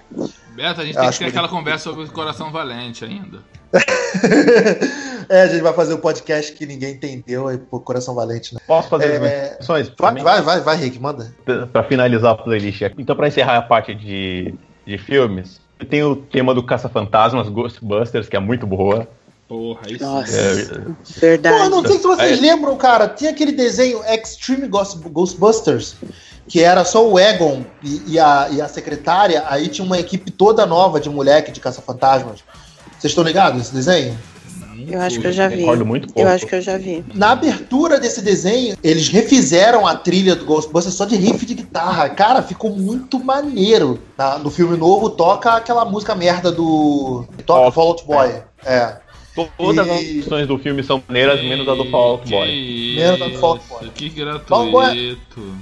Beto, 0.55 0.82
a 0.82 0.86
gente 0.86 0.95
tem 0.97 1.07
Acho 1.07 1.18
que 1.20 1.26
ter 1.26 1.32
que- 1.32 1.38
aquela 1.38 1.47
conversa 1.47 1.86
sobre 1.86 2.03
o 2.05 2.11
Coração 2.11 2.51
Valente 2.51 3.05
ainda. 3.05 3.39
é, 5.30 5.41
a 5.43 5.47
gente 5.47 5.61
vai 5.61 5.74
fazer 5.74 5.93
o 5.93 5.97
podcast 5.97 6.51
que 6.53 6.66
ninguém 6.66 6.93
entendeu 6.95 7.47
aí 7.47 7.57
pro 7.57 7.80
Coração 7.80 8.13
Valente, 8.16 8.53
né? 8.53 8.59
Posso 8.68 8.89
fazer 8.89 9.05
É, 9.11 9.16
as 9.16 9.57
menções? 9.59 9.91
Vai, 9.97 10.16
vai, 10.16 10.41
vai, 10.41 10.61
vai, 10.61 10.76
Rick, 10.78 10.99
manda. 10.99 11.34
Pra 11.72 11.84
finalizar 11.84 12.32
a 12.34 12.36
playlist. 12.36 12.82
Então, 12.97 13.16
pra 13.16 13.28
encerrar 13.28 13.57
a 13.57 13.61
parte 13.61 13.93
de, 13.95 14.53
de 14.86 14.97
filmes, 14.97 15.59
tem 15.89 16.03
o 16.03 16.16
tema 16.16 16.53
do 16.53 16.63
Caça-Fantasmas, 16.63 17.47
Ghostbusters, 17.49 18.28
que 18.30 18.36
é 18.36 18.39
muito 18.39 18.66
boa. 18.68 19.07
Porra, 19.47 19.82
isso. 19.89 20.03
Nossa, 20.03 20.36
É, 20.36 20.53
verdade. 21.20 21.57
Pô, 21.63 21.70
não 21.70 21.86
sei 21.86 21.97
se 21.97 22.03
vocês 22.03 22.39
É. 22.39 22.41
lembram, 22.41 22.76
cara, 22.78 23.07
tinha 23.07 23.30
aquele 23.30 23.51
desenho 23.51 24.01
Extreme 24.05 24.68
Ghost- 24.68 24.97
Ghostbusters, 25.07 25.95
que 26.48 26.62
era 26.62 26.84
só 26.86 27.08
o 27.08 27.18
Egon 27.20 27.64
e, 27.84 28.02
e 28.14 28.20
a, 28.20 28.48
e 28.52 28.62
a 28.62 28.68
secretária, 28.68 29.43
aí 29.48 29.68
tinha 29.68 29.86
uma 29.86 30.00
equipe 30.00 30.30
toda 30.32 30.66
nova 30.66 31.00
de 31.00 31.10
moleque 31.10 31.52
de 31.52 31.60
caça-fantasmas. 31.60 32.39
Vocês 32.98 33.12
estão 33.12 33.24
ligados 33.24 33.58
nesse 33.58 33.74
desenho? 33.74 34.18
Eu 34.88 35.02
acho 35.02 35.20
que 35.20 35.26
eu 35.28 35.32
já 35.32 35.48
vi. 35.48 35.58
Recordo 35.62 35.86
muito 35.86 36.08
pouco. 36.08 36.20
Eu 36.22 36.28
acho 36.28 36.46
que 36.46 36.54
eu 36.54 36.62
já 36.62 36.78
vi. 36.78 37.04
Na 37.14 37.32
abertura 37.32 38.00
desse 38.00 38.22
desenho, 38.22 38.78
eles 38.84 39.08
refizeram 39.08 39.88
a 39.88 39.96
trilha 39.96 40.36
do 40.36 40.46
Ghostbusters 40.46 40.93
só 40.96 41.06
de 41.06 41.16
riff 41.16 41.43
de 41.46 41.56
guitarra. 41.56 42.10
Cara, 42.10 42.43
ficou 42.43 42.70
muito 42.72 43.18
maneiro. 43.24 44.00
Na- 44.18 44.38
no 44.38 44.52
filme 44.52 44.78
novo, 44.78 45.10
toca 45.10 45.54
aquela 45.54 45.86
música 45.86 46.14
merda 46.14 46.52
do. 46.52 47.26
Toca 47.46 47.72
Fall- 47.72 47.72
Fall 47.72 47.88
Out 47.88 48.06
Boy. 48.06 48.43
É. 48.66 48.98
Todas 49.58 49.88
E- 49.88 49.91
as 50.20 50.24
opções 50.24 50.48
do 50.48 50.58
filme 50.60 50.84
são 50.84 51.02
maneiras, 51.08 51.41
menos 51.41 51.68
a 51.68 51.74
do 51.74 51.89
Fall 51.89 52.12
Out 52.12 52.30
Boy. 52.30 52.96
Menos 52.98 53.22
a 53.22 53.28
do 53.28 53.38
Fall 53.39 53.52
Out 53.54 53.64
isso, 53.66 53.80
Boy. 53.80 53.89
Que 53.96 54.10
Fall 54.48 54.60
Out 54.62 54.72
Boy- 54.72 54.86
gratuito. 54.86 55.56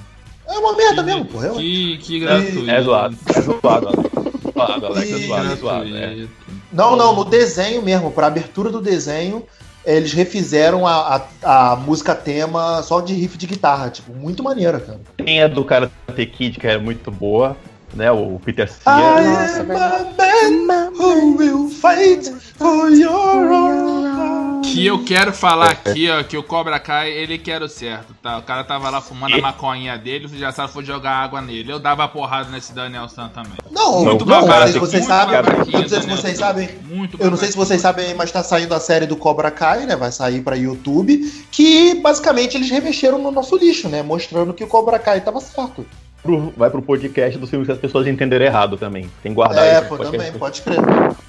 É 0.48 0.58
uma 0.58 0.76
merda 0.76 1.04
mesmo, 1.04 1.26
pô. 1.26 1.44
É 1.44 1.50
Que, 1.50 1.98
que 1.98 2.20
gratuito. 2.20 2.70
É 2.70 2.82
zoado. 2.82 3.18
É 3.36 3.42
zoado, 3.42 3.88
Alex. 3.88 4.10
Zoado, 4.54 4.86
Alex. 4.88 5.12
É 5.12 5.56
zoado, 5.56 5.96
é. 5.96 6.24
É. 6.24 6.28
Não, 6.72 6.96
não, 6.96 7.16
no 7.16 7.26
desenho 7.26 7.82
mesmo, 7.82 8.12
pra 8.12 8.28
abertura 8.28 8.70
do 8.70 8.82
desenho, 8.82 9.44
eles 9.86 10.14
refizeram 10.14 10.88
a, 10.88 11.28
a, 11.44 11.72
a 11.72 11.76
música 11.76 12.16
tema 12.16 12.82
só 12.82 13.02
de 13.02 13.14
riff 13.14 13.38
de 13.38 13.48
guitarra. 13.48 13.90
Tipo, 13.90 14.14
muito 14.14 14.44
maneira, 14.44 14.80
cara. 14.80 15.00
Tem 15.18 15.42
a 15.44 15.48
do 15.48 15.64
Karate 15.64 16.26
Kid, 16.26 16.60
que 16.60 16.68
é 16.68 16.78
muito 16.78 17.12
boa, 17.12 17.56
né? 17.94 18.12
O 18.12 18.40
Peter. 18.44 18.70
Nossa, 18.86 19.62
am 19.62 19.72
a 19.72 20.66
man 20.66 20.92
who 20.98 21.38
will 21.38 21.70
fight 21.70 22.32
for 22.58 22.90
your 22.90 23.52
honor. 23.52 24.43
Que 24.64 24.86
eu 24.86 25.04
quero 25.04 25.32
falar 25.34 25.72
aqui, 25.72 26.10
ó, 26.10 26.24
que 26.24 26.38
o 26.38 26.44
Cobra 26.44 26.80
Kai, 26.80 27.12
ele 27.12 27.38
quer 27.38 27.62
o 27.62 27.68
certo, 27.70 28.14
tá? 28.22 28.38
O 28.38 28.42
cara 28.42 28.64
tava 28.64 28.90
lá 28.90 29.02
fumando 29.02 29.36
a 29.36 29.42
maconha 29.42 29.98
dele, 29.98 30.26
o 30.26 30.30
Jassara 30.38 30.68
foi 30.68 30.84
jogar 30.84 31.12
água 31.12 31.42
nele. 31.42 31.72
Eu 31.72 31.80
dava 31.80 32.08
porrada 32.08 32.50
nesse 32.50 32.74
Daniel 32.74 33.08
San 33.10 33.28
também. 33.30 33.52
Não, 33.70 34.04
Muito 34.04 34.26
não, 34.26 34.42
babaca, 34.42 34.60
não 34.60 34.64
sei 34.64 34.74
se 34.74 34.80
vocês 34.80 35.08
muito 35.08 35.16
sabem. 35.16 35.36
Eu 35.36 35.44
não 35.44 35.66
sei 35.66 35.84
se 35.84 35.90
Daniel 36.08 36.18
vocês 36.18 36.38
sabem. 36.38 36.70
Muito 36.86 37.18
Eu 37.22 37.30
não 37.30 37.38
sei 37.38 37.52
se 37.52 37.58
vocês 37.58 37.82
sabem, 37.82 38.14
mas 38.16 38.32
tá 38.32 38.42
saindo 38.42 38.74
a 38.74 38.80
série 38.80 39.06
do 39.06 39.16
Cobra 39.16 39.52
Kai, 39.52 39.86
né? 39.86 39.96
Vai 39.96 40.12
sair 40.12 40.42
pra 40.42 40.56
YouTube. 40.56 41.20
Que 41.52 41.96
basicamente 41.96 42.58
eles 42.58 42.70
remexeram 42.70 43.18
no 43.20 43.32
nosso 43.32 43.56
lixo, 43.58 43.90
né? 43.90 44.02
Mostrando 44.02 44.54
que 44.54 44.64
o 44.64 44.68
Cobra 44.68 44.98
Kai 44.98 45.22
tava 45.22 45.40
certo. 45.40 45.86
Pro- 46.22 46.54
Vai 46.56 46.70
pro 46.70 46.82
podcast 46.82 47.38
dos 47.38 47.50
filmes 47.50 47.68
que 47.68 47.74
as 47.74 47.78
pessoas 47.80 48.08
entenderam 48.08 48.46
errado 48.46 48.78
também. 48.78 49.10
Tem 49.22 49.32
que 49.34 49.36
guardar 49.36 49.66
É, 49.66 49.80
isso. 49.80 49.90
pô, 49.90 49.98
porque- 49.98 50.18
também, 50.18 50.32
pode 50.34 50.62
crer. 50.62 50.80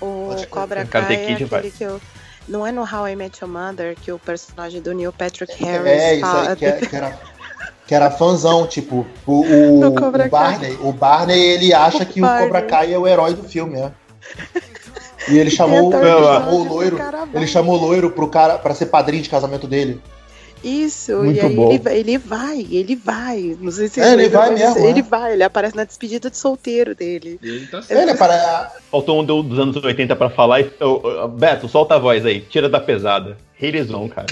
O 0.01 0.27
Pode 0.29 0.37
crer. 0.37 0.49
Cobra 0.49 0.85
Kai 0.87 1.03
é 1.03 1.05
vai. 1.07 1.17
aquele 1.61 1.71
que 1.73 1.83
eu... 1.85 2.01
Não 2.49 2.67
é 2.67 2.71
no 2.73 2.83
How 2.83 3.09
I 3.09 3.17
Met 3.17 3.43
Your 3.43 3.51
Mother 3.51 3.97
que 4.01 4.13
o 4.13 4.19
personagem 4.19 4.81
do 4.81 4.93
Neil 4.93 5.13
Patrick 5.13 5.53
Harris 5.65 5.87
É, 5.87 6.15
isso 6.15 6.21
fala... 6.27 6.51
aí, 6.51 6.57
que, 6.57 6.67
é- 6.67 6.73
que 6.81 6.97
era. 6.97 7.19
Que 7.87 7.95
era 7.95 8.11
fãzão, 8.11 8.67
tipo, 8.67 9.07
o, 9.27 9.33
o, 9.43 9.87
o 9.87 10.29
Barney. 10.31 10.79
O 10.83 10.91
Barney, 10.91 11.39
ele 11.39 11.75
acha 11.75 12.03
O 12.03 12.07
que 12.07 12.19
Barney. 12.19 12.41
o 12.41 12.47
Cobra 12.47 12.63
Kai 12.63 12.95
é 12.95 12.99
o 12.99 13.07
herói 13.07 13.35
do 13.35 13.43
filme, 13.47 13.79
é. 13.79 13.91
E 15.29 15.37
ele 15.39 15.51
chamou, 15.53 15.93
ele 15.93 16.01
torcida 16.01 16.41
chamou 16.41 16.61
o 16.61 16.65
loiro. 16.65 16.97
Carnaval. 16.97 17.29
Ele 17.35 17.47
chamou 17.47 17.75
o 17.77 17.79
loiro 17.81 18.11
pro 18.11 18.27
cara 18.29 18.57
pra 18.57 18.75
ser 18.75 18.87
padrinho 18.87 19.23
de 19.23 19.29
casamento 19.29 19.67
dele. 19.67 20.01
Isso, 20.65 21.17
Muito 21.19 21.37
e 21.37 21.41
aí 21.41 21.55
bom. 21.55 21.69
ele, 21.71 21.79
vai- 21.79 21.97
ele 21.99 22.19
vai, 22.19 22.67
ele 22.71 22.97
vai. 22.97 23.57
Não 23.61 23.71
sei 23.71 23.89
se 23.89 24.01
É, 24.01 24.13
ele 24.15 24.29
vai 24.31 24.51
mesmo, 24.55 24.79
Ele 24.87 25.01
é. 25.01 25.03
vai, 25.03 25.33
ele 25.35 25.43
aparece 25.45 25.77
na 25.77 25.85
despedida 25.85 26.31
de 26.31 26.37
solteiro 26.39 26.95
dele. 26.95 27.39
Ele 27.43 27.67
tá 27.67 27.83
certo. 27.83 28.01
Ele 28.01 28.15
para. 28.17 28.73
Faltou 28.91 29.21
um 29.21 29.25
do- 29.25 29.43
dos 29.43 29.59
anos 29.59 29.77
80 29.77 30.17
pra 30.17 30.31
falar. 30.31 30.61
E, 30.63 30.71
Beto, 31.37 31.69
solta 31.69 31.97
a 31.97 31.99
voz 31.99 32.25
aí. 32.25 32.41
Tira 32.41 32.69
da 32.69 32.81
pesada. 32.81 33.37
Realizão, 33.55 34.09
cara. 34.09 34.27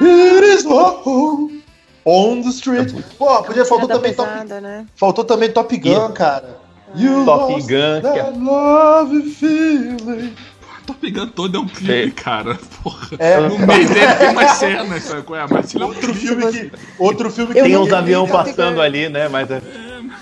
It 0.00 0.46
is 0.58 0.64
home 0.66 1.62
on 2.04 2.42
the 2.42 2.48
street. 2.50 2.92
Pô, 3.18 3.42
podia 3.42 3.64
faltou 3.64 3.88
também, 3.88 4.12
top, 4.14 4.28
pesada, 4.30 4.60
né? 4.60 4.86
faltou 4.96 5.24
também 5.24 5.50
Top 5.50 5.76
Gun, 5.76 6.12
cara. 6.12 6.60
You 6.94 7.24
Top 7.24 7.52
lost 7.54 7.66
Gun, 7.68 8.00
que 8.02 8.06
é- 8.18 8.22
that 8.24 8.38
love 8.38 9.22
feeling. 9.30 10.34
Tô 10.86 10.94
pegando 10.94 11.30
todo 11.32 11.56
é 11.56 11.60
um 11.60 11.66
clipe, 11.66 12.10
cara. 12.12 12.58
Porra. 12.82 13.08
É, 13.18 13.40
No 13.40 13.58
meio 13.58 13.88
dele 13.88 14.14
tem 14.18 14.28
umas 14.30 14.50
cenas, 14.52 15.02
sabe 15.04 15.22
qual 15.22 15.40
é? 15.40 15.46
Mas 15.48 15.74
ele 15.74 15.82
é 15.82 15.86
um 15.86 15.88
outro 15.90 16.14
filme 16.14 16.52
que. 16.52 16.72
Outro 16.98 17.30
filme 17.30 17.58
Eu 17.58 17.64
Tem 17.64 17.76
uns 17.76 17.88
Top 17.88 18.32
passando 18.32 18.74
Gun. 18.76 18.80
ali, 18.80 19.08
né? 19.08 19.28
Mas 19.28 19.50
é- 19.50 19.62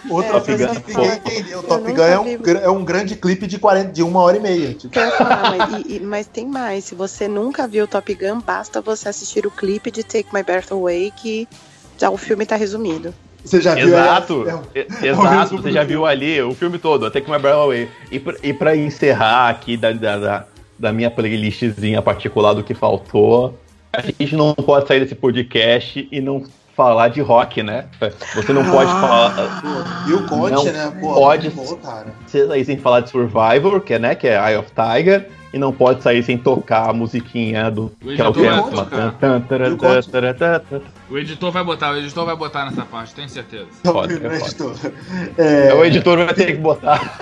Outro 0.08 0.36
É, 0.36 0.40
filme 0.40 0.66
Top 0.66 0.80
que 0.82 0.92
Gun. 0.92 1.00
ninguém 1.02 1.16
entendeu. 1.18 1.62
Top 1.62 1.82
nunca 1.82 1.94
Gun 1.96 2.02
é 2.04 2.18
um, 2.20 2.24
vi. 2.24 2.38
é 2.62 2.70
um 2.70 2.84
grande 2.84 3.16
clipe 3.16 3.46
de, 3.46 3.58
40, 3.58 3.92
de 3.92 4.02
uma 4.02 4.20
hora 4.20 4.36
e 4.36 4.40
meia. 4.40 4.74
Tipo. 4.74 4.88
Quero 4.92 5.10
falar, 5.16 5.56
mas, 5.56 5.84
e- 5.86 5.96
e- 5.96 6.00
mas 6.00 6.26
tem 6.26 6.46
mais. 6.46 6.84
Se 6.84 6.94
você 6.94 7.26
nunca 7.28 7.66
viu 7.66 7.86
Top 7.88 8.12
Gun, 8.14 8.40
basta 8.40 8.80
você 8.80 9.08
assistir 9.08 9.46
o 9.46 9.50
clipe 9.50 9.90
de 9.90 10.02
Take 10.02 10.28
My 10.34 10.42
Breath 10.42 10.72
Away, 10.72 11.12
que 11.16 11.48
já 11.98 12.10
o 12.10 12.16
filme 12.16 12.44
tá 12.46 12.56
resumido. 12.56 13.14
Você 13.44 13.60
já 13.60 13.74
viu? 13.74 13.88
Exato, 13.88 14.44
É, 14.74 14.80
é 15.06 15.08
exato, 15.08 15.56
você 15.56 15.72
já 15.72 15.84
viu 15.84 16.06
ali 16.06 16.40
o 16.42 16.54
filme 16.54 16.78
todo, 16.78 17.06
até 17.06 17.20
que 17.20 17.30
My 17.30 17.38
Breath 17.38 17.54
Away. 17.56 17.88
E 18.10 18.18
pra, 18.18 18.34
e 18.42 18.52
pra 18.52 18.76
encerrar 18.76 19.48
aqui 19.48 19.76
da, 19.76 19.92
da, 19.92 20.18
da, 20.18 20.46
da 20.78 20.92
minha 20.92 21.10
playlistzinha 21.10 22.02
particular 22.02 22.54
do 22.54 22.62
que 22.62 22.74
faltou, 22.74 23.58
a 23.92 24.00
gente 24.02 24.36
não 24.36 24.54
pode 24.54 24.86
sair 24.86 25.00
desse 25.00 25.14
podcast 25.14 26.08
e 26.10 26.20
não 26.20 26.44
falar 26.80 27.08
de 27.08 27.20
rock, 27.20 27.62
né? 27.62 27.84
Você 28.34 28.52
não 28.54 28.64
pode 28.70 28.90
Ah. 28.90 29.00
falar. 29.00 30.04
Bill 30.06 30.26
Conte, 30.26 30.52
Não 30.52 30.64
né? 30.64 30.92
Pô, 30.98 31.14
pode. 31.14 31.50
bom. 31.50 31.78
Você 32.26 32.46
sair 32.46 32.64
sem 32.64 32.78
falar 32.78 33.00
de 33.00 33.10
Survivor, 33.10 33.80
que 33.82 33.94
é, 33.94 33.98
né, 33.98 34.14
que 34.14 34.26
é 34.26 34.34
Eye 34.36 34.56
of 34.56 34.70
Tiger, 34.70 35.28
e 35.52 35.58
não 35.58 35.72
pode 35.72 36.02
sair 36.02 36.22
sem 36.22 36.38
tocar 36.38 36.88
a 36.88 36.92
musiquinha 36.94 37.70
do. 37.70 37.92
O 38.02 38.14
Que 38.14 38.22
é 38.22 38.24
o 38.24 38.30
editor 38.30 38.32
vai 38.32 38.86
tema. 38.86 39.14
O 41.10 41.18
editor 41.18 41.50
vai 41.52 41.64
botar, 41.64 41.90
o 41.92 41.96
editor 41.98 42.24
vai 42.24 42.36
botar 42.36 42.64
nessa 42.64 42.82
parte, 42.82 43.14
tenho 43.14 43.28
certeza. 43.28 43.66
É 43.84 43.88
é 43.88 43.92
foda. 43.92 44.12
editor. 44.14 44.74
É, 45.36 45.68
É, 45.68 45.74
O 45.74 45.84
editor 45.84 46.16
vai 46.24 46.34
ter 46.34 46.46
que 46.46 46.58
botar. 46.58 47.18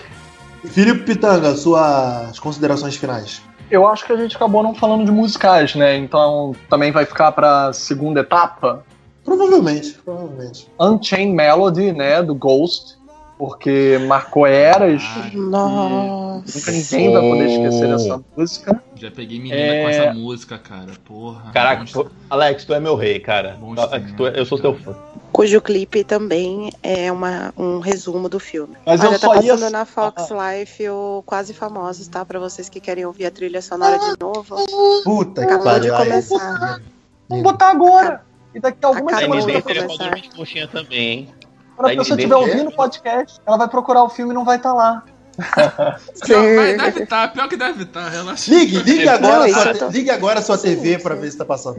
Felipe 0.66 1.00
Pitanga, 1.00 1.54
suas 1.56 2.38
considerações 2.38 2.96
finais. 2.96 3.42
Eu 3.70 3.86
acho 3.86 4.04
que 4.06 4.12
a 4.12 4.16
gente 4.16 4.34
acabou 4.36 4.62
não 4.62 4.74
falando 4.74 5.04
de 5.04 5.10
musicais, 5.12 5.74
né? 5.74 5.96
Então 5.96 6.54
também 6.70 6.90
vai 6.90 7.04
ficar 7.04 7.32
pra 7.32 7.70
segunda 7.72 8.20
etapa. 8.20 8.82
Provavelmente, 9.28 9.92
provavelmente. 10.04 10.68
Unchained 10.80 11.34
Melody, 11.34 11.92
né? 11.92 12.22
Do 12.22 12.34
Ghost. 12.34 12.96
Porque 13.36 13.98
marcou 14.08 14.44
eras. 14.48 15.00
Nossa. 15.32 16.58
Nunca 16.58 16.72
ninguém 16.72 17.12
vai 17.12 17.22
poder 17.22 17.46
esquecer 17.48 17.88
dessa 17.88 18.20
música. 18.36 18.82
Já 18.96 19.10
peguei 19.12 19.38
menina 19.38 19.56
É. 19.60 19.82
com 19.84 19.88
essa 19.90 20.12
música, 20.14 20.58
cara. 20.58 20.88
Porra. 21.04 21.52
Caraca, 21.52 21.84
tu- 21.84 22.10
Alex, 22.28 22.64
tu 22.64 22.74
é 22.74 22.80
meu 22.80 22.96
rei, 22.96 23.20
cara. 23.20 23.56
Alex, 23.76 24.12
tu 24.16 24.26
é- 24.26 24.40
eu 24.40 24.44
sou 24.44 24.58
teu 24.58 24.74
fã. 24.74 24.92
Cujo 25.30 25.60
clipe 25.60 26.02
também 26.02 26.72
é 26.82 27.12
uma, 27.12 27.52
um 27.56 27.78
resumo 27.78 28.28
do 28.28 28.40
filme. 28.40 28.74
Mas 28.84 29.00
Olha, 29.02 29.08
eu 29.14 29.20
tá 29.20 29.26
só 29.28 29.34
ia. 29.40 29.52
passando 29.52 29.70
na 29.70 29.84
Fox 29.84 30.28
Life 30.30 30.88
o 30.88 31.22
Quase 31.24 31.54
Famosos, 31.54 32.08
tá? 32.08 32.24
Pra 32.24 32.40
vocês 32.40 32.68
que 32.68 32.80
querem 32.80 33.04
ouvir 33.06 33.26
a 33.26 33.30
trilha 33.30 33.62
sonora 33.62 33.98
de 34.00 34.14
novo. 34.18 34.56
Puta 35.04 35.46
que 35.46 35.52
Acabou 35.52 35.78
de 35.78 35.90
pariu. 35.90 36.10
começar. 36.10 36.80
Vamos 37.28 37.44
botar 37.44 37.70
agora. 37.70 38.26
E 38.54 38.60
daqui 38.60 38.78
a 38.82 38.88
algumas 38.88 39.14
Acabou 39.16 39.40
semanas, 39.40 39.62
a 39.64 39.68
pessoa- 39.86 40.10
de 40.20 40.30
coxinha 40.30 40.68
também, 40.68 41.08
hein? 41.10 41.34
quando 41.76 41.86
a 41.86 41.90
Tá 41.92 41.98
pessoa 41.98 42.16
estiver 42.18 42.34
ouvindo 42.36 42.68
o 42.70 42.74
podcast, 42.74 43.40
ela 43.46 43.56
vai 43.56 43.68
procurar 43.68 44.02
o 44.02 44.08
filme 44.08 44.32
e 44.32 44.34
não 44.34 44.44
vai 44.44 44.56
estar 44.56 44.72
lá. 44.74 45.04
Pior, 46.26 46.42
mas 46.56 46.76
deve 46.82 47.02
estar, 47.04 47.32
pior 47.32 47.48
que 47.48 47.56
deve 47.56 47.84
estar, 47.84 48.08
relaxa. 48.08 48.50
Ligue, 48.52 48.78
ligue 48.78 49.08
agora, 49.08 49.46
Não, 49.46 49.54
sua, 49.54 49.74
tô- 49.74 49.86
ligue 49.88 50.10
agora 50.10 50.40
a 50.40 50.42
sua 50.42 50.58
Sim, 50.58 50.74
TV 50.74 50.96
sim. 50.96 51.02
pra 51.04 51.14
ver 51.14 51.30
se 51.30 51.38
tá 51.38 51.44
passando. 51.44 51.78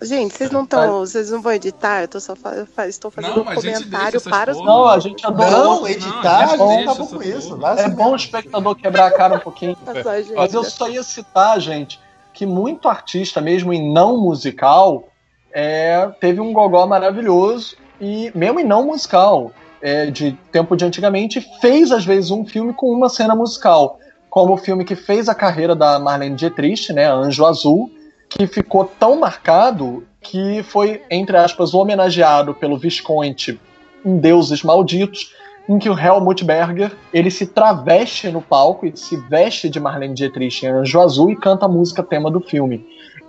Gente, 0.00 0.32
vocês 0.36 0.50
não 0.52 0.62
estão. 0.62 1.00
Vocês 1.00 1.28
não 1.32 1.42
vão 1.42 1.52
editar? 1.52 2.02
Eu 2.02 2.08
tô 2.08 2.20
só 2.20 2.36
fa- 2.36 2.54
eu 2.54 2.66
fa- 2.66 2.86
estou 2.86 3.10
fazendo 3.10 3.34
Não, 3.36 3.42
um 3.44 3.48
a 3.48 3.54
comentário 3.56 4.20
para 4.20 4.52
os. 4.52 4.58
Não, 4.58 4.86
a 4.88 4.98
gente 5.00 5.26
adorou. 5.26 5.50
Não, 5.80 5.88
editar, 5.88 6.30
a 6.30 6.44
a 6.44 6.56
deixa 6.56 6.82
acabou 6.82 7.04
essa 7.04 7.16
com 7.16 7.22
isso. 7.24 7.58
É 7.78 7.88
bom 7.88 8.12
o 8.12 8.16
espectador 8.16 8.76
quebrar 8.76 9.06
a 9.06 9.10
cara 9.10 9.34
um 9.34 9.40
pouquinho. 9.40 9.76
Mas 10.36 10.54
eu 10.54 10.62
só 10.62 10.88
ia 10.88 11.02
citar, 11.02 11.58
gente, 11.60 11.98
que 12.32 12.46
muito 12.46 12.88
artista, 12.88 13.40
mesmo 13.40 13.72
em 13.72 13.92
não 13.92 14.18
musical, 14.18 15.08
é, 15.54 16.10
teve 16.20 16.40
um 16.40 16.52
gogó 16.52 16.84
maravilhoso 16.84 17.76
e 18.00 18.32
mesmo 18.34 18.58
em 18.58 18.64
não 18.64 18.86
musical, 18.86 19.52
é, 19.80 20.06
de 20.06 20.32
tempo 20.50 20.76
de 20.76 20.84
antigamente, 20.84 21.40
fez 21.60 21.92
às 21.92 22.04
vezes 22.04 22.32
um 22.32 22.44
filme 22.44 22.72
com 22.72 22.90
uma 22.90 23.08
cena 23.08 23.36
musical, 23.36 24.00
como 24.28 24.54
o 24.54 24.56
filme 24.56 24.84
que 24.84 24.96
fez 24.96 25.28
a 25.28 25.34
carreira 25.34 25.76
da 25.76 25.98
Marlene 25.98 26.34
Dietrich, 26.34 26.92
né, 26.92 27.06
Anjo 27.06 27.46
Azul, 27.46 27.90
que 28.28 28.48
ficou 28.48 28.84
tão 28.84 29.20
marcado 29.20 30.04
que 30.20 30.62
foi, 30.64 31.02
entre 31.08 31.36
aspas, 31.36 31.72
homenageado 31.72 32.52
pelo 32.54 32.76
Visconti 32.76 33.60
em 34.04 34.18
Deuses 34.18 34.62
Malditos, 34.64 35.32
em 35.68 35.78
que 35.78 35.88
o 35.88 35.98
Helmut 35.98 36.44
Berger 36.44 36.92
ele 37.12 37.30
se 37.30 37.46
traveste 37.46 38.28
no 38.28 38.42
palco 38.42 38.86
e 38.86 38.96
se 38.96 39.16
veste 39.28 39.68
de 39.68 39.78
Marlene 39.78 40.14
Dietrich 40.14 40.66
em 40.66 40.70
Anjo 40.70 41.00
Azul 41.00 41.30
e 41.30 41.36
canta 41.36 41.66
a 41.66 41.68
música 41.68 42.02
tema 42.02 42.30
do 42.30 42.40
filme. 42.40 42.84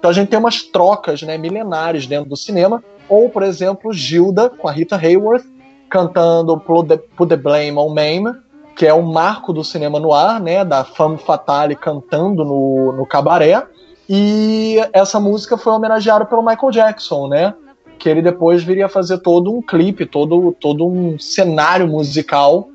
Então 0.05 0.11
a 0.11 0.13
gente 0.13 0.29
tem 0.29 0.37
umas 0.37 0.61
trocas 0.61 1.23
né, 1.23 1.35
milenares 1.35 2.05
dentro 2.05 2.29
do 2.29 2.37
cinema, 2.37 2.83
ou, 3.09 3.27
por 3.27 3.41
exemplo, 3.41 3.91
Gilda 3.91 4.51
com 4.51 4.67
a 4.67 4.71
Rita 4.71 4.95
Hayworth 4.95 5.43
cantando 5.89 6.59
Put 6.59 6.87
the, 7.27 7.35
Blame 7.35 7.75
on 7.79 7.89
Mame, 7.89 8.35
que 8.75 8.85
é 8.85 8.93
um 8.93 9.01
marco 9.01 9.51
do 9.51 9.63
cinema 9.63 9.99
no 9.99 10.13
ar, 10.13 10.39
né, 10.39 10.63
da 10.63 10.83
femme 10.83 11.17
fatale 11.17 11.75
cantando 11.75 12.45
no, 12.45 12.91
no 12.91 13.03
cabaré. 13.07 13.65
E 14.07 14.77
essa 14.93 15.19
música 15.19 15.57
foi 15.57 15.73
homenageada 15.73 16.23
pelo 16.23 16.45
Michael 16.45 16.71
Jackson, 16.71 17.27
né? 17.27 17.55
Que 17.97 18.07
ele 18.07 18.21
depois 18.21 18.63
viria 18.63 18.87
fazer 18.87 19.17
todo 19.17 19.51
um 19.51 19.59
clipe, 19.59 20.05
todo, 20.05 20.55
todo 20.61 20.85
um 20.85 21.17
cenário 21.17 21.87
musical 21.87 22.69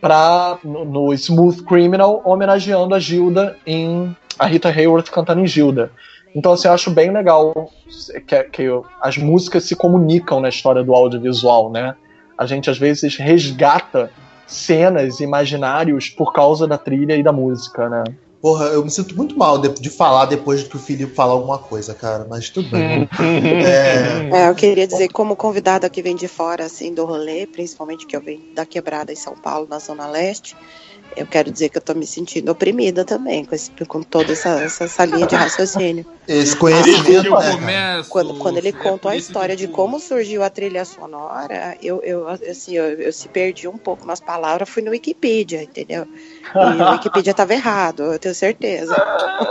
para 0.00 0.58
no, 0.64 0.84
no 0.84 1.14
Smooth 1.14 1.62
Criminal, 1.62 2.20
homenageando 2.24 2.96
a 2.96 2.98
Gilda 2.98 3.56
em 3.64 4.16
a 4.36 4.46
Rita 4.46 4.68
Hayworth 4.70 5.10
cantando 5.10 5.40
em 5.40 5.46
Gilda. 5.46 5.92
Então, 6.34 6.52
assim, 6.52 6.66
eu 6.66 6.74
acho 6.74 6.90
bem 6.90 7.12
legal 7.12 7.70
que, 8.26 8.44
que 8.44 8.62
as 9.00 9.16
músicas 9.16 9.64
se 9.64 9.76
comunicam 9.76 10.40
na 10.40 10.48
história 10.48 10.82
do 10.82 10.94
audiovisual, 10.94 11.70
né? 11.70 11.94
A 12.36 12.44
gente 12.44 12.68
às 12.68 12.76
vezes 12.76 13.16
resgata 13.16 14.10
cenas, 14.46 15.20
imaginários 15.20 16.08
por 16.08 16.32
causa 16.32 16.66
da 16.66 16.76
trilha 16.76 17.16
e 17.16 17.22
da 17.22 17.32
música, 17.32 17.88
né? 17.88 18.04
Porra, 18.44 18.66
eu 18.66 18.84
me 18.84 18.90
sinto 18.90 19.16
muito 19.16 19.38
mal 19.38 19.56
de, 19.56 19.70
de 19.70 19.88
falar 19.88 20.26
depois 20.26 20.62
que 20.64 20.76
o 20.76 20.78
Felipe 20.78 21.14
falar 21.14 21.32
alguma 21.32 21.56
coisa, 21.56 21.94
cara, 21.94 22.26
mas 22.28 22.50
tudo 22.50 22.68
bem. 22.68 23.08
é... 23.64 24.28
É, 24.30 24.50
eu 24.50 24.54
queria 24.54 24.86
dizer, 24.86 25.08
como 25.08 25.34
convidada 25.34 25.88
que 25.88 26.02
vem 26.02 26.14
de 26.14 26.28
fora, 26.28 26.66
assim, 26.66 26.92
do 26.92 27.06
rolê, 27.06 27.46
principalmente 27.46 28.06
que 28.06 28.14
eu 28.14 28.20
venho 28.20 28.42
da 28.54 28.66
quebrada 28.66 29.10
em 29.10 29.16
São 29.16 29.34
Paulo, 29.34 29.66
na 29.70 29.78
Zona 29.78 30.06
Leste, 30.08 30.54
eu 31.16 31.26
quero 31.26 31.50
dizer 31.50 31.68
que 31.68 31.78
eu 31.78 31.82
tô 31.82 31.94
me 31.94 32.06
sentindo 32.06 32.50
oprimida 32.50 33.04
também, 33.04 33.44
com, 33.44 33.54
esse, 33.54 33.70
com 33.86 34.02
toda 34.02 34.32
essa, 34.32 34.60
essa, 34.60 34.84
essa 34.84 35.04
linha 35.04 35.26
de 35.26 35.34
raciocínio. 35.34 36.04
Esse 36.26 36.56
conhecimento, 36.56 37.26
eu 37.26 37.38
né? 37.38 37.52
começo, 37.52 38.08
Quando, 38.08 38.34
quando 38.38 38.56
ele 38.56 38.72
contou 38.72 39.10
a 39.10 39.16
história 39.16 39.54
de 39.54 39.68
como 39.68 40.00
surgiu 40.00 40.42
a 40.42 40.48
trilha 40.48 40.82
sonora, 40.86 41.76
eu, 41.82 42.00
eu 42.02 42.26
assim, 42.26 42.74
eu, 42.74 42.84
eu 42.98 43.12
se 43.12 43.28
perdi 43.28 43.68
um 43.68 43.76
pouco 43.76 44.06
nas 44.06 44.20
palavras, 44.20 44.70
fui 44.70 44.82
no 44.82 44.90
Wikipedia, 44.90 45.62
entendeu? 45.62 46.06
E 46.54 46.82
o 46.82 46.92
Wikipedia 46.92 47.32
estava 47.32 47.52
errado, 47.52 48.04
eu 48.04 48.18
tenho 48.18 48.34
certeza. 48.34 48.96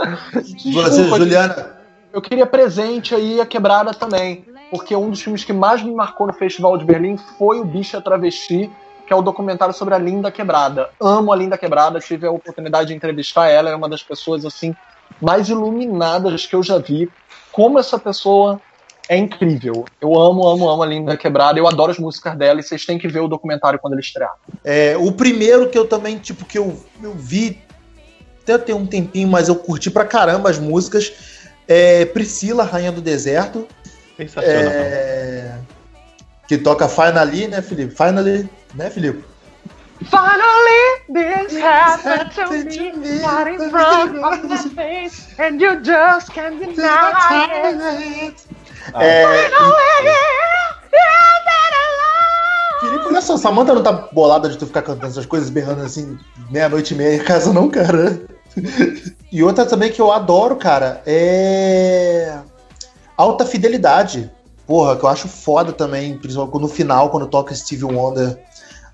Você, 0.72 1.04
Juliana, 1.04 1.78
Eu 2.12 2.20
queria 2.20 2.44
presente 2.44 3.14
aí 3.14 3.40
a 3.40 3.46
quebrada 3.46 3.94
também, 3.94 4.44
porque 4.68 4.96
um 4.96 5.10
dos 5.10 5.22
filmes 5.22 5.44
que 5.44 5.52
mais 5.52 5.80
me 5.80 5.94
marcou 5.94 6.26
no 6.26 6.32
Festival 6.32 6.76
de 6.76 6.84
Berlim 6.84 7.16
foi 7.38 7.60
o 7.60 7.64
Bicha 7.64 8.00
Travesti, 8.00 8.68
que 9.06 9.12
é 9.12 9.16
o 9.16 9.22
documentário 9.22 9.74
sobre 9.74 9.94
a 9.94 9.98
Linda 9.98 10.30
Quebrada. 10.30 10.90
Amo 11.00 11.32
a 11.32 11.36
Linda 11.36 11.58
Quebrada, 11.58 12.00
tive 12.00 12.26
a 12.26 12.30
oportunidade 12.30 12.88
de 12.88 12.94
entrevistar 12.94 13.48
ela, 13.48 13.70
é 13.70 13.76
uma 13.76 13.88
das 13.88 14.02
pessoas 14.02 14.44
assim 14.44 14.74
mais 15.20 15.48
iluminadas 15.48 16.46
que 16.46 16.54
eu 16.54 16.62
já 16.62 16.78
vi. 16.78 17.10
Como 17.52 17.78
essa 17.78 17.98
pessoa 17.98 18.60
é 19.08 19.16
incrível. 19.16 19.84
Eu 20.00 20.18
amo, 20.18 20.48
amo, 20.48 20.68
amo 20.68 20.82
a 20.82 20.86
Linda 20.86 21.16
Quebrada, 21.16 21.58
eu 21.58 21.68
adoro 21.68 21.92
as 21.92 21.98
músicas 21.98 22.36
dela 22.36 22.60
e 22.60 22.62
vocês 22.62 22.86
têm 22.86 22.98
que 22.98 23.06
ver 23.06 23.20
o 23.20 23.28
documentário 23.28 23.78
quando 23.78 23.92
ele 23.92 24.02
estrear. 24.02 24.32
É, 24.64 24.96
o 24.96 25.12
primeiro 25.12 25.68
que 25.68 25.78
eu 25.78 25.86
também, 25.86 26.18
tipo, 26.18 26.44
que 26.44 26.58
eu, 26.58 26.76
eu 27.02 27.12
vi 27.14 27.62
até 28.44 28.58
tem 28.58 28.74
um 28.74 28.86
tempinho, 28.86 29.26
mas 29.26 29.48
eu 29.48 29.56
curti 29.56 29.90
pra 29.90 30.04
caramba 30.04 30.50
as 30.50 30.58
músicas. 30.58 31.12
É 31.66 32.04
Priscila, 32.04 32.62
Rainha 32.62 32.92
do 32.92 33.00
Deserto. 33.00 33.66
Sensacional. 34.16 34.72
É, 34.74 35.58
que 36.46 36.58
toca 36.58 36.86
Finally, 36.86 37.48
né, 37.48 37.62
Felipe? 37.62 37.94
Finally, 37.94 38.48
né, 38.74 38.90
Felipe? 38.90 39.24
Finally, 40.04 40.84
this 41.12 41.56
happened 41.60 42.30
to 42.32 42.50
me, 42.50 43.20
not 43.20 43.46
in 43.48 43.70
front 43.70 44.16
of 44.16 44.44
my 44.44 44.58
face, 44.74 45.34
and 45.38 45.60
you 45.60 45.80
just 45.82 46.32
can't 46.32 46.58
deny 46.58 47.48
it. 48.26 48.46
É, 49.00 49.48
Felipe, 52.80 53.06
olha 53.06 53.22
só, 53.22 53.36
Samantha 53.36 53.74
não 53.74 53.82
tá 53.82 53.92
bolada 54.12 54.48
de 54.48 54.58
tu 54.58 54.66
ficar 54.66 54.82
cantando 54.82 55.06
essas 55.06 55.24
coisas, 55.24 55.48
berrando 55.48 55.82
assim, 55.82 56.18
meia-noite 56.50 56.92
e 56.92 56.96
meia 56.96 57.16
em 57.16 57.24
casa, 57.24 57.52
não, 57.52 57.70
cara. 57.70 58.22
E 59.32 59.42
outra 59.42 59.64
também 59.64 59.90
que 59.90 60.00
eu 60.00 60.12
adoro, 60.12 60.56
cara, 60.56 61.02
é. 61.06 62.38
Alta 63.16 63.46
Fidelidade. 63.46 64.30
Porra, 64.66 64.96
que 64.96 65.04
eu 65.04 65.08
acho 65.08 65.28
foda 65.28 65.72
também, 65.72 66.16
principalmente 66.16 66.60
no 66.60 66.68
final, 66.68 67.10
quando 67.10 67.26
toca 67.26 67.54
Steve 67.54 67.84
Wonder, 67.84 68.38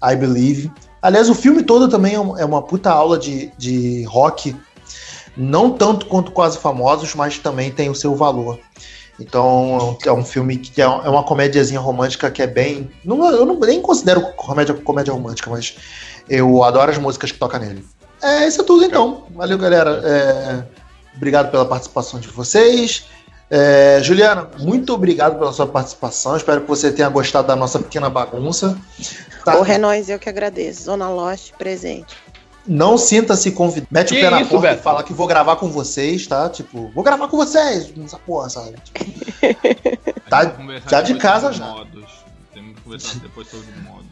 I 0.02 0.16
Believe. 0.16 0.70
Aliás, 1.02 1.28
o 1.30 1.34
filme 1.34 1.62
todo 1.62 1.88
também 1.88 2.14
é 2.14 2.42
é 2.42 2.44
uma 2.44 2.62
puta 2.62 2.90
aula 2.90 3.18
de, 3.18 3.50
de 3.56 4.04
rock. 4.04 4.56
Não 5.36 5.70
tanto 5.70 6.06
quanto 6.06 6.32
Quase 6.32 6.58
Famosos, 6.58 7.14
mas 7.14 7.38
também 7.38 7.70
tem 7.70 7.88
o 7.88 7.94
seu 7.94 8.14
valor. 8.14 8.58
Então 9.18 9.98
é 10.04 10.12
um 10.12 10.24
filme 10.24 10.56
que 10.56 10.80
é 10.80 10.84
é 10.84 11.08
uma 11.08 11.22
comédiazinha 11.22 11.80
romântica 11.80 12.30
que 12.30 12.42
é 12.42 12.46
bem. 12.46 12.90
Não, 13.04 13.24
eu 13.30 13.44
não, 13.44 13.58
nem 13.60 13.80
considero 13.80 14.22
comédia, 14.32 14.74
comédia 14.74 15.12
romântica, 15.12 15.50
mas 15.50 15.76
eu 16.28 16.64
adoro 16.64 16.90
as 16.90 16.98
músicas 16.98 17.30
que 17.30 17.38
toca 17.38 17.58
nele. 17.58 17.84
É, 18.22 18.46
isso 18.46 18.60
é 18.60 18.64
tudo 18.64 18.84
então. 18.84 19.24
Valeu, 19.34 19.58
galera. 19.58 20.00
É, 20.04 20.64
obrigado 21.16 21.50
pela 21.50 21.64
participação 21.64 22.18
de 22.18 22.28
vocês. 22.28 23.06
É, 23.50 23.98
Juliana, 24.02 24.48
muito 24.60 24.94
obrigado 24.94 25.36
pela 25.38 25.52
sua 25.52 25.66
participação. 25.66 26.36
Espero 26.36 26.60
que 26.60 26.68
você 26.68 26.92
tenha 26.92 27.08
gostado 27.08 27.48
da 27.48 27.56
nossa 27.56 27.80
pequena 27.80 28.08
bagunça. 28.08 28.78
Tá? 29.44 29.56
Ô, 29.58 29.62
Renóis, 29.62 30.08
eu 30.08 30.18
que 30.20 30.28
agradeço. 30.28 30.84
Zona 30.84 31.08
Lost 31.10 31.52
presente. 31.58 32.16
Não 32.66 32.96
sinta-se 32.96 33.50
convidado. 33.50 33.88
Mete 33.90 34.12
o 34.12 34.14
Que 34.14 34.20
pé 34.20 34.30
na 34.30 34.40
isso, 34.42 34.50
porta 34.50 34.68
Beto? 34.68 34.80
e 34.80 34.82
fala 34.82 35.02
que 35.02 35.12
vou 35.12 35.26
gravar 35.26 35.56
com 35.56 35.68
vocês, 35.68 36.26
tá? 36.26 36.48
Tipo, 36.48 36.88
vou 36.94 37.02
gravar 37.02 37.26
com 37.26 37.36
vocês 37.36 37.92
nessa 37.96 38.18
porra, 38.18 38.48
sabe? 38.48 38.76
Tá, 40.30 40.46
que 40.46 40.56
conversar 40.58 40.88
já 40.88 41.00
de 41.00 41.14
casa 41.16 41.52
já. 41.52 41.66
Modos. 41.66 42.24
Temos 42.54 42.76
que 42.76 42.82
conversar 42.82 43.18
depois 43.18 43.48
sobre 43.48 43.66
modos. 43.82 44.06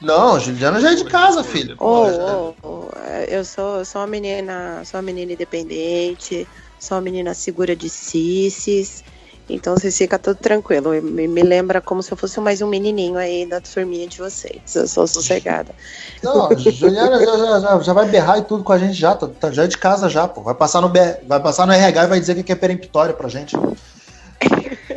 Não, 0.00 0.40
Juliana 0.40 0.80
já 0.80 0.92
é 0.92 0.94
de 0.94 1.04
casa, 1.04 1.44
filho. 1.44 1.76
Ô, 1.78 2.06
ô, 2.06 2.54
ô, 2.62 2.88
eu 3.28 3.44
sou, 3.44 3.80
eu 3.80 3.84
sou 3.84 4.00
uma 4.00 4.06
menina, 4.06 4.80
sou 4.86 4.96
uma 4.98 5.02
menina 5.02 5.34
independente, 5.34 6.48
sou 6.80 6.96
uma 6.96 7.02
menina 7.02 7.34
segura 7.34 7.76
de 7.76 7.88
cisses. 7.88 9.04
Então 9.52 9.76
vocês 9.76 9.98
ficam 9.98 10.16
tudo 10.18 10.36
tranquilo. 10.36 10.90
Me, 11.02 11.26
me 11.26 11.42
lembra 11.42 11.80
como 11.80 12.02
se 12.04 12.12
eu 12.12 12.16
fosse 12.16 12.38
mais 12.40 12.62
um 12.62 12.68
menininho 12.68 13.16
aí 13.16 13.44
da 13.46 13.60
turminha 13.60 14.06
de 14.06 14.16
vocês. 14.18 14.60
Eu 14.76 14.86
sou 14.86 15.08
sossegada. 15.08 15.74
Não, 16.22 16.48
Juliana 16.56 17.18
já, 17.18 17.36
já- 17.36 17.60
já- 17.60 17.80
já 17.80 17.92
vai 17.92 18.06
berrar 18.06 18.38
e 18.38 18.42
tudo 18.42 18.62
com 18.62 18.72
a 18.72 18.78
gente 18.78 18.94
já, 18.94 19.14
tá, 19.14 19.26
tá- 19.26 19.50
já 19.50 19.64
é 19.64 19.66
de 19.66 19.76
casa 19.76 20.08
já, 20.08 20.28
pô. 20.28 20.40
Vai 20.42 20.54
passar 20.54 20.80
no, 20.80 20.88
vai 21.26 21.40
passar 21.40 21.66
no 21.66 21.72
RH 21.72 22.04
e 22.04 22.06
vai 22.06 22.20
dizer 22.20 22.40
que 22.42 22.52
é 22.52 22.54
peremptório 22.54 23.14
pra 23.14 23.28
gente. 23.28 23.56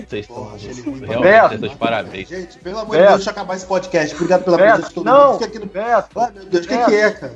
Vocês 0.08 0.22
estão 0.22 0.36
Porra, 0.36 0.52
muito 0.52 1.06
realmente 1.06 1.22
Beto. 1.22 1.48
vocês 1.48 1.54
estão 1.54 1.70
de 1.70 1.76
parabéns. 1.78 2.30
Gente, 2.30 2.58
pelo 2.60 2.78
amor 2.80 2.96
de. 2.96 3.02
Deus, 3.02 3.14
deixa 3.16 3.30
eu 3.30 3.32
acabar 3.32 3.56
esse 3.56 3.66
podcast. 3.66 4.16
Obrigado 4.16 4.44
pela 4.44 4.58
presença 4.58 4.90
de 4.90 4.94
todo 4.94 5.06
não, 5.06 5.26
mundo. 5.28 5.34
Fica 5.34 5.46
aqui 5.46 5.60
no... 5.60 5.66
Beto, 5.66 6.20
Ai, 6.20 6.32
meu 6.32 6.46
Deus, 6.46 6.66
o 6.66 6.70
que, 6.70 6.78
que 6.78 6.96
é, 6.96 7.12
cara? 7.12 7.34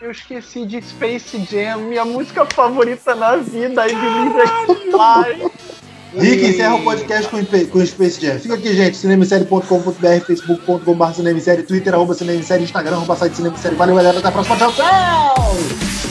Eu 0.00 0.10
esqueci 0.10 0.64
de 0.64 0.80
Space 0.82 1.46
Jam, 1.50 1.78
minha 1.82 2.04
música 2.04 2.46
favorita 2.46 3.14
na 3.14 3.36
vida, 3.36 3.86
I 3.86 3.94
Believe 3.94 4.40
I 4.40 4.66
Can 4.66 4.74
Fly. 4.90 5.50
Rick, 6.16 6.44
encerra 6.44 6.74
o 6.74 6.82
podcast 6.82 7.28
com, 7.30 7.36
o- 7.36 7.66
com 7.68 7.86
Space 7.86 8.20
Jam. 8.20 8.38
Fica 8.40 8.54
aqui, 8.54 8.74
gente. 8.74 8.96
cinemissérie.com.br, 8.96 10.24
facebook.com.br 10.26 11.12
cinemissérie, 11.14 11.62
twitter, 11.62 11.94
arroba 11.94 12.14
cinemissérie, 12.14 12.64
instagram, 12.64 12.96
arroba 12.96 13.14
site 13.16 13.36
cinemissérie. 13.36 13.76
Valeu, 13.78 13.94
galera. 13.94 14.18
Até 14.18 14.28
a 14.28 14.32
próxima. 14.32 14.56
Tchau, 14.56 14.72
tchau! 14.72 16.09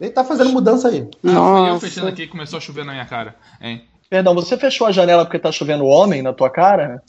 Ele 0.00 0.10
tá 0.10 0.24
fazendo 0.24 0.50
mudança 0.50 0.88
aí. 0.88 1.06
Nossa. 1.22 1.72
eu 1.72 1.80
fechando 1.80 2.08
aqui 2.08 2.26
começou 2.26 2.56
a 2.56 2.60
chover 2.60 2.84
na 2.84 2.92
minha 2.92 3.04
cara. 3.04 3.36
Hein? 3.60 3.84
Perdão, 4.08 4.34
você 4.34 4.56
fechou 4.56 4.86
a 4.86 4.92
janela 4.92 5.24
porque 5.24 5.38
tá 5.38 5.52
chovendo 5.52 5.84
homem 5.84 6.22
na 6.22 6.32
tua 6.32 6.48
cara? 6.48 7.02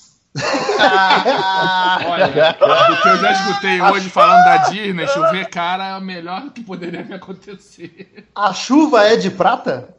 Ah, 0.80 2.00
olha, 2.06 2.28
o 2.28 3.02
que 3.02 3.08
eu 3.08 3.18
já 3.18 3.32
escutei 3.32 3.82
hoje 3.82 4.10
falando 4.10 4.44
da 4.44 4.58
Disney, 4.70 5.08
chover 5.08 5.50
cara 5.50 5.88
é 5.89 5.98
o 5.98 6.02
melhor 6.02 6.50
que 6.52 6.64
poderia 6.64 7.04
me 7.04 7.14
acontecer. 7.14 8.28
A 8.36 8.54
chuva 8.54 9.06
é 9.08 9.16
de 9.16 9.32
prata? 9.32 9.89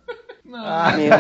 Não. 0.45 0.65
Ah, 0.65 0.93
meu, 0.93 1.11